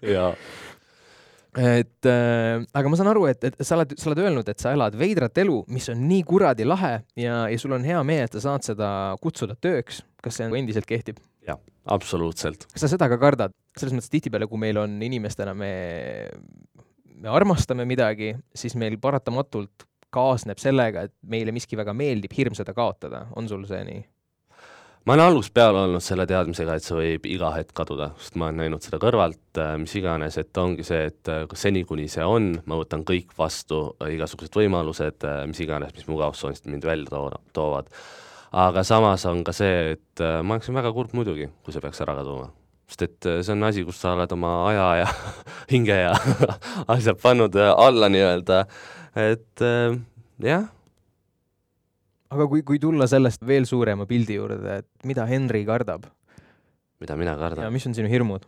Et 1.55 2.09
äh, 2.09 2.63
aga 2.75 2.91
ma 2.91 2.99
saan 2.99 3.09
aru, 3.11 3.25
et, 3.31 3.43
et 3.47 3.61
sa 3.63 3.77
oled, 3.77 3.95
sa 3.99 4.09
oled 4.11 4.21
öelnud, 4.25 4.49
et 4.51 4.61
sa 4.61 4.73
elad 4.75 4.97
veidrat 4.99 5.37
elu, 5.43 5.61
mis 5.71 5.87
on 5.93 6.03
nii 6.09 6.25
kuradi 6.27 6.67
lahe 6.67 6.97
ja, 7.19 7.45
ja 7.51 7.61
sul 7.61 7.75
on 7.77 7.87
hea 7.87 8.01
meel, 8.07 8.27
et 8.27 8.35
sa 8.35 8.43
saad 8.49 8.67
seda 8.67 8.89
kutsuda 9.23 9.57
tööks. 9.59 10.03
kas 10.23 10.39
see 10.39 10.49
endiselt 10.59 10.87
kehtib? 10.89 11.21
jah, 11.47 11.59
absoluutselt. 11.95 12.67
kas 12.73 12.85
sa 12.85 12.91
seda 12.91 13.09
ka 13.11 13.19
kardad? 13.21 13.55
selles 13.77 13.95
mõttes 13.95 14.11
tihtipeale, 14.11 14.49
kui 14.51 14.61
meil 14.61 14.79
on 14.81 14.99
inimestena, 15.03 15.55
me, 15.57 15.71
me 17.15 17.31
armastame 17.31 17.87
midagi, 17.87 18.33
siis 18.55 18.75
meil 18.79 18.99
paratamatult 19.01 19.87
kaasneb 20.15 20.59
sellega, 20.61 21.07
et 21.07 21.15
meile 21.27 21.51
miski 21.55 21.77
väga 21.79 21.95
meeldib, 21.95 22.33
hirm 22.35 22.55
seda 22.55 22.75
kaotada. 22.75 23.25
on 23.35 23.47
sul 23.51 23.65
see 23.69 23.83
nii? 23.87 24.03
Ma 25.05 25.13
olen 25.13 25.25
algusest 25.27 25.53
peale 25.53 25.83
olnud 25.85 26.03
selle 26.03 26.25
teadmisega, 26.29 26.75
et 26.75 26.85
see 26.85 26.97
võib 26.97 27.27
iga 27.29 27.51
hetk 27.53 27.75
kaduda, 27.77 28.09
sest 28.21 28.37
ma 28.41 28.47
olen 28.49 28.63
näinud 28.63 28.85
seda 28.85 28.97
kõrvalt, 29.01 29.59
äh, 29.61 29.75
mis 29.81 29.93
iganes, 29.99 30.37
et 30.41 30.57
ongi 30.57 30.85
see, 30.87 31.03
et 31.11 31.31
äh, 31.31 31.45
seni, 31.57 31.83
kuni 31.85 32.07
see 32.11 32.25
on, 32.25 32.55
ma 32.65 32.79
võtan 32.79 33.05
kõik 33.05 33.35
vastu, 33.37 33.83
äh, 34.01 34.15
igasugused 34.15 34.57
võimalused, 34.57 35.27
mis 35.51 35.61
iganes, 35.61 35.93
mis 35.97 36.09
mugavustsoonist 36.09 36.65
mind 36.71 36.89
välja 36.89 37.11
to 37.13 37.23
toovad. 37.53 37.91
aga 38.55 38.83
samas 38.87 39.25
on 39.29 39.43
ka 39.43 39.53
see, 39.53 39.95
et 39.95 40.21
ma 40.41 40.55
oleksin 40.55 40.77
väga 40.77 40.93
kurb 40.95 41.13
muidugi, 41.13 41.49
kui 41.63 41.73
see 41.75 41.83
peaks 41.83 42.01
ära 42.01 42.15
kaduma. 42.15 42.49
sest 42.89 43.01
et 43.01 43.27
see 43.43 43.53
on 43.53 43.63
asi, 43.63 43.83
kus 43.85 44.01
sa 44.01 44.13
oled 44.13 44.31
oma 44.31 44.55
aja 44.69 44.87
ja 45.03 45.09
hinge 45.73 46.01
ja 46.01 46.13
asjad 46.95 47.21
pannud 47.21 47.55
alla 47.61 48.09
nii-öelda, 48.09 48.65
et 49.15 49.65
jah 50.41 50.71
aga 52.33 52.47
kui, 52.49 52.63
kui 52.67 52.79
tulla 52.81 53.07
sellest 53.09 53.45
veel 53.47 53.67
suurema 53.69 54.07
pildi 54.09 54.39
juurde, 54.39 54.81
et 54.81 55.07
mida 55.07 55.25
Henri 55.29 55.65
kardab? 55.67 56.07
mida 56.99 57.17
mina 57.19 57.35
kardan? 57.37 57.65
ja 57.67 57.71
mis 57.73 57.87
on 57.87 57.95
sinu 57.97 58.09
hirmud? 58.11 58.45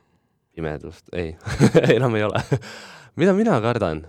pimedust, 0.56 1.10
ei 1.14 1.36
enam 1.98 2.16
ei 2.16 2.26
ole 2.28 2.42
mida 3.18 3.34
mina 3.34 3.60
kardan? 3.62 4.06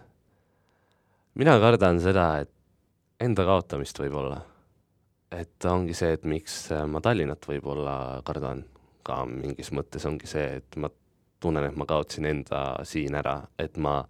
mina 1.34 1.58
kardan 1.60 2.00
seda, 2.02 2.28
et 2.44 2.52
enda 3.20 3.44
kaotamist 3.44 3.98
võib-olla. 4.00 4.40
et 5.32 5.68
ongi 5.68 5.94
see, 5.94 6.14
et 6.16 6.24
miks 6.24 6.68
ma 6.88 7.02
Tallinnat 7.04 7.44
võib-olla 7.48 7.94
kardan 8.24 8.64
ka 9.06 9.22
mingis 9.28 9.72
mõttes, 9.72 10.04
ongi 10.08 10.28
see, 10.28 10.58
et 10.60 10.76
ma 10.76 10.90
tunnen, 11.40 11.64
et 11.68 11.76
ma 11.78 11.86
kaotasin 11.88 12.26
enda 12.28 12.62
siin 12.88 13.16
ära, 13.16 13.40
et 13.58 13.76
ma 13.80 14.02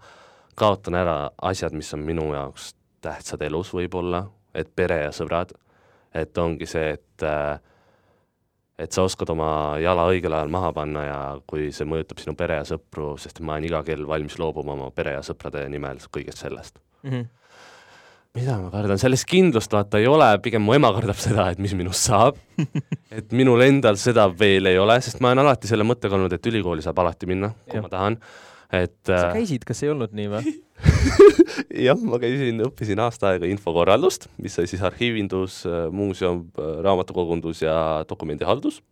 kaotan 0.59 0.97
ära 0.99 1.19
asjad, 1.51 1.77
mis 1.77 1.93
on 1.95 2.03
minu 2.07 2.31
jaoks 2.35 2.73
tähtsad 3.05 3.43
elus 3.47 3.71
võib-olla, 3.75 4.25
et 4.55 4.69
pere 4.75 5.03
ja 5.05 5.11
sõbrad, 5.15 5.53
et 6.15 6.39
ongi 6.39 6.67
see, 6.67 6.95
et 6.97 7.27
äh, 7.27 7.59
et 8.79 8.95
sa 8.95 9.03
oskad 9.03 9.31
oma 9.35 9.51
jala 9.83 10.07
õigel 10.13 10.35
ajal 10.37 10.53
maha 10.55 10.71
panna 10.77 11.03
ja 11.03 11.19
kui 11.51 11.73
see 11.75 11.87
mõjutab 11.89 12.21
sinu 12.23 12.37
pere 12.39 12.61
ja 12.61 12.69
sõpru, 12.69 13.17
sest 13.19 13.41
ma 13.43 13.57
olen 13.57 13.67
iga 13.67 13.83
kell 13.87 14.07
valmis 14.07 14.39
loobuma 14.39 14.77
oma 14.77 14.93
pere 14.95 15.17
ja 15.17 15.25
sõprade 15.27 15.65
nimel 15.73 15.99
kõigest 16.15 16.45
sellest 16.45 16.79
mm. 17.03 17.11
-hmm. 17.11 17.25
mida 18.39 18.59
ma 18.63 18.71
kardan, 18.71 19.01
sellist 19.03 19.27
kindlust 19.27 19.75
vaata 19.75 19.99
ei 19.99 20.07
ole, 20.07 20.31
pigem 20.45 20.63
mu 20.63 20.77
ema 20.79 20.93
kardab 20.95 21.19
seda, 21.19 21.49
et 21.51 21.59
mis 21.59 21.75
minust 21.75 22.07
saab 22.07 22.39
et 23.19 23.33
minul 23.33 23.67
endal 23.67 23.99
seda 23.99 24.29
veel 24.31 24.71
ei 24.71 24.79
ole, 24.79 25.01
sest 25.03 25.19
ma 25.21 25.33
olen 25.33 25.43
alati 25.43 25.71
selle 25.71 25.87
mõttega 25.87 26.15
olnud, 26.15 26.33
et 26.33 26.47
ülikooli 26.47 26.83
saab 26.83 27.03
alati 27.03 27.27
minna, 27.27 27.51
kui 27.67 27.81
ja. 27.81 27.83
ma 27.83 27.91
tahan 27.91 28.21
et 28.73 28.99
sa 29.07 29.29
äh, 29.31 29.39
käisid, 29.39 29.65
kas 29.69 29.81
ei 29.85 29.93
olnud 29.93 30.13
nii 30.17 30.29
või? 30.33 30.53
Jah, 31.89 31.99
ma 32.05 32.21
käisin, 32.23 32.61
õppisin 32.69 33.01
aasta 33.03 33.33
aega 33.33 33.49
infokorraldust, 33.49 34.29
mis 34.43 34.55
sai 34.59 34.69
siis 34.71 34.85
arhiivindus, 34.85 35.63
äh, 35.69 35.89
muuseum, 35.95 36.47
äh, 36.59 36.79
raamatukogundus 36.85 37.65
ja 37.65 37.75
dokumendihaldus. 38.09 38.83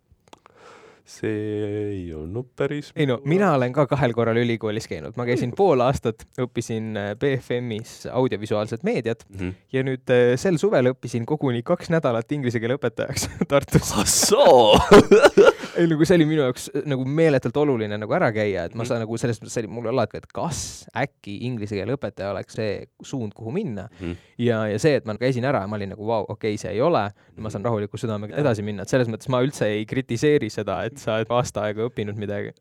See 1.07 1.29
ei 1.31 2.01
olnud 2.11 2.49
päris 2.59 2.89
ei 2.91 3.05
no 3.07 3.15
mina 3.23 3.53
olen 3.55 3.71
ka 3.71 3.85
kahel 3.87 4.11
korral 4.11 4.41
ülikoolis 4.41 4.89
käinud, 4.91 5.15
ma 5.15 5.23
käisin 5.23 5.53
pool 5.55 5.79
aastat, 5.85 6.25
õppisin 6.35 6.99
BFM-is 7.21 8.09
audiovisuaalset 8.11 8.83
meediat 8.83 9.23
mm 9.29 9.37
-hmm. 9.39 9.53
ja 9.71 9.85
nüüd 9.87 10.13
sel 10.35 10.59
suvel 10.59 10.91
õppisin 10.91 11.23
koguni 11.23 11.63
kaks 11.63 11.93
nädalat 11.95 12.35
inglise 12.35 12.59
keele 12.59 12.75
õpetajaks 12.75 13.29
Tartus. 13.47 13.93
ah 13.95 14.03
soo 14.03 14.75
ei 15.77 15.87
nagu 15.89 16.05
see 16.07 16.17
oli 16.17 16.27
minu 16.29 16.43
jaoks 16.45 16.67
äh, 16.71 16.85
nagu 16.89 17.05
meeletult 17.19 17.57
oluline 17.61 17.99
nagu 17.99 18.15
ära 18.17 18.29
käia, 18.35 18.67
et 18.67 18.75
ma 18.75 18.83
mhm. 18.83 18.89
saan 18.89 19.03
nagu 19.03 19.19
selles 19.21 19.41
mõttes, 19.41 19.55
see 19.55 19.63
oli 19.65 19.71
mul 19.77 19.89
alati, 19.91 20.21
et 20.21 20.29
kas 20.33 20.61
äkki 20.97 21.37
inglise 21.47 21.77
keele 21.77 21.97
õpetaja 21.97 22.31
oleks 22.33 22.57
see 22.59 22.71
suund, 23.05 23.35
kuhu 23.37 23.53
minna 23.55 23.87
mm. 23.99 24.15
ja, 24.43 24.63
ja 24.71 24.79
see, 24.81 24.97
et 24.99 25.07
ma 25.09 25.17
käisin 25.19 25.47
ära 25.47 25.63
ja 25.63 25.69
ma 25.69 25.79
olin 25.79 25.93
nagu 25.95 26.07
vau 26.07 26.23
okei 26.25 26.55
okay,, 26.55 26.61
see 26.61 26.73
ei 26.75 26.81
ole, 26.83 27.03
ma 27.43 27.53
saan 27.53 27.65
rahuliku 27.67 27.99
südamega 28.01 28.37
edasi 28.41 28.65
minna, 28.65 28.85
et 28.85 28.93
selles 28.93 29.11
mõttes 29.11 29.31
ma 29.33 29.41
üldse 29.45 29.69
ei 29.75 29.85
kritiseeri 29.89 30.49
seda, 30.53 30.81
et 30.89 30.97
sa 31.01 31.19
oled 31.19 31.31
aasta 31.37 31.67
aega 31.67 31.87
õppinud 31.87 32.19
midagi. 32.19 32.55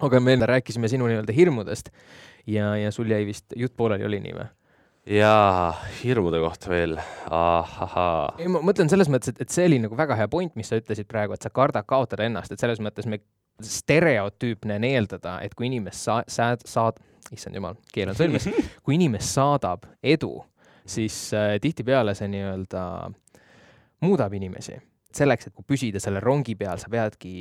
aga 0.00 0.20
me 0.24 0.36
rääkisime 0.48 0.88
sinu 0.88 1.10
nii-öelda 1.10 1.34
hirmudest 1.36 1.90
ja, 2.48 2.72
ja 2.76 2.92
sul 2.94 3.10
jäi 3.10 3.26
vist 3.28 3.52
jutt 3.56 3.76
pooleli, 3.76 4.06
oli 4.06 4.22
nii 4.24 4.38
või? 4.38 4.48
Jaa, 5.10 5.74
hirmude 6.00 6.40
kohta 6.42 6.70
veel, 6.70 6.96
ahahaa. 7.30 8.34
ei, 8.38 8.48
ma 8.52 8.62
mõtlen 8.64 8.90
selles 8.92 9.10
mõttes, 9.12 9.34
et, 9.34 9.42
et 9.44 9.54
see 9.54 9.66
oli 9.70 9.80
nagu 9.82 9.98
väga 9.98 10.16
hea 10.18 10.28
point, 10.30 10.54
mis 10.58 10.70
sa 10.70 10.78
ütlesid 10.80 11.08
praegu, 11.10 11.34
et 11.34 11.44
sa 11.44 11.52
kardad 11.54 11.88
kaotada 11.88 12.26
ennast, 12.28 12.52
et 12.54 12.62
selles 12.62 12.82
mõttes 12.82 13.08
me 13.10 13.20
stereotüüpne 13.60 14.78
on 14.80 14.86
eeldada, 14.88 15.38
et 15.44 15.56
kui 15.56 15.68
inimest 15.68 16.06
sa-, 16.06 16.22
sa-, 16.30 16.56
saad, 16.64 17.00
issand 17.34 17.58
jumal, 17.58 17.78
keel 17.92 18.12
on 18.12 18.18
sõlmes 18.18 18.48
kui 18.84 18.96
inimest 18.96 19.34
saadab 19.34 19.88
edu, 20.02 20.36
siis 20.88 21.16
äh, 21.36 21.56
tihtipeale 21.62 22.14
see 22.18 22.30
nii-öelda 22.32 22.84
muudab 24.06 24.32
inimesi 24.38 24.78
selleks, 25.16 25.48
et 25.48 25.64
püsida 25.66 26.00
selle 26.02 26.20
rongi 26.22 26.54
peal, 26.58 26.78
sa 26.78 26.90
peadki 26.92 27.32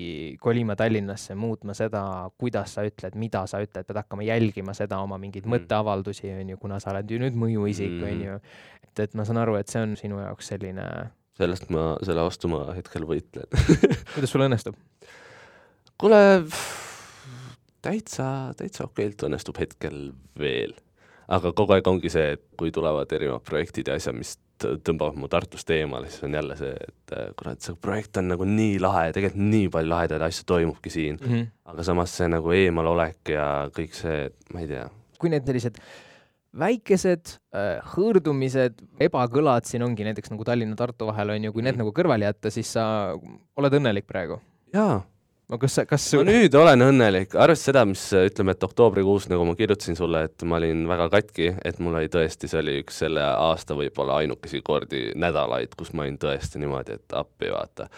kolima 0.41 0.75
Tallinnasse, 0.79 1.35
muutma 1.37 1.75
seda, 1.77 2.01
kuidas 2.39 2.73
sa 2.77 2.85
ütled, 2.87 3.17
mida 3.19 3.43
sa 3.49 3.61
ütled, 3.63 3.85
pead 3.85 4.01
hakkama 4.01 4.25
jälgima 4.25 4.73
seda 4.77 5.01
oma 5.03 5.19
mingeid 5.21 5.45
mm. 5.45 5.55
mõtteavaldusi, 5.55 6.31
on 6.33 6.53
ju, 6.55 6.59
kuna 6.61 6.81
sa 6.81 6.93
oled 6.95 7.13
ju 7.13 7.21
nüüd 7.21 7.37
mõjuisik 7.39 7.93
mm., 7.93 8.09
on 8.09 8.25
ju. 8.25 8.41
et, 8.89 9.05
et 9.05 9.15
ma 9.17 9.25
saan 9.27 9.41
aru, 9.43 9.59
et 9.61 9.69
see 9.71 9.85
on 9.85 9.95
sinu 9.99 10.21
jaoks 10.23 10.53
selline 10.53 10.89
sellest 11.39 11.69
ma, 11.71 11.93
selle 12.03 12.25
vastu 12.25 12.51
ma 12.51 12.65
hetkel 12.75 13.05
võitlen 13.07 13.47
kuidas 14.15 14.33
sul 14.33 14.43
õnnestub? 14.43 14.75
kuule, 15.99 16.19
täitsa, 17.85 18.27
täitsa 18.59 18.87
okeilt 18.89 19.27
õnnestub 19.27 19.59
hetkel 19.61 20.09
veel. 20.39 20.75
aga 21.29 21.53
kogu 21.55 21.77
aeg 21.77 21.87
ongi 21.87 22.11
see, 22.11 22.35
et 22.35 22.45
kui 22.59 22.73
tulevad 22.75 23.11
erinevad 23.15 23.45
projektid 23.47 23.91
ja 23.91 23.97
asjad, 23.99 24.17
mis 24.17 24.37
tõmbavad 24.65 25.17
mu 25.19 25.29
Tartust 25.31 25.69
eemale, 25.75 26.09
siis 26.11 26.25
on 26.27 26.35
jälle 26.37 26.57
see, 26.59 26.73
et 26.73 27.15
äh, 27.15 27.31
kurat, 27.39 27.61
see 27.63 27.77
projekt 27.81 28.19
on 28.21 28.29
nagu 28.33 28.47
nii 28.47 28.77
lahe 28.83 29.07
ja 29.09 29.15
tegelikult 29.15 29.49
nii 29.53 29.71
palju 29.73 29.93
lahedaid 29.93 30.25
asju 30.29 30.45
toimubki 30.49 30.93
siin 30.93 31.17
mm. 31.17 31.31
-hmm. 31.31 31.47
aga 31.73 31.87
samas 31.87 32.15
see 32.17 32.29
nagu 32.31 32.53
eemalolek 32.55 33.33
ja 33.35 33.47
kõik 33.75 33.97
see, 33.97 34.29
ma 34.53 34.63
ei 34.63 34.71
tea. 34.71 34.87
kui 35.19 35.29
need 35.33 35.45
sellised 35.45 35.79
väikesed 36.59 37.35
äh, 37.53 37.77
hõõrdumised, 37.93 38.81
ebakõlad 38.99 39.69
siin 39.69 39.85
ongi 39.85 40.07
näiteks 40.07 40.31
nagu 40.33 40.45
Tallinna-Tartu 40.47 41.11
vahel 41.11 41.35
on 41.35 41.43
ju, 41.43 41.53
kui 41.53 41.61
need 41.61 41.75
mm 41.75 41.81
-hmm. 41.81 41.85
nagu 41.85 41.95
kõrvale 42.01 42.25
jätta, 42.25 42.49
siis 42.49 42.73
sa 42.73 43.15
oled 43.57 43.79
õnnelik 43.81 44.07
praegu? 44.07 44.41
jaa 44.73 45.01
no 45.49 45.57
kas 45.61 45.79
sa, 45.79 45.85
kas 45.89 46.05
ma 46.17 46.23
nüüd 46.27 46.55
olen 46.57 46.85
õnnelik, 46.89 47.33
arvestades 47.33 47.65
seda, 47.71 47.83
mis 47.89 48.03
ütleme, 48.13 48.53
et 48.55 48.65
oktoobrikuus, 48.65 49.27
nagu 49.31 49.47
ma 49.49 49.55
kirjutasin 49.57 49.97
sulle, 49.97 50.23
et 50.29 50.45
ma 50.47 50.59
olin 50.59 50.85
väga 50.89 51.09
katki, 51.15 51.51
et 51.65 51.81
mul 51.83 51.97
oli 51.99 52.11
tõesti, 52.13 52.49
see 52.51 52.61
oli 52.61 52.79
üks 52.83 53.01
selle 53.03 53.25
aasta 53.25 53.77
võib-olla 53.77 54.19
ainukesi 54.21 54.61
kordi, 54.65 55.09
nädalaid, 55.19 55.73
kus 55.79 55.93
ma 55.93 56.05
olin 56.05 56.19
tõesti 56.21 56.61
niimoodi, 56.61 56.99
et 56.99 57.17
appi 57.17 57.53
vaata. 57.53 57.89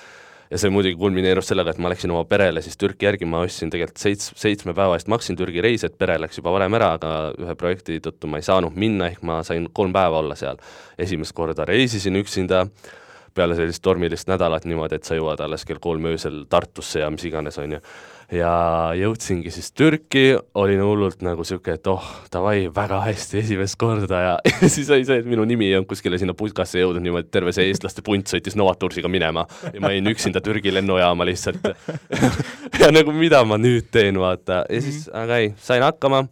ja 0.51 0.59
see 0.59 0.71
muidugi 0.71 0.97
kulmineerus 0.99 1.47
sellega, 1.51 1.71
et 1.71 1.79
ma 1.79 1.91
läksin 1.91 2.11
oma 2.11 2.23
perele 2.27 2.63
siis 2.63 2.79
Türki 2.79 3.07
järgi, 3.07 3.27
ma 3.27 3.43
ostsin 3.45 3.69
tegelikult 3.71 3.99
seits-, 4.03 4.31
seitsme 4.39 4.73
päeva 4.75 4.97
eest 4.99 5.11
maksin 5.11 5.37
Türgi 5.39 5.63
reisi, 5.63 5.87
et 5.87 5.97
pere 5.99 6.17
läks 6.19 6.39
juba 6.39 6.51
varem 6.55 6.75
ära, 6.79 6.93
aga 6.99 7.11
ühe 7.39 7.55
projekti 7.59 7.99
tõttu 8.03 8.31
ma 8.31 8.39
ei 8.39 8.47
saanud 8.47 8.75
minna, 8.75 9.11
ehk 9.11 9.23
ma 9.27 9.41
sain 9.47 9.67
kolm 9.73 9.95
päeva 9.95 10.23
olla 10.23 10.39
seal. 10.39 10.59
esimest 10.99 11.35
korda 11.35 11.67
reisisin 11.67 12.19
üksinda 12.19 12.65
peale 13.35 13.55
sellist 13.57 13.83
tormilist 13.83 14.29
nädalat 14.31 14.65
niimoodi, 14.69 14.97
et 14.97 15.07
sa 15.07 15.17
jõuad 15.17 15.41
alles 15.43 15.65
kell 15.67 15.81
kolm 15.81 16.07
öösel 16.11 16.43
Tartusse 16.49 17.03
ja 17.03 17.09
mis 17.13 17.23
iganes, 17.27 17.57
on 17.61 17.77
ju. 17.77 17.79
ja 18.35 18.53
jõudsingi 18.97 19.51
siis 19.51 19.71
Türki, 19.75 20.23
olin 20.55 20.83
hullult 20.83 21.23
nagu 21.25 21.43
niisugune, 21.43 21.75
et 21.79 21.89
oh, 21.91 22.07
davai, 22.33 22.65
väga 22.75 23.01
hästi 23.05 23.41
esimest 23.41 23.79
korda 23.81 24.21
ja, 24.25 24.33
ja 24.61 24.69
siis 24.71 24.89
oli 24.89 25.07
see, 25.07 25.21
et 25.23 25.29
minu 25.29 25.45
nimi 25.47 25.69
ei 25.69 25.77
olnud 25.79 25.89
kuskile 25.91 26.19
sinna 26.21 26.35
putkasse 26.37 26.81
jõudnud 26.81 27.05
niimoodi, 27.05 27.29
et 27.29 27.35
terve 27.35 27.53
see 27.55 27.69
eestlaste 27.71 28.03
punt 28.05 28.31
sõitis 28.31 28.57
Novatursiga 28.59 29.11
minema. 29.11 29.45
Ja 29.73 29.83
ma 29.83 29.93
jäin 29.93 30.11
üksinda 30.11 30.41
Türgi 30.43 30.73
lennujaama 30.73 31.27
lihtsalt. 31.27 31.71
Ja 32.81 32.87
nagu 32.89 33.11
mida 33.13 33.43
ma 33.45 33.59
nüüd 33.61 33.91
teen, 33.93 34.15
vaata, 34.17 34.63
ja 34.71 34.79
siis, 34.81 35.03
aga 35.13 35.37
ei, 35.43 35.51
sain 35.61 35.83
hakkama 35.85 36.23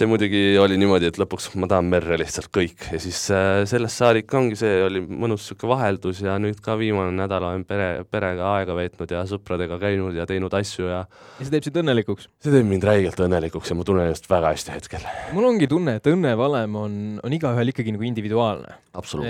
see 0.00 0.08
muidugi 0.08 0.40
oli 0.60 0.78
niimoodi, 0.80 1.10
et 1.10 1.18
lõpuks 1.20 1.50
ma 1.60 1.68
tahan 1.70 1.88
merre 1.90 2.16
lihtsalt 2.20 2.48
kõik 2.54 2.86
ja 2.94 3.00
siis 3.02 3.18
äh, 3.34 3.62
sellest 3.68 4.00
saadik 4.00 4.32
ongi, 4.36 4.56
see 4.58 4.80
oli 4.86 5.02
mõnus 5.04 5.44
niisugune 5.44 5.74
vaheldus 5.74 6.22
ja 6.24 6.38
nüüd 6.40 6.60
ka 6.64 6.76
viimane 6.80 7.12
nädal 7.16 7.44
olen 7.50 7.66
pere, 7.68 7.88
perega 8.08 8.54
aega 8.56 8.76
veetnud 8.78 9.12
ja 9.12 9.24
sõpradega 9.28 9.76
käinud 9.82 10.16
ja 10.16 10.26
teinud 10.28 10.54
asju 10.56 10.88
ja 10.88 11.00
ja 11.04 11.44
see 11.44 11.52
teeb 11.52 11.66
sind 11.66 11.80
õnnelikuks? 11.82 12.28
see 12.40 12.54
teeb 12.54 12.68
mind 12.68 12.86
räigelt 12.88 13.20
õnnelikuks 13.26 13.72
ja 13.72 13.76
ma 13.76 13.86
tunnen 13.86 14.08
ennast 14.08 14.28
väga 14.30 14.52
hästi 14.54 14.74
hetkel. 14.74 15.04
mul 15.36 15.48
ongi 15.50 15.68
tunne, 15.70 15.96
et 16.00 16.08
õnnevalem 16.10 16.78
on, 16.80 16.96
on 17.24 17.36
igaühel 17.36 17.72
ikkagi 17.74 17.94
nagu 17.96 18.06
individuaalne. 18.08 18.78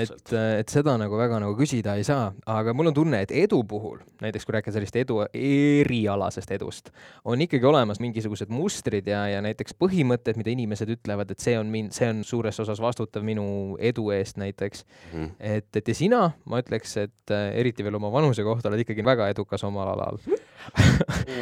et, 0.01 0.35
et 0.63 0.73
seda 0.73 0.97
nagu 1.01 1.19
väga 1.19 1.41
nagu 1.43 1.57
küsida 1.59 1.97
ei 1.99 2.07
saa, 2.07 2.31
aga 2.47 2.75
mul 2.77 2.93
on 2.93 2.97
tunne, 2.97 3.23
et 3.27 3.35
edu 3.43 3.63
puhul, 3.69 3.99
näiteks 4.23 4.47
kui 4.47 4.57
rääkida 4.57 4.77
sellist 4.79 4.97
edu, 5.03 5.21
erialasest 5.35 6.55
edust, 6.57 6.95
on 7.25 7.43
ikkagi 7.43 7.69
olemas 7.69 8.01
mingisugused 8.03 8.53
mustrid 8.55 9.11
ja, 9.11 9.27
ja 9.35 9.43
näiteks 9.45 9.77
põhimõtted, 9.81 10.39
mida 10.41 10.55
inimesed 10.61 10.93
ütlevad, 10.97 11.33
et 11.33 11.43
see 11.43 11.57
on 11.59 11.71
mind, 11.73 11.95
see 11.97 12.09
on 12.13 12.23
suures 12.27 12.61
osas 12.63 12.81
vastutav 12.83 13.25
minu 13.27 13.45
edu 13.81 14.11
eest 14.15 14.41
näiteks 14.41 14.85
mm. 15.13 15.29
et, 15.39 15.69
et 15.81 15.91
ja 15.93 15.97
sina, 15.97 16.23
ma 16.45 16.61
ütleks, 16.63 16.97
et 17.01 17.35
äh, 17.35 17.51
eriti 17.61 17.87
veel 17.87 17.99
oma 17.99 18.13
vanuse 18.13 18.45
kohta 18.47 18.71
oled 18.71 18.85
ikkagi 18.85 19.05
väga 19.07 19.31
edukas 19.33 19.65
omal 19.67 19.95
alal 19.95 20.21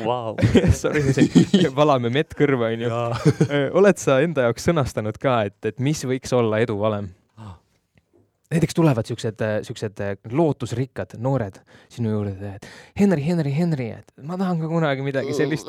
wow. 0.06 0.38
Sorry, 0.80 1.02
valame 1.80 2.12
mett 2.14 2.36
kõrva, 2.38 2.72
onju. 2.72 2.90
oled 3.78 4.00
sa 4.00 4.20
enda 4.24 4.48
jaoks 4.48 4.70
sõnastanud 4.70 5.18
ka, 5.20 5.40
et, 5.50 5.58
et 5.72 5.82
mis 5.82 6.04
võiks 6.06 6.34
olla 6.36 6.62
edu 6.64 6.78
valem? 6.80 7.10
Näiteks 8.50 8.74
tulevad 8.74 9.06
siuksed, 9.06 9.42
siuksed 9.62 10.00
lootusrikkad 10.32 11.18
noored 11.18 11.58
sinu 11.92 12.10
juurde, 12.10 12.54
et 12.54 12.68
Henri, 13.00 13.26
Henri, 13.26 13.52
Henri, 13.58 13.90
et 13.90 14.12
ma 14.22 14.38
tahan 14.40 14.60
ka 14.60 14.70
kunagi 14.70 15.04
midagi 15.04 15.34
sellist 15.36 15.68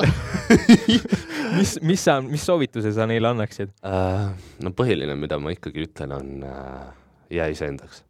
mis, 1.57 1.75
mis 1.81 2.05
sa, 2.05 2.19
mis 2.23 2.45
soovituse 2.45 2.93
sa 2.95 3.07
neile 3.09 3.31
annaksid 3.33 3.73
uh,? 3.83 4.29
no 4.63 4.71
põhiline, 4.75 5.15
mida 5.19 5.39
ma 5.39 5.51
ikkagi 5.55 5.89
ütlen, 5.89 6.15
on 6.15 6.45
uh, 6.47 6.87
jää 7.29 7.49
iseendaks. 7.51 8.03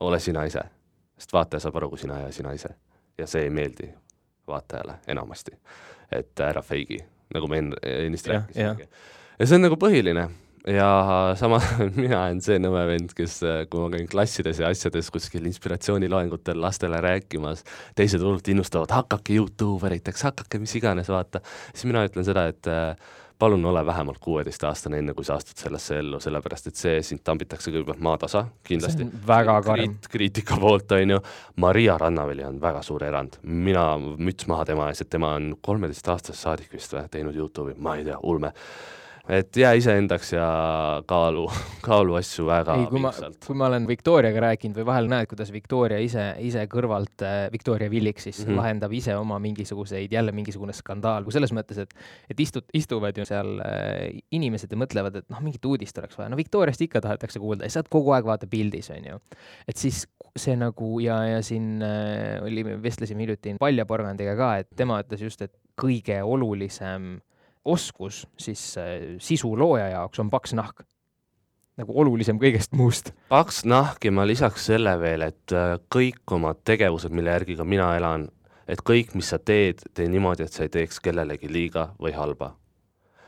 ole 0.00 0.20
sina 0.20 0.44
ise, 0.46 0.62
sest 1.18 1.32
vaataja 1.32 1.66
saab 1.66 1.80
aru, 1.82 1.90
kui 1.94 2.04
sina 2.04 2.20
ei 2.20 2.30
ole 2.30 2.36
sina 2.36 2.54
ise 2.54 2.70
ja 3.18 3.26
see 3.26 3.48
ei 3.48 3.50
meeldi 3.50 3.90
vaatajale 4.46 5.00
enamasti. 5.08 5.56
et 6.12 6.40
ära 6.40 6.62
feigi, 6.62 6.98
nagu 7.34 7.48
me 7.48 7.58
ennist 7.82 8.26
rääkisime. 8.30 8.88
ja 9.38 9.46
see 9.46 9.58
on 9.58 9.66
nagu 9.66 9.76
põhiline 9.80 10.28
ja 10.66 11.34
samas 11.38 11.64
mina 11.96 12.20
olen 12.24 12.42
see 12.44 12.58
nõme 12.62 12.84
vend, 12.90 13.14
kes, 13.16 13.40
kui 13.70 13.82
ma 13.82 13.88
käin 13.96 14.10
klassides 14.10 14.62
ja 14.62 14.70
asjades 14.72 15.10
kuskil 15.14 15.46
inspiratsiooniloengutel 15.50 16.60
lastele 16.62 17.00
rääkimas, 17.02 17.64
teised 17.98 18.22
hullult 18.22 18.52
innustavad, 18.52 18.92
hakake 18.94 19.36
Youtube 19.40 19.90
eriteks, 19.90 20.28
hakake 20.30 20.62
mis 20.62 20.76
iganes, 20.78 21.10
vaata, 21.12 21.42
siis 21.72 21.88
mina 21.90 22.04
ütlen 22.06 22.26
seda, 22.26 22.46
et 22.52 22.70
äh, 22.70 22.94
palun 23.42 23.64
ole 23.66 23.82
vähemalt 23.86 24.20
kuueteistaastane, 24.22 25.00
enne 25.02 25.16
kui 25.18 25.26
sa 25.26 25.34
astud 25.40 25.58
sellesse 25.58 25.98
ellu, 25.98 26.20
sellepärast 26.22 26.68
et 26.70 26.78
see 26.78 27.00
sind 27.02 27.24
tambitakse 27.26 27.72
kõigepealt 27.74 28.04
maatasa, 28.06 28.44
kindlasti. 28.68 29.08
väga 29.26 29.56
karm 29.66 29.80
Kriit,. 29.80 30.08
kriitika 30.12 30.60
poolt, 30.62 30.94
on 30.94 31.16
ju. 31.16 31.20
Maria 31.64 31.98
Rannaveli 31.98 32.46
on 32.46 32.62
väga 32.62 32.84
suur 32.86 33.02
erand, 33.02 33.40
mina, 33.42 33.88
müts 33.98 34.46
maha 34.46 34.68
tema 34.70 34.92
ees, 34.92 35.02
et 35.02 35.10
tema 35.10 35.34
on 35.40 35.56
kolmeteistaastasest 35.58 36.46
saadik 36.46 36.70
vist 36.76 36.94
või, 36.94 37.08
teinud 37.10 37.42
Youtube'i, 37.42 37.74
ma 37.82 37.98
ei 37.98 38.06
tea, 38.06 38.20
ulme 38.22 38.54
et 39.32 39.56
jää 39.56 39.72
iseendaks 39.78 40.32
ja 40.34 40.46
kaalu, 41.08 41.46
kaalu 41.84 42.16
asju 42.18 42.46
väga 42.48 42.76
ei, 42.80 42.86
kui 42.90 43.00
ma, 43.02 43.12
kui 43.46 43.56
ma 43.58 43.68
olen 43.70 43.86
Victoriaga 43.88 44.42
rääkinud 44.46 44.80
või 44.80 44.86
vahel 44.88 45.08
näed, 45.10 45.28
kuidas 45.30 45.52
Victoria 45.54 46.00
ise, 46.02 46.26
ise 46.44 46.64
kõrvalt 46.70 47.24
äh,, 47.26 47.46
Victoria 47.52 47.90
Villik 47.90 48.20
siis 48.20 48.42
mm 48.42 48.50
-hmm. 48.50 48.60
lahendab 48.60 48.92
ise 48.96 49.16
oma 49.16 49.38
mingisuguseid, 49.42 50.12
jälle 50.12 50.32
mingisugune 50.32 50.72
skandaal, 50.76 51.24
kui 51.24 51.32
selles 51.32 51.52
mõttes, 51.52 51.80
et 51.82 51.94
et 52.30 52.40
istud, 52.40 52.68
istuvad 52.74 53.18
ju 53.18 53.26
seal 53.28 53.58
äh, 53.64 54.22
inimesed 54.30 54.72
ja 54.72 54.80
mõtlevad, 54.80 55.16
et 55.22 55.28
noh, 55.30 55.40
mingit 55.40 55.64
uudist 55.64 55.98
oleks 55.98 56.18
vaja, 56.18 56.28
no 56.28 56.36
Victoriast 56.36 56.80
ikka 56.80 57.00
tahetakse 57.00 57.40
kuulda 57.40 57.64
ja 57.64 57.70
sa 57.70 57.82
oled 57.82 57.92
kogu 57.92 58.12
aeg 58.12 58.28
vaata 58.28 58.46
pildis, 58.46 58.90
on 58.90 59.10
ju. 59.12 59.20
et 59.68 59.76
siis 59.76 60.06
see 60.36 60.56
nagu 60.56 61.00
ja, 61.00 61.18
ja 61.28 61.42
siin 61.42 61.82
äh, 61.82 62.42
oli, 62.44 62.64
vestlesime 62.82 63.24
hiljuti 63.24 63.56
Palja 63.60 63.86
Porgandiga 63.86 64.36
ka, 64.36 64.56
et 64.62 64.68
tema 64.76 65.00
ütles 65.02 65.22
just, 65.22 65.42
et 65.42 65.52
kõige 65.80 66.22
olulisem 66.22 67.20
oskus 67.64 68.26
siis 68.38 68.78
äh, 68.78 69.16
sisu 69.18 69.58
looja 69.58 69.88
jaoks 69.88 70.20
on 70.20 70.30
paks 70.30 70.54
nahk. 70.54 70.84
nagu 71.76 71.94
olulisem 72.00 72.38
kõigest 72.38 72.74
muust. 72.76 73.12
paks 73.28 73.64
nahk 73.64 74.04
ja 74.04 74.12
ma 74.12 74.26
lisaks 74.26 74.66
selle 74.72 74.96
veel, 75.00 75.28
et 75.28 75.52
äh, 75.56 75.76
kõik 75.94 76.36
oma 76.36 76.54
tegevused, 76.54 77.12
mille 77.12 77.30
järgi 77.30 77.56
ka 77.56 77.64
mina 77.64 77.92
elan, 77.96 78.28
et 78.68 78.82
kõik, 78.82 79.14
mis 79.14 79.30
sa 79.32 79.38
teed, 79.38 79.84
tee 79.94 80.08
niimoodi, 80.08 80.46
et 80.46 80.52
sa 80.52 80.66
ei 80.66 80.72
teeks 80.72 81.00
kellelegi 81.00 81.50
liiga 81.52 81.92
või 82.00 82.12
halba 82.16 82.56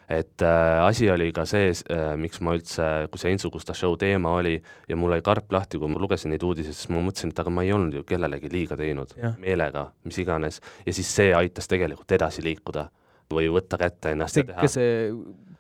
et 0.09 0.43
äh, 0.43 0.85
asi 0.85 1.09
oli 1.11 1.31
ka 1.33 1.47
see 1.49 1.71
äh,, 1.71 2.11
miks 2.21 2.43
ma 2.45 2.53
üldse, 2.59 3.07
kui 3.11 3.23
see 3.23 3.33
Ensu-Gusta 3.33 3.73
show 3.77 3.95
teema 3.97 4.35
oli 4.37 4.59
ja 4.89 4.99
mul 5.01 5.15
jäi 5.17 5.25
karp 5.25 5.53
lahti, 5.53 5.79
kui 5.81 5.89
ma 5.89 6.03
lugesin 6.03 6.35
neid 6.35 6.45
uudiseid, 6.45 6.77
siis 6.77 6.91
ma 6.93 7.01
mõtlesin, 7.01 7.33
et 7.33 7.41
aga 7.41 7.55
ma 7.55 7.65
ei 7.65 7.73
olnud 7.73 7.97
ju 7.97 8.05
kellelegi 8.09 8.51
liiga 8.53 8.77
teinud, 8.77 9.15
meelega, 9.41 9.87
mis 10.05 10.19
iganes, 10.21 10.61
ja 10.85 10.93
siis 10.93 11.09
see 11.09 11.33
aitas 11.35 11.71
tegelikult 11.71 12.13
edasi 12.13 12.45
liikuda 12.45 12.91
või 13.33 13.49
võtta 13.53 13.79
kätte 13.81 14.15
ennast 14.15 14.37
see, 14.37 14.45
ja 14.45 14.53
teha. 14.53 14.65
kas 14.67 14.77
see 14.79 14.91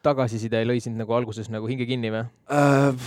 tagasiside 0.05 0.61
lõi 0.69 0.83
sind 0.85 1.01
nagu 1.01 1.15
alguses 1.17 1.49
nagu 1.53 1.69
hinge 1.71 1.87
kinni 1.89 2.12
või 2.12 2.27
äh,? 2.53 3.07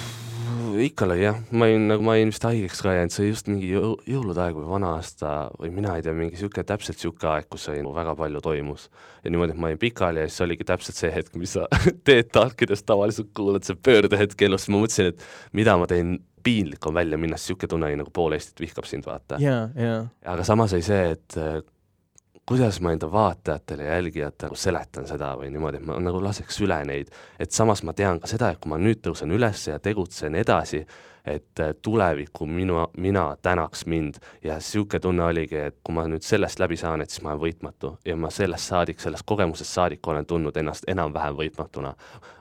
ikka 0.78 1.08
lõi 1.10 1.20
jah, 1.22 1.38
ma 1.52 1.68
olin 1.68 1.88
nagu, 1.90 2.04
ma 2.06 2.14
olin 2.16 2.32
vist 2.32 2.46
haigeks 2.46 2.82
ka 2.84 2.94
jäänud, 2.96 3.14
see 3.14 3.24
oli 3.24 3.32
just 3.32 3.50
mingi 3.50 3.70
jõu, 3.72 3.94
jõulude 4.10 4.42
aeg 4.44 4.58
või 4.58 4.68
vana 4.70 4.94
aasta 4.98 5.34
või 5.58 5.72
mina 5.76 5.96
ei 5.98 6.06
tea, 6.06 6.14
mingi 6.18 6.36
niisugune, 6.36 6.66
täpselt 6.68 7.00
niisugune 7.00 7.32
aeg, 7.34 7.48
kus 7.52 7.68
oli, 7.72 7.84
väga 7.98 8.16
palju 8.20 8.42
toimus. 8.46 8.88
ja 9.24 9.34
niimoodi, 9.34 9.56
et 9.56 9.62
ma 9.62 9.72
olin 9.72 9.82
pikali 9.82 10.24
ja 10.24 10.32
siis 10.32 10.46
oligi 10.46 10.68
täpselt 10.68 11.00
see 11.00 11.12
hetk, 11.14 11.36
mis 11.40 11.56
sa 11.58 11.68
teed 12.08 12.32
talkides 12.36 12.84
tavaliselt 12.88 13.32
kuulad, 13.38 13.66
see 13.68 13.80
pöördehetk 13.90 14.42
elus, 14.48 14.68
ma 14.70 14.82
mõtlesin, 14.84 15.14
et 15.14 15.26
mida 15.58 15.78
ma 15.80 15.90
teen 15.90 16.18
piinlik 16.44 16.86
on 16.88 16.96
välja 16.98 17.20
minna, 17.20 17.40
sest 17.40 17.52
niisugune 17.52 17.74
tunne 17.74 17.90
oli 17.90 18.02
nagu 18.04 18.14
pool 18.14 18.38
Eestit 18.38 18.62
vihkab 18.64 18.88
sind, 18.90 19.08
vaata. 19.08 19.40
aga 19.42 20.48
samas 20.48 20.78
oli 20.78 20.86
see, 20.86 21.18
et 21.18 21.42
kuidas 22.48 22.80
ma 22.82 22.94
enda 22.96 23.12
vaatajatele 23.12 23.84
ja 23.84 23.98
jälgijatele 23.98 24.56
seletan 24.56 25.08
seda 25.08 25.34
või 25.36 25.50
niimoodi, 25.52 25.82
et 25.82 25.88
ma 25.88 25.98
nagu 26.00 26.22
laseks 26.24 26.62
üle 26.64 26.78
neid, 26.88 27.12
et 27.40 27.52
samas 27.52 27.84
ma 27.84 27.94
tean 27.94 28.22
ka 28.24 28.30
seda, 28.32 28.54
et 28.54 28.62
kui 28.64 28.72
ma 28.72 28.80
nüüd 28.80 29.02
tõusen 29.04 29.34
üles 29.36 29.66
ja 29.68 29.80
tegutsen 29.84 30.36
edasi, 30.40 30.86
et 31.28 31.60
äh, 31.60 31.74
tulevikku 31.82 32.46
minu, 32.46 32.80
mina 32.98 33.26
tänaks 33.42 33.86
mind 33.86 34.20
ja 34.44 34.58
niisugune 34.62 35.00
tunne 35.04 35.24
oligi, 35.28 35.60
et 35.70 35.78
kui 35.84 35.96
ma 35.96 36.06
nüüd 36.10 36.26
sellest 36.26 36.60
läbi 36.62 36.78
saan, 36.80 37.04
et 37.04 37.14
siis 37.14 37.24
ma 37.26 37.34
olen 37.34 37.44
võitmatu 37.44 37.94
ja 38.08 38.16
ma 38.20 38.32
sellest 38.34 38.72
saadik, 38.72 39.02
sellest 39.04 39.28
kogemusest 39.28 39.74
saadik 39.80 40.08
olen 40.08 40.26
tundnud 40.26 40.58
ennast 40.58 40.88
enam-vähem 40.88 41.38
võitmatuna. 41.38 41.94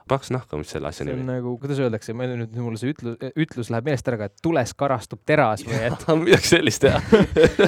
paks 0.07 0.29
nahka, 0.31 0.57
mis 0.57 0.69
selle 0.71 0.87
asja 0.87 1.05
nimi. 1.05 1.25
nagu, 1.27 1.57
kuidas 1.59 1.81
öeldakse, 1.83 2.13
ma 2.15 2.29
nüüd, 2.31 2.53
mul 2.55 2.77
see 2.79 2.93
ütlus, 2.93 3.17
ütlus 3.35 3.71
läheb 3.73 3.89
meelest 3.89 4.07
ära, 4.07 4.29
et 4.29 4.37
tules 4.43 4.73
karastub 4.73 5.19
teras 5.25 5.65
või 5.67 5.81
et 5.89 6.07
midagi 6.21 6.53
sellist 6.53 6.87
jah 6.87 7.03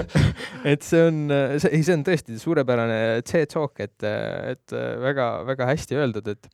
et 0.72 0.86
see 0.88 1.04
on, 1.10 1.26
see, 1.58 1.74
ei, 1.74 1.84
see 1.84 1.98
on 1.98 2.06
tõesti 2.08 2.40
suurepärane 2.40 3.02
C-talk, 3.28 3.84
et, 3.84 4.08
et 4.56 4.80
väga-väga 5.04 5.68
hästi 5.74 6.00
öeldud, 6.00 6.32
et 6.32 6.50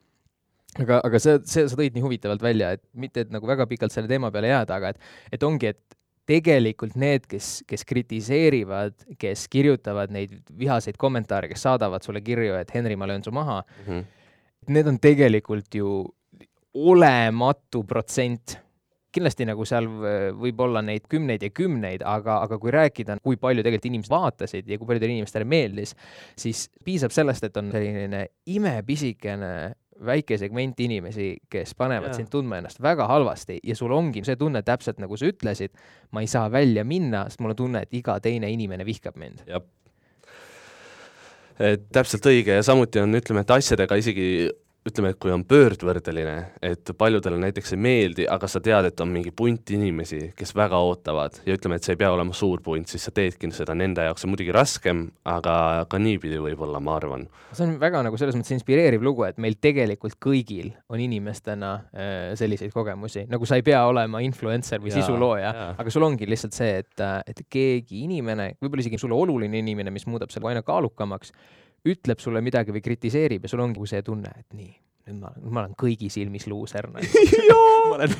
aga, 0.83 1.01
aga 1.07 1.21
see, 1.21 1.37
see, 1.49 1.67
sa 1.71 1.79
tõid 1.79 1.95
nii 1.95 2.05
huvitavalt 2.05 2.43
välja, 2.43 2.73
et 2.75 2.83
mitte, 2.97 3.25
et 3.25 3.33
nagu 3.33 3.47
väga 3.49 3.67
pikalt 3.69 3.95
selle 3.95 4.11
teema 4.11 4.31
peale 4.33 4.51
jääda, 4.51 4.79
aga 4.79 4.93
et, 4.93 5.13
et 5.35 5.45
ongi, 5.47 5.71
et 5.73 5.97
tegelikult 6.29 6.97
need, 6.97 7.27
kes, 7.29 7.59
kes 7.69 7.85
kritiseerivad, 7.85 8.97
kes 9.21 9.45
kirjutavad 9.53 10.13
neid 10.13 10.39
vihaseid 10.57 10.97
kommentaare, 11.01 11.51
kes 11.51 11.65
saadavad 11.67 12.05
sulle 12.05 12.23
kirju, 12.25 12.57
et 12.57 12.73
Henri, 12.73 12.97
ma 12.97 13.07
löön 13.09 13.23
su 13.23 13.31
maha 13.35 13.61
mm, 13.61 13.87
-hmm. 13.87 14.05
need 14.73 14.87
on 14.87 14.99
tegelikult 14.99 15.75
ju 15.75 15.89
olematu 16.73 17.83
protsent 17.83 18.57
kindlasti 19.15 19.47
nagu 19.47 19.65
seal 19.67 19.87
võib 20.35 20.59
olla 20.65 20.81
neid 20.83 21.07
kümneid 21.11 21.43
ja 21.45 21.51
kümneid, 21.55 22.03
aga, 22.03 22.41
aga 22.43 22.59
kui 22.59 22.73
rääkida, 22.75 23.19
kui 23.23 23.39
palju 23.39 23.63
tegelikult 23.63 23.89
inimesed 23.89 24.11
vaatasid 24.11 24.67
ja 24.67 24.77
kui 24.79 24.89
paljudele 24.89 25.15
inimestele 25.15 25.47
meeldis, 25.47 25.95
siis 26.39 26.65
piisab 26.83 27.15
sellest, 27.15 27.47
et 27.47 27.57
on 27.61 27.71
selline 27.71 28.25
imepisikene 28.57 29.51
väike 30.05 30.37
segment 30.39 30.79
inimesi, 30.83 31.29
kes 31.51 31.75
panevad 31.77 32.11
ja. 32.11 32.17
sind 32.17 32.29
tundma 32.33 32.59
ennast 32.59 32.81
väga 32.83 33.07
halvasti 33.07 33.59
ja 33.63 33.75
sul 33.77 33.93
ongi 33.95 34.25
see 34.27 34.35
tunne 34.39 34.61
täpselt 34.65 34.99
nagu 34.99 35.17
sa 35.17 35.29
ütlesid, 35.29 35.71
ma 36.11 36.23
ei 36.23 36.27
saa 36.31 36.49
välja 36.51 36.83
minna, 36.87 37.25
sest 37.29 37.43
mul 37.43 37.55
on 37.55 37.61
tunne, 37.63 37.85
et 37.85 37.95
iga 37.95 38.17
teine 38.23 38.49
inimene 38.51 38.85
vihkab 38.87 39.15
mind. 39.19 39.45
et 41.59 41.87
täpselt 41.95 42.25
õige 42.27 42.57
ja 42.57 42.63
samuti 42.67 42.99
on, 42.99 43.15
ütleme, 43.15 43.45
et 43.45 43.55
asjadega 43.55 43.95
isegi 43.95 44.27
ütleme, 44.85 45.09
et 45.13 45.17
kui 45.21 45.31
on 45.33 45.41
pöördvõrdeline, 45.49 46.33
et 46.65 46.91
paljudele 46.97 47.39
näiteks 47.41 47.73
ei 47.73 47.79
meeldi, 47.81 48.27
aga 48.29 48.47
sa 48.49 48.61
tead, 48.63 48.85
et 48.91 49.01
on 49.01 49.09
mingi 49.09 49.31
punt 49.35 49.71
inimesi, 49.73 50.19
kes 50.37 50.53
väga 50.57 50.77
ootavad 50.85 51.39
ja 51.47 51.55
ütleme, 51.57 51.79
et 51.79 51.87
see 51.87 51.95
ei 51.95 52.01
pea 52.03 52.11
olema 52.13 52.35
suur 52.37 52.61
punt, 52.65 52.91
siis 52.91 53.07
sa 53.07 53.13
teedki 53.15 53.49
seda 53.55 53.73
nende 53.77 54.05
jaoks, 54.05 54.21
see 54.21 54.29
on 54.29 54.35
muidugi 54.35 54.53
raskem, 54.53 55.01
aga 55.29 55.55
ka 55.89 56.01
niipidi 56.01 56.37
võib-olla, 56.41 56.81
ma 56.83 56.99
arvan. 56.99 57.25
see 57.51 57.65
on 57.65 57.75
väga 57.81 58.03
nagu 58.05 58.19
selles 58.21 58.37
mõttes 58.37 58.53
inspireeriv 58.59 59.05
lugu, 59.05 59.25
et 59.25 59.41
meil 59.41 59.57
tegelikult 59.61 60.19
kõigil 60.21 60.71
on 60.93 61.01
inimestena 61.01 61.73
äh, 61.89 62.29
selliseid 62.37 62.73
kogemusi, 62.75 63.25
nagu 63.31 63.49
sa 63.49 63.57
ei 63.57 63.65
pea 63.65 63.81
olema 63.89 64.21
influencer 64.25 64.83
või 64.85 64.93
sisulooja, 64.93 65.53
aga 65.73 65.93
sul 65.93 66.05
ongi 66.05 66.29
lihtsalt 66.29 66.53
see, 66.53 66.81
et, 66.85 66.93
äh, 67.01 67.19
et 67.25 67.41
keegi 67.49 68.05
inimene, 68.05 68.51
võib-olla 68.61 68.85
isegi 68.85 69.01
sulle 69.01 69.17
oluline 69.17 69.65
inimene, 69.65 69.93
mis 69.93 70.05
muudab 70.05 70.29
selle 70.33 70.53
aina 70.53 70.61
kaalukamaks 70.65 71.33
ütleb 71.85 72.21
sulle 72.21 72.41
midagi 72.45 72.73
või 72.73 72.83
kritiseerib 72.85 73.45
ja 73.45 73.51
sul 73.51 73.63
ongi 73.63 73.89
see 73.89 74.01
tunne, 74.05 74.31
et 74.39 74.57
nii, 74.57 74.71
nüüd 75.09 75.19
ma, 75.21 75.31
ma 75.45 75.63
olen 75.63 75.75
kõigi 75.79 76.09
silmis 76.13 76.47
luuser 76.49 76.89
nagu. 76.93 77.25
ma 77.89 77.99
olen, 77.99 78.15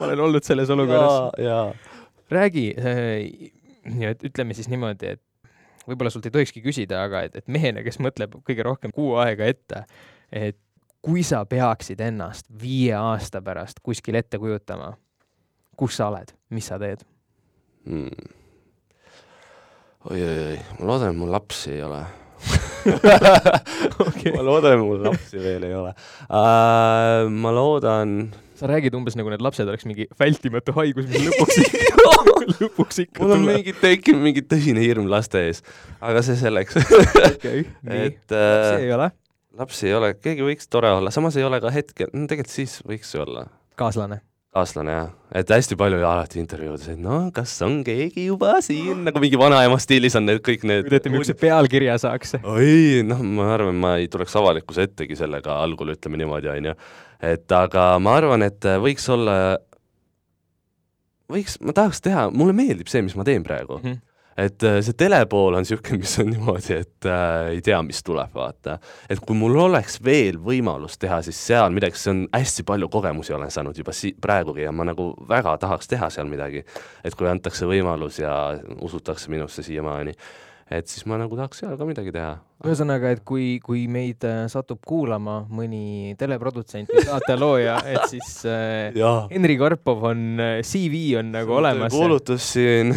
ma 0.00 0.08
olen 0.10 0.24
olnud 0.28 0.46
selles 0.46 0.72
olukorras. 0.72 1.94
räägi 2.30 2.68
äh,, 2.78 3.50
et 4.10 4.24
ütleme 4.26 4.54
siis 4.54 4.68
niimoodi, 4.68 5.16
et 5.16 5.22
võib-olla 5.86 6.10
sult 6.10 6.26
ei 6.28 6.34
tohikski 6.34 6.62
küsida, 6.64 7.04
aga 7.06 7.24
et, 7.26 7.36
et 7.40 7.48
mehena, 7.52 7.84
kes 7.86 8.00
mõtleb 8.02 8.38
kõige 8.46 8.66
rohkem 8.66 8.94
kuu 8.94 9.14
aega 9.22 9.46
ette, 9.48 9.84
et 10.34 10.58
kui 11.06 11.22
sa 11.26 11.44
peaksid 11.46 12.00
ennast 12.02 12.48
viie 12.62 12.94
aasta 12.98 13.42
pärast 13.44 13.78
kuskil 13.84 14.18
ette 14.18 14.40
kujutama, 14.42 14.92
kus 15.78 16.00
sa 16.00 16.10
oled, 16.10 16.34
mis 16.50 16.66
sa 16.66 16.80
teed 16.82 17.04
hmm.? 17.86 18.34
oi-oi-oi, 20.10 20.58
ma 20.80 20.88
loodan, 20.90 21.14
et 21.14 21.20
mul 21.20 21.30
lapsi 21.34 21.76
ei 21.76 21.84
ole 21.86 22.02
okay. 24.06 24.32
ma 24.34 24.42
loodan, 24.46 24.76
et 24.76 24.82
mul 24.82 25.04
lapsi 25.08 25.40
veel 25.42 25.68
ei 25.68 25.76
ole 25.76 25.92
uh,. 25.92 27.30
ma 27.30 27.54
loodan 27.54 28.18
sa 28.56 28.68
räägid 28.70 28.94
umbes 28.96 29.16
nagu 29.18 29.30
need 29.32 29.44
lapsed 29.44 29.68
oleks 29.68 29.86
mingi 29.88 30.06
vältimatu 30.20 30.74
haigus, 30.76 31.08
mis 31.10 31.26
lõpuks 31.28 31.58
lõpuks 32.62 33.02
ikka 33.04 33.24
mul 33.24 33.36
on 33.36 33.46
mingi 33.48 33.74
tekkinud 33.76 34.24
mingi 34.24 34.44
tõsine 34.46 34.84
hirm 34.84 35.10
laste 35.12 35.42
ees, 35.48 35.62
aga 36.00 36.22
see 36.26 36.38
selleks 36.40 36.78
okei, 36.80 37.66
nii, 37.90 38.08
lapsi 38.30 38.38
äh, 38.38 38.86
ei 38.86 38.94
ole? 38.96 39.10
lapsi 39.56 39.90
ei 39.90 39.96
ole, 39.98 40.14
keegi 40.20 40.46
võiks 40.46 40.70
tore 40.72 40.92
olla, 40.96 41.12
samas 41.14 41.36
ei 41.40 41.46
ole 41.48 41.60
ka 41.64 41.72
hetkel, 41.74 42.12
no 42.14 42.28
tegelikult 42.30 42.54
siis 42.54 42.78
võiks 42.88 43.12
olla. 43.20 43.48
kaaslane? 43.80 44.22
Kaaslane 44.56 44.94
jah, 44.94 45.08
et 45.36 45.50
hästi 45.52 45.76
palju 45.78 46.00
alati 46.00 46.40
intervjuudes, 46.40 46.88
et 46.94 47.00
no 47.02 47.26
kas 47.36 47.52
on 47.66 47.82
keegi 47.86 48.26
juba 48.30 48.56
siin, 48.64 49.04
nagu 49.06 49.20
mingi 49.22 49.40
vanaema 49.40 49.78
stiilis 49.82 50.16
on 50.18 50.28
need 50.30 50.40
kõik 50.46 50.64
need 50.68 50.88
teete 50.88 51.12
niisuguse 51.12 51.36
pealkirja 51.40 51.98
saaks. 52.00 52.38
oi, 52.42 53.02
noh, 53.06 53.20
ma 53.36 53.52
arvan, 53.56 53.76
ma 53.82 53.96
ei 54.00 54.08
tuleks 54.12 54.36
avalikkuse 54.40 54.88
ettegi 54.88 55.18
sellega 55.18 55.60
algul, 55.62 55.92
ütleme 55.92 56.20
niimoodi, 56.22 56.52
on 56.54 56.70
ju 56.72 56.76
et 57.20 57.52
aga 57.52 57.86
ma 58.02 58.16
arvan, 58.20 58.44
et 58.46 58.68
võiks 58.82 59.06
olla, 59.12 59.36
võiks, 61.32 61.60
ma 61.64 61.76
tahaks 61.76 62.02
teha, 62.04 62.28
mulle 62.32 62.56
meeldib 62.56 62.90
see, 62.92 63.04
mis 63.04 63.16
ma 63.18 63.26
teen 63.28 63.46
praegu 63.46 63.80
mm. 63.80 63.88
-hmm 63.88 64.04
et 64.36 64.62
äh, 64.68 64.78
see 64.84 64.96
telepool 64.98 65.56
on 65.56 65.64
niisugune, 65.64 66.00
mis 66.02 66.14
on 66.20 66.30
niimoodi, 66.32 66.78
et 66.82 67.08
äh, 67.08 67.50
ei 67.54 67.60
tea, 67.64 67.80
mis 67.86 68.02
tuleb, 68.06 68.32
vaata. 68.36 68.78
et 69.10 69.20
kui 69.20 69.36
mul 69.38 69.56
oleks 69.66 69.98
veel 70.04 70.40
võimalus 70.42 70.98
teha 71.00 71.22
siis 71.26 71.40
seal 71.48 71.72
midagi, 71.74 72.00
see 72.00 72.12
on 72.12 72.24
hästi 72.34 72.66
palju 72.68 72.90
kogemusi 72.92 73.36
olen 73.36 73.52
saanud 73.52 73.78
juba 73.78 73.94
si-, 73.96 74.14
praegugi 74.20 74.66
ja 74.66 74.72
ma 74.72 74.88
nagu 74.88 75.12
väga 75.28 75.56
tahaks 75.62 75.88
teha 75.92 76.10
seal 76.12 76.28
midagi. 76.30 76.64
et 77.04 77.14
kui 77.14 77.30
antakse 77.30 77.68
võimalus 77.68 78.20
ja 78.20 78.34
usutakse 78.84 79.32
minusse 79.32 79.64
siiamaani 79.66 80.16
et 80.66 80.90
siis 80.90 81.04
ma 81.06 81.14
nagu 81.20 81.36
tahaks 81.38 81.60
seal 81.62 81.76
ka 81.78 81.86
midagi 81.86 82.10
teha. 82.14 82.32
ühesõnaga, 82.66 83.12
et 83.14 83.22
kui, 83.28 83.60
kui 83.62 83.84
meid 83.92 84.24
äh, 84.26 84.46
satub 84.50 84.80
kuulama 84.86 85.38
mõni 85.52 86.16
teleprodutsent 86.18 86.90
või 86.90 87.04
saatelooja, 87.06 87.76
et 87.92 88.08
siis 88.10 88.40
äh, 88.50 88.96
Henri 89.30 89.58
Karpov 89.60 90.08
on, 90.10 90.24
äh, 90.42 90.58
CV 90.66 91.20
on 91.20 91.30
nagu 91.36 91.54
See 91.54 91.60
olemas. 91.60 91.94
kuulutus 91.94 92.50
siin 92.56 92.90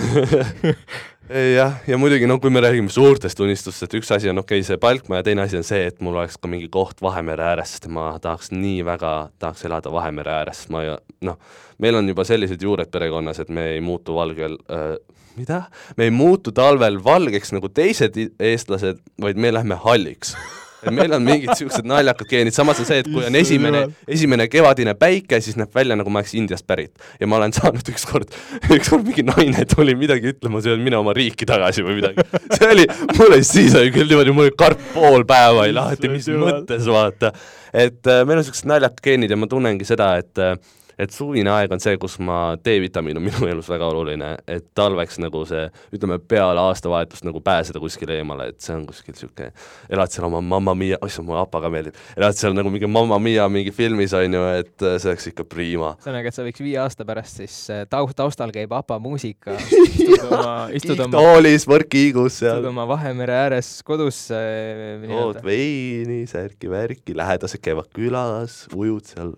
jah, 1.29 1.77
ja 1.87 1.97
muidugi 1.97 2.27
no 2.27 2.39
kui 2.41 2.49
me 2.53 2.61
räägime 2.63 2.89
suurtest 2.89 3.39
unistustest, 3.39 3.93
üks 3.99 4.09
asi 4.15 4.29
on 4.31 4.41
okei 4.41 4.59
okay,, 4.59 4.67
see 4.67 4.79
palkma 4.81 5.19
ja 5.19 5.25
teine 5.27 5.43
asi 5.45 5.59
on 5.59 5.65
see, 5.67 5.85
et 5.91 5.99
mul 6.01 6.17
oleks 6.17 6.39
ka 6.41 6.49
mingi 6.49 6.69
koht 6.73 7.03
Vahemere 7.05 7.45
ääres, 7.51 7.75
sest 7.75 7.89
ma 7.93 8.11
tahaks 8.21 8.51
nii 8.55 8.81
väga, 8.87 9.13
tahaks 9.39 9.65
elada 9.69 9.93
Vahemere 9.93 10.33
ääres, 10.39 10.65
ma 10.73 10.83
noh, 11.25 11.37
meil 11.77 11.99
on 11.99 12.09
juba 12.09 12.25
sellised 12.27 12.63
juured 12.65 12.89
perekonnas, 12.91 13.41
et 13.43 13.53
me 13.53 13.69
ei 13.75 13.83
muutu 13.85 14.17
valgel 14.17 14.57
äh, 14.73 14.95
mida? 15.37 15.63
me 15.97 16.09
ei 16.09 16.15
muutu 16.15 16.51
talvel 16.55 16.97
valgeks 17.03 17.53
nagu 17.55 17.69
teised 17.69 18.17
eestlased, 18.39 19.03
vaid 19.21 19.37
me 19.37 19.53
lähme 19.53 19.77
halliks 19.85 20.35
et 20.83 20.93
meil 20.95 21.13
on 21.15 21.23
mingid 21.25 21.51
siuksed 21.59 21.87
naljakad 21.89 22.29
geenid, 22.29 22.55
samas 22.55 22.79
on 22.81 22.87
see, 22.87 23.01
et 23.03 23.09
kui 23.09 23.25
on 23.27 23.35
esimene, 23.39 23.83
esimene 24.07 24.47
kevadine 24.51 24.95
päike, 24.99 25.41
siis 25.43 25.57
näeb 25.59 25.73
välja, 25.75 25.97
nagu 25.99 26.11
ma 26.13 26.21
oleks 26.21 26.35
Indiast 26.39 26.67
pärit. 26.69 26.93
ja 27.19 27.27
ma 27.27 27.39
olen 27.39 27.53
saanud 27.55 27.91
ükskord, 27.93 28.33
ükskord 28.75 29.07
mingi 29.07 29.25
naine 29.27 29.65
tuli 29.69 29.95
midagi 29.99 30.33
ütlema, 30.33 30.63
see 30.63 30.73
on 30.75 30.83
mine 30.85 30.99
oma 30.99 31.15
riiki 31.17 31.47
tagasi 31.49 31.85
või 31.85 31.99
midagi. 31.99 32.25
see 32.55 32.71
oli, 32.71 32.87
mul 33.17 33.37
oli 33.37 33.45
siis 33.47 33.75
oli 33.79 33.93
küll 33.95 34.09
niimoodi, 34.11 34.35
mul 34.35 34.49
oli 34.49 34.57
karp 34.59 34.81
pool 34.93 35.27
päeva 35.29 35.65
oli 35.65 35.75
lahti, 35.75 36.11
mis 36.11 36.29
mõttes 36.31 36.87
vaata. 36.89 37.33
et 37.73 38.01
äh, 38.07 38.25
meil 38.25 38.41
on 38.41 38.47
siuksed 38.47 38.69
naljakad 38.69 39.03
geenid 39.03 39.31
ja 39.31 39.39
ma 39.39 39.49
tunnengi 39.51 39.87
seda, 39.87 40.13
et 40.21 40.43
äh, 40.43 40.55
et 40.99 41.13
suvine 41.15 41.51
aeg 41.53 41.71
on 41.71 41.81
see, 41.81 41.95
kus 42.01 42.17
ma, 42.23 42.39
D-vitamiin 42.59 43.19
on 43.19 43.23
minu 43.23 43.47
elus 43.49 43.69
väga 43.71 43.87
oluline, 43.87 44.33
et 44.49 44.67
talveks 44.77 45.19
nagu 45.23 45.45
see, 45.47 45.65
ütleme 45.95 46.19
peale 46.19 46.59
aastavahetust 46.67 47.25
nagu 47.27 47.41
pääseda 47.43 47.79
kuskile 47.81 48.17
eemale, 48.19 48.49
et 48.51 48.59
see 48.63 48.75
on 48.75 48.85
kuskil 48.89 49.15
niisugune, 49.15 49.51
elad 49.89 50.13
seal 50.13 50.27
oma 50.27 50.41
Mamma 50.43 50.75
Mia, 50.77 50.99
oissand, 51.05 51.27
mulle 51.29 51.43
APA 51.45 51.63
ka 51.63 51.71
meeldib, 51.73 51.99
elad 52.19 52.37
seal 52.39 52.55
nagu 52.57 52.71
mingi 52.73 52.89
Mamma 52.91 53.19
Mia 53.23 53.47
mingi 53.51 53.71
filmis, 53.75 54.15
on 54.17 54.39
ju, 54.39 54.45
et 54.59 54.87
see 54.89 55.11
oleks 55.11 55.29
ikka 55.31 55.45
priima. 55.49 55.93
ühesõnaga, 55.99 56.31
et 56.31 56.39
sa 56.39 56.47
võiks 56.47 56.63
viie 56.63 56.79
aasta 56.83 57.07
pärast 57.07 57.43
siis 57.43 57.55
äh, 57.73 57.85
taust, 57.89 58.17
taustal 58.19 58.51
käib 58.55 58.73
APA 58.75 58.99
muusika, 59.03 59.55
istud 59.87 60.25
oma, 60.27 60.55
istud 60.75 61.05
oma 61.05 61.23
toolis, 61.23 61.67
võrkkiigus 61.69 62.41
seal. 62.43 62.59
istud 62.59 62.71
oma 62.73 62.87
Vahemere 62.89 63.37
ääres 63.45 63.71
kodus 63.87 64.25
äh,. 64.35 65.07
jood 65.07 65.39
veini, 65.45 66.25
särki-värki, 66.29 67.15
lähedased 67.17 67.63
käivad 67.63 67.87
külas, 67.95 68.65
ujud 68.75 69.07
seal 69.07 69.33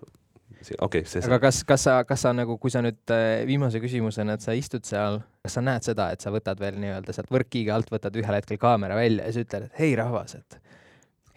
okei 0.61 1.01
okay,, 1.01 1.05
see 1.09 1.23
aga 1.25 1.39
kas, 1.47 1.61
kas 1.67 1.85
sa, 1.87 1.99
kas 2.07 2.25
sa 2.25 2.33
nagu, 2.35 2.57
kui 2.61 2.73
sa 2.73 2.83
nüüd 2.85 3.13
äh, 3.13 3.43
viimase 3.49 3.81
küsimusena, 3.83 4.37
et 4.37 4.45
sa 4.45 4.55
istud 4.57 4.85
seal, 4.87 5.21
kas 5.41 5.57
sa 5.57 5.63
näed 5.65 5.87
seda, 5.87 6.11
et 6.13 6.23
sa 6.23 6.33
võtad 6.33 6.59
veel 6.61 6.77
nii-öelda 6.81 7.15
sealt 7.15 7.31
võrkkiiga 7.33 7.75
alt, 7.77 7.91
võtad 7.93 8.17
ühel 8.21 8.37
hetkel 8.37 8.59
kaamera 8.61 8.97
välja 8.99 9.27
ja 9.27 9.35
siis 9.35 9.47
ütled, 9.47 9.69
et 9.69 9.81
hei 9.81 9.95
rahvas, 9.99 10.37
et 10.39 10.59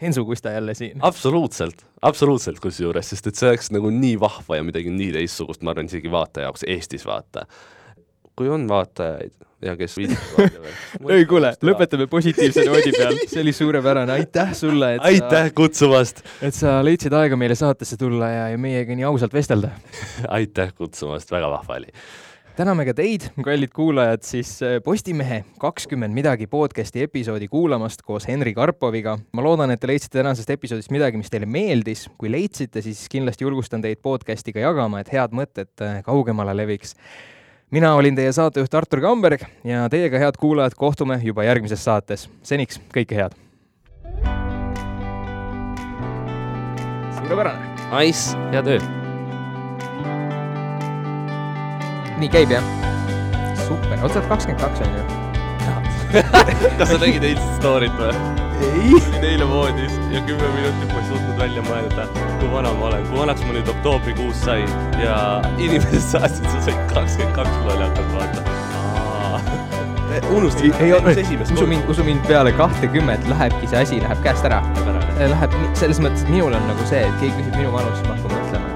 Hensu 0.01 0.25
Kusta 0.25 0.51
jälle 0.51 0.73
siin. 0.75 0.99
absoluutselt, 1.01 1.85
absoluutselt 2.01 2.59
kusjuures, 2.59 3.09
sest 3.09 3.31
et 3.31 3.39
see 3.39 3.49
oleks 3.53 3.71
nagu 3.71 3.89
nii 3.93 4.19
vahva 4.19 4.59
ja 4.59 4.65
midagi 4.67 4.91
nii 4.91 5.13
teistsugust, 5.15 5.63
ma 5.63 5.71
arvan, 5.71 5.89
isegi 5.91 6.11
vaataja 6.11 6.49
jaoks 6.49 6.67
Eestis 6.67 7.07
vaata. 7.07 7.45
kui 8.35 8.49
on 8.51 8.67
vaatajaid 8.67 9.31
ja 9.65 9.75
kes 9.79 9.97
ei 11.15 11.25
kuule, 11.29 11.53
lõpetame 11.65 12.07
positiivse 12.11 12.65
noodi 12.67 12.93
peal, 12.95 13.17
see 13.29 13.41
oli 13.43 13.55
suurepärane, 13.55 14.19
aitäh 14.19 14.53
sulle, 14.57 14.95
et 14.97 15.07
aitäh 15.09 15.49
sa, 15.49 15.55
kutsumast! 15.57 16.21
et 16.45 16.55
sa 16.55 16.77
leidsid 16.85 17.15
aega 17.17 17.39
meile 17.39 17.57
saatesse 17.57 17.97
tulla 17.99 18.29
ja, 18.31 18.45
ja 18.53 18.61
meiega 18.61 18.97
nii 18.97 19.07
ausalt 19.09 19.33
vestelda 19.35 19.73
aitäh 20.39 20.73
kutsumast, 20.77 21.33
väga 21.33 21.51
vahva 21.57 21.81
oli! 21.81 21.91
täname 22.55 22.85
ka 22.87 22.93
teid, 22.95 23.25
kallid 23.43 23.73
kuulajad, 23.75 24.23
siis 24.23 24.53
äh, 24.63 24.77
Postimehe 24.83 25.41
kakskümmend 25.59 26.15
midagi 26.15 26.47
podcasti 26.47 27.03
episoodi 27.03 27.49
kuulamast 27.51 28.05
koos 28.05 28.29
Henri 28.29 28.53
Karpoviga. 28.55 29.17
ma 29.35 29.43
loodan, 29.43 29.73
et 29.73 29.81
te 29.81 29.89
leidsite 29.91 30.21
tänasest 30.21 30.53
episoodist 30.55 30.93
midagi, 30.95 31.19
mis 31.19 31.31
teile 31.33 31.49
meeldis. 31.49 32.07
kui 32.17 32.31
leidsite, 32.31 32.81
siis 32.85 33.09
kindlasti 33.11 33.43
julgustan 33.43 33.83
teid 33.83 33.99
podcasti 33.99 34.55
ka 34.55 34.63
jagama, 34.63 35.03
et 35.03 35.11
head 35.11 35.35
mõtted 35.35 35.83
äh, 35.83 35.99
kaugemale 36.07 36.55
leviks 36.55 36.95
mina 37.75 37.91
olin 37.95 38.15
teie 38.15 38.31
saatejuht 38.31 38.75
Artur 38.79 39.01
Kamberg 39.03 39.41
ja 39.67 39.89
teiega, 39.91 40.19
head 40.19 40.37
kuulajad, 40.39 40.77
kohtume 40.79 41.19
juba 41.23 41.43
järgmises 41.43 41.83
saates. 41.83 42.29
seniks 42.43 42.79
kõike 42.95 43.17
head! 43.19 43.35
suurepärane! 47.17 47.73
Nice, 47.91 48.37
hea 48.53 48.63
töö! 48.63 48.79
nii 52.23 52.31
käib 52.31 52.55
jah? 52.55 52.73
super, 53.67 53.99
otse 54.07 54.23
kakskümmend 54.31 54.63
kaks 54.63 54.87
on 54.87 54.99
ju? 55.01 55.24
kas 56.79 56.89
sa 56.91 56.97
nägid 57.01 57.23
eilset 57.27 57.55
story't 57.59 57.99
või? 57.99 58.43
olin 59.15 59.23
eile 59.23 59.47
voodis 59.49 59.91
ja 60.11 60.21
kümme 60.21 60.47
minutit 60.55 60.93
ma 60.93 60.99
ei 60.99 61.07
suutnud 61.09 61.39
välja 61.39 61.63
mõelda, 61.65 62.05
kui 62.39 62.51
vana 62.51 62.71
ma 62.77 62.89
olen, 62.89 63.07
kui 63.09 63.19
vanaks 63.19 63.43
ma 63.45 63.55
nüüd 63.55 63.71
oktoobrikuus 63.73 64.43
sain 64.45 64.69
ja 65.01 65.17
inimesed 65.57 65.99
saatsid, 66.03 66.47
sa 66.53 66.61
said 66.67 66.93
kakskümmend 66.93 67.35
kaks 67.35 67.57
lollakat, 67.67 68.13
vaata. 68.15 68.43
Unustasin, 70.31 70.71
ei, 70.79 70.93
ei, 70.93 71.37
usu 71.43 71.65
mind, 71.67 71.89
usu 71.91 72.03
mind, 72.07 72.21
peale 72.29 72.53
kahtekümmet 72.55 73.25
lähebki 73.27 73.67
see 73.67 73.81
asi, 73.81 73.97
läheb 74.03 74.21
käest 74.23 74.47
ära. 74.47 74.61
Läheb, 75.19 75.57
selles 75.75 75.99
mõttes, 75.99 76.23
et 76.23 76.31
minul 76.31 76.55
on 76.55 76.69
nagu 76.69 76.87
see, 76.87 77.01
et 77.03 77.19
keegi 77.19 77.35
küsib 77.41 77.59
minu 77.59 77.73
vanust, 77.75 77.99
siis 77.99 78.07
ma 78.07 78.15
hakkan 78.15 78.37
mõtlema. 78.37 78.71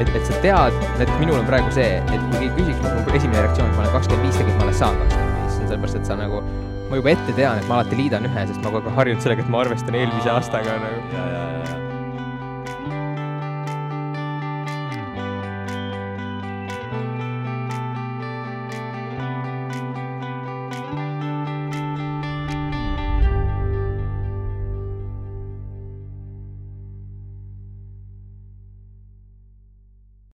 et, 0.00 0.10
et 0.10 0.26
sa 0.26 0.42
tead, 0.42 0.82
et 1.04 1.14
minul 1.20 1.38
on 1.38 1.46
praegu 1.46 1.70
see, 1.76 2.02
et 2.02 2.18
kui 2.18 2.40
keegi 2.40 2.52
küsiks, 2.58 2.82
mul 2.82 3.14
esimene 3.20 3.46
reaktsioon, 3.46 3.70
et 3.70 3.78
ma 3.78 3.86
olen 3.86 3.96
kakskümmend 4.00 4.26
viis, 4.26 4.42
tegelikult 4.42 4.58
ma 4.64 4.68
alles 4.68 4.82
saan 4.82 5.00
kakskümmend 5.04 5.35
sellepärast 5.70 6.00
et 6.02 6.12
sa 6.12 6.18
nagu 6.18 6.42
ma 6.90 7.00
juba 7.00 7.14
ette 7.14 7.34
tean, 7.38 7.58
et 7.58 7.70
ma 7.70 7.80
alati 7.80 7.98
liidan 7.98 8.28
ühe, 8.28 8.46
sest 8.50 8.62
ma 8.62 8.74
kogu 8.74 8.92
aeg 8.92 9.00
harjunud 9.00 9.24
sellega, 9.24 9.46
et 9.46 9.50
ma 9.52 9.64
arvestan 9.64 9.98
eelmise 9.98 10.30
aastaga 10.30 10.78
nagu. 10.84 11.02
ja, 11.16 11.26
ja, 11.34 11.42
ja 11.64 11.85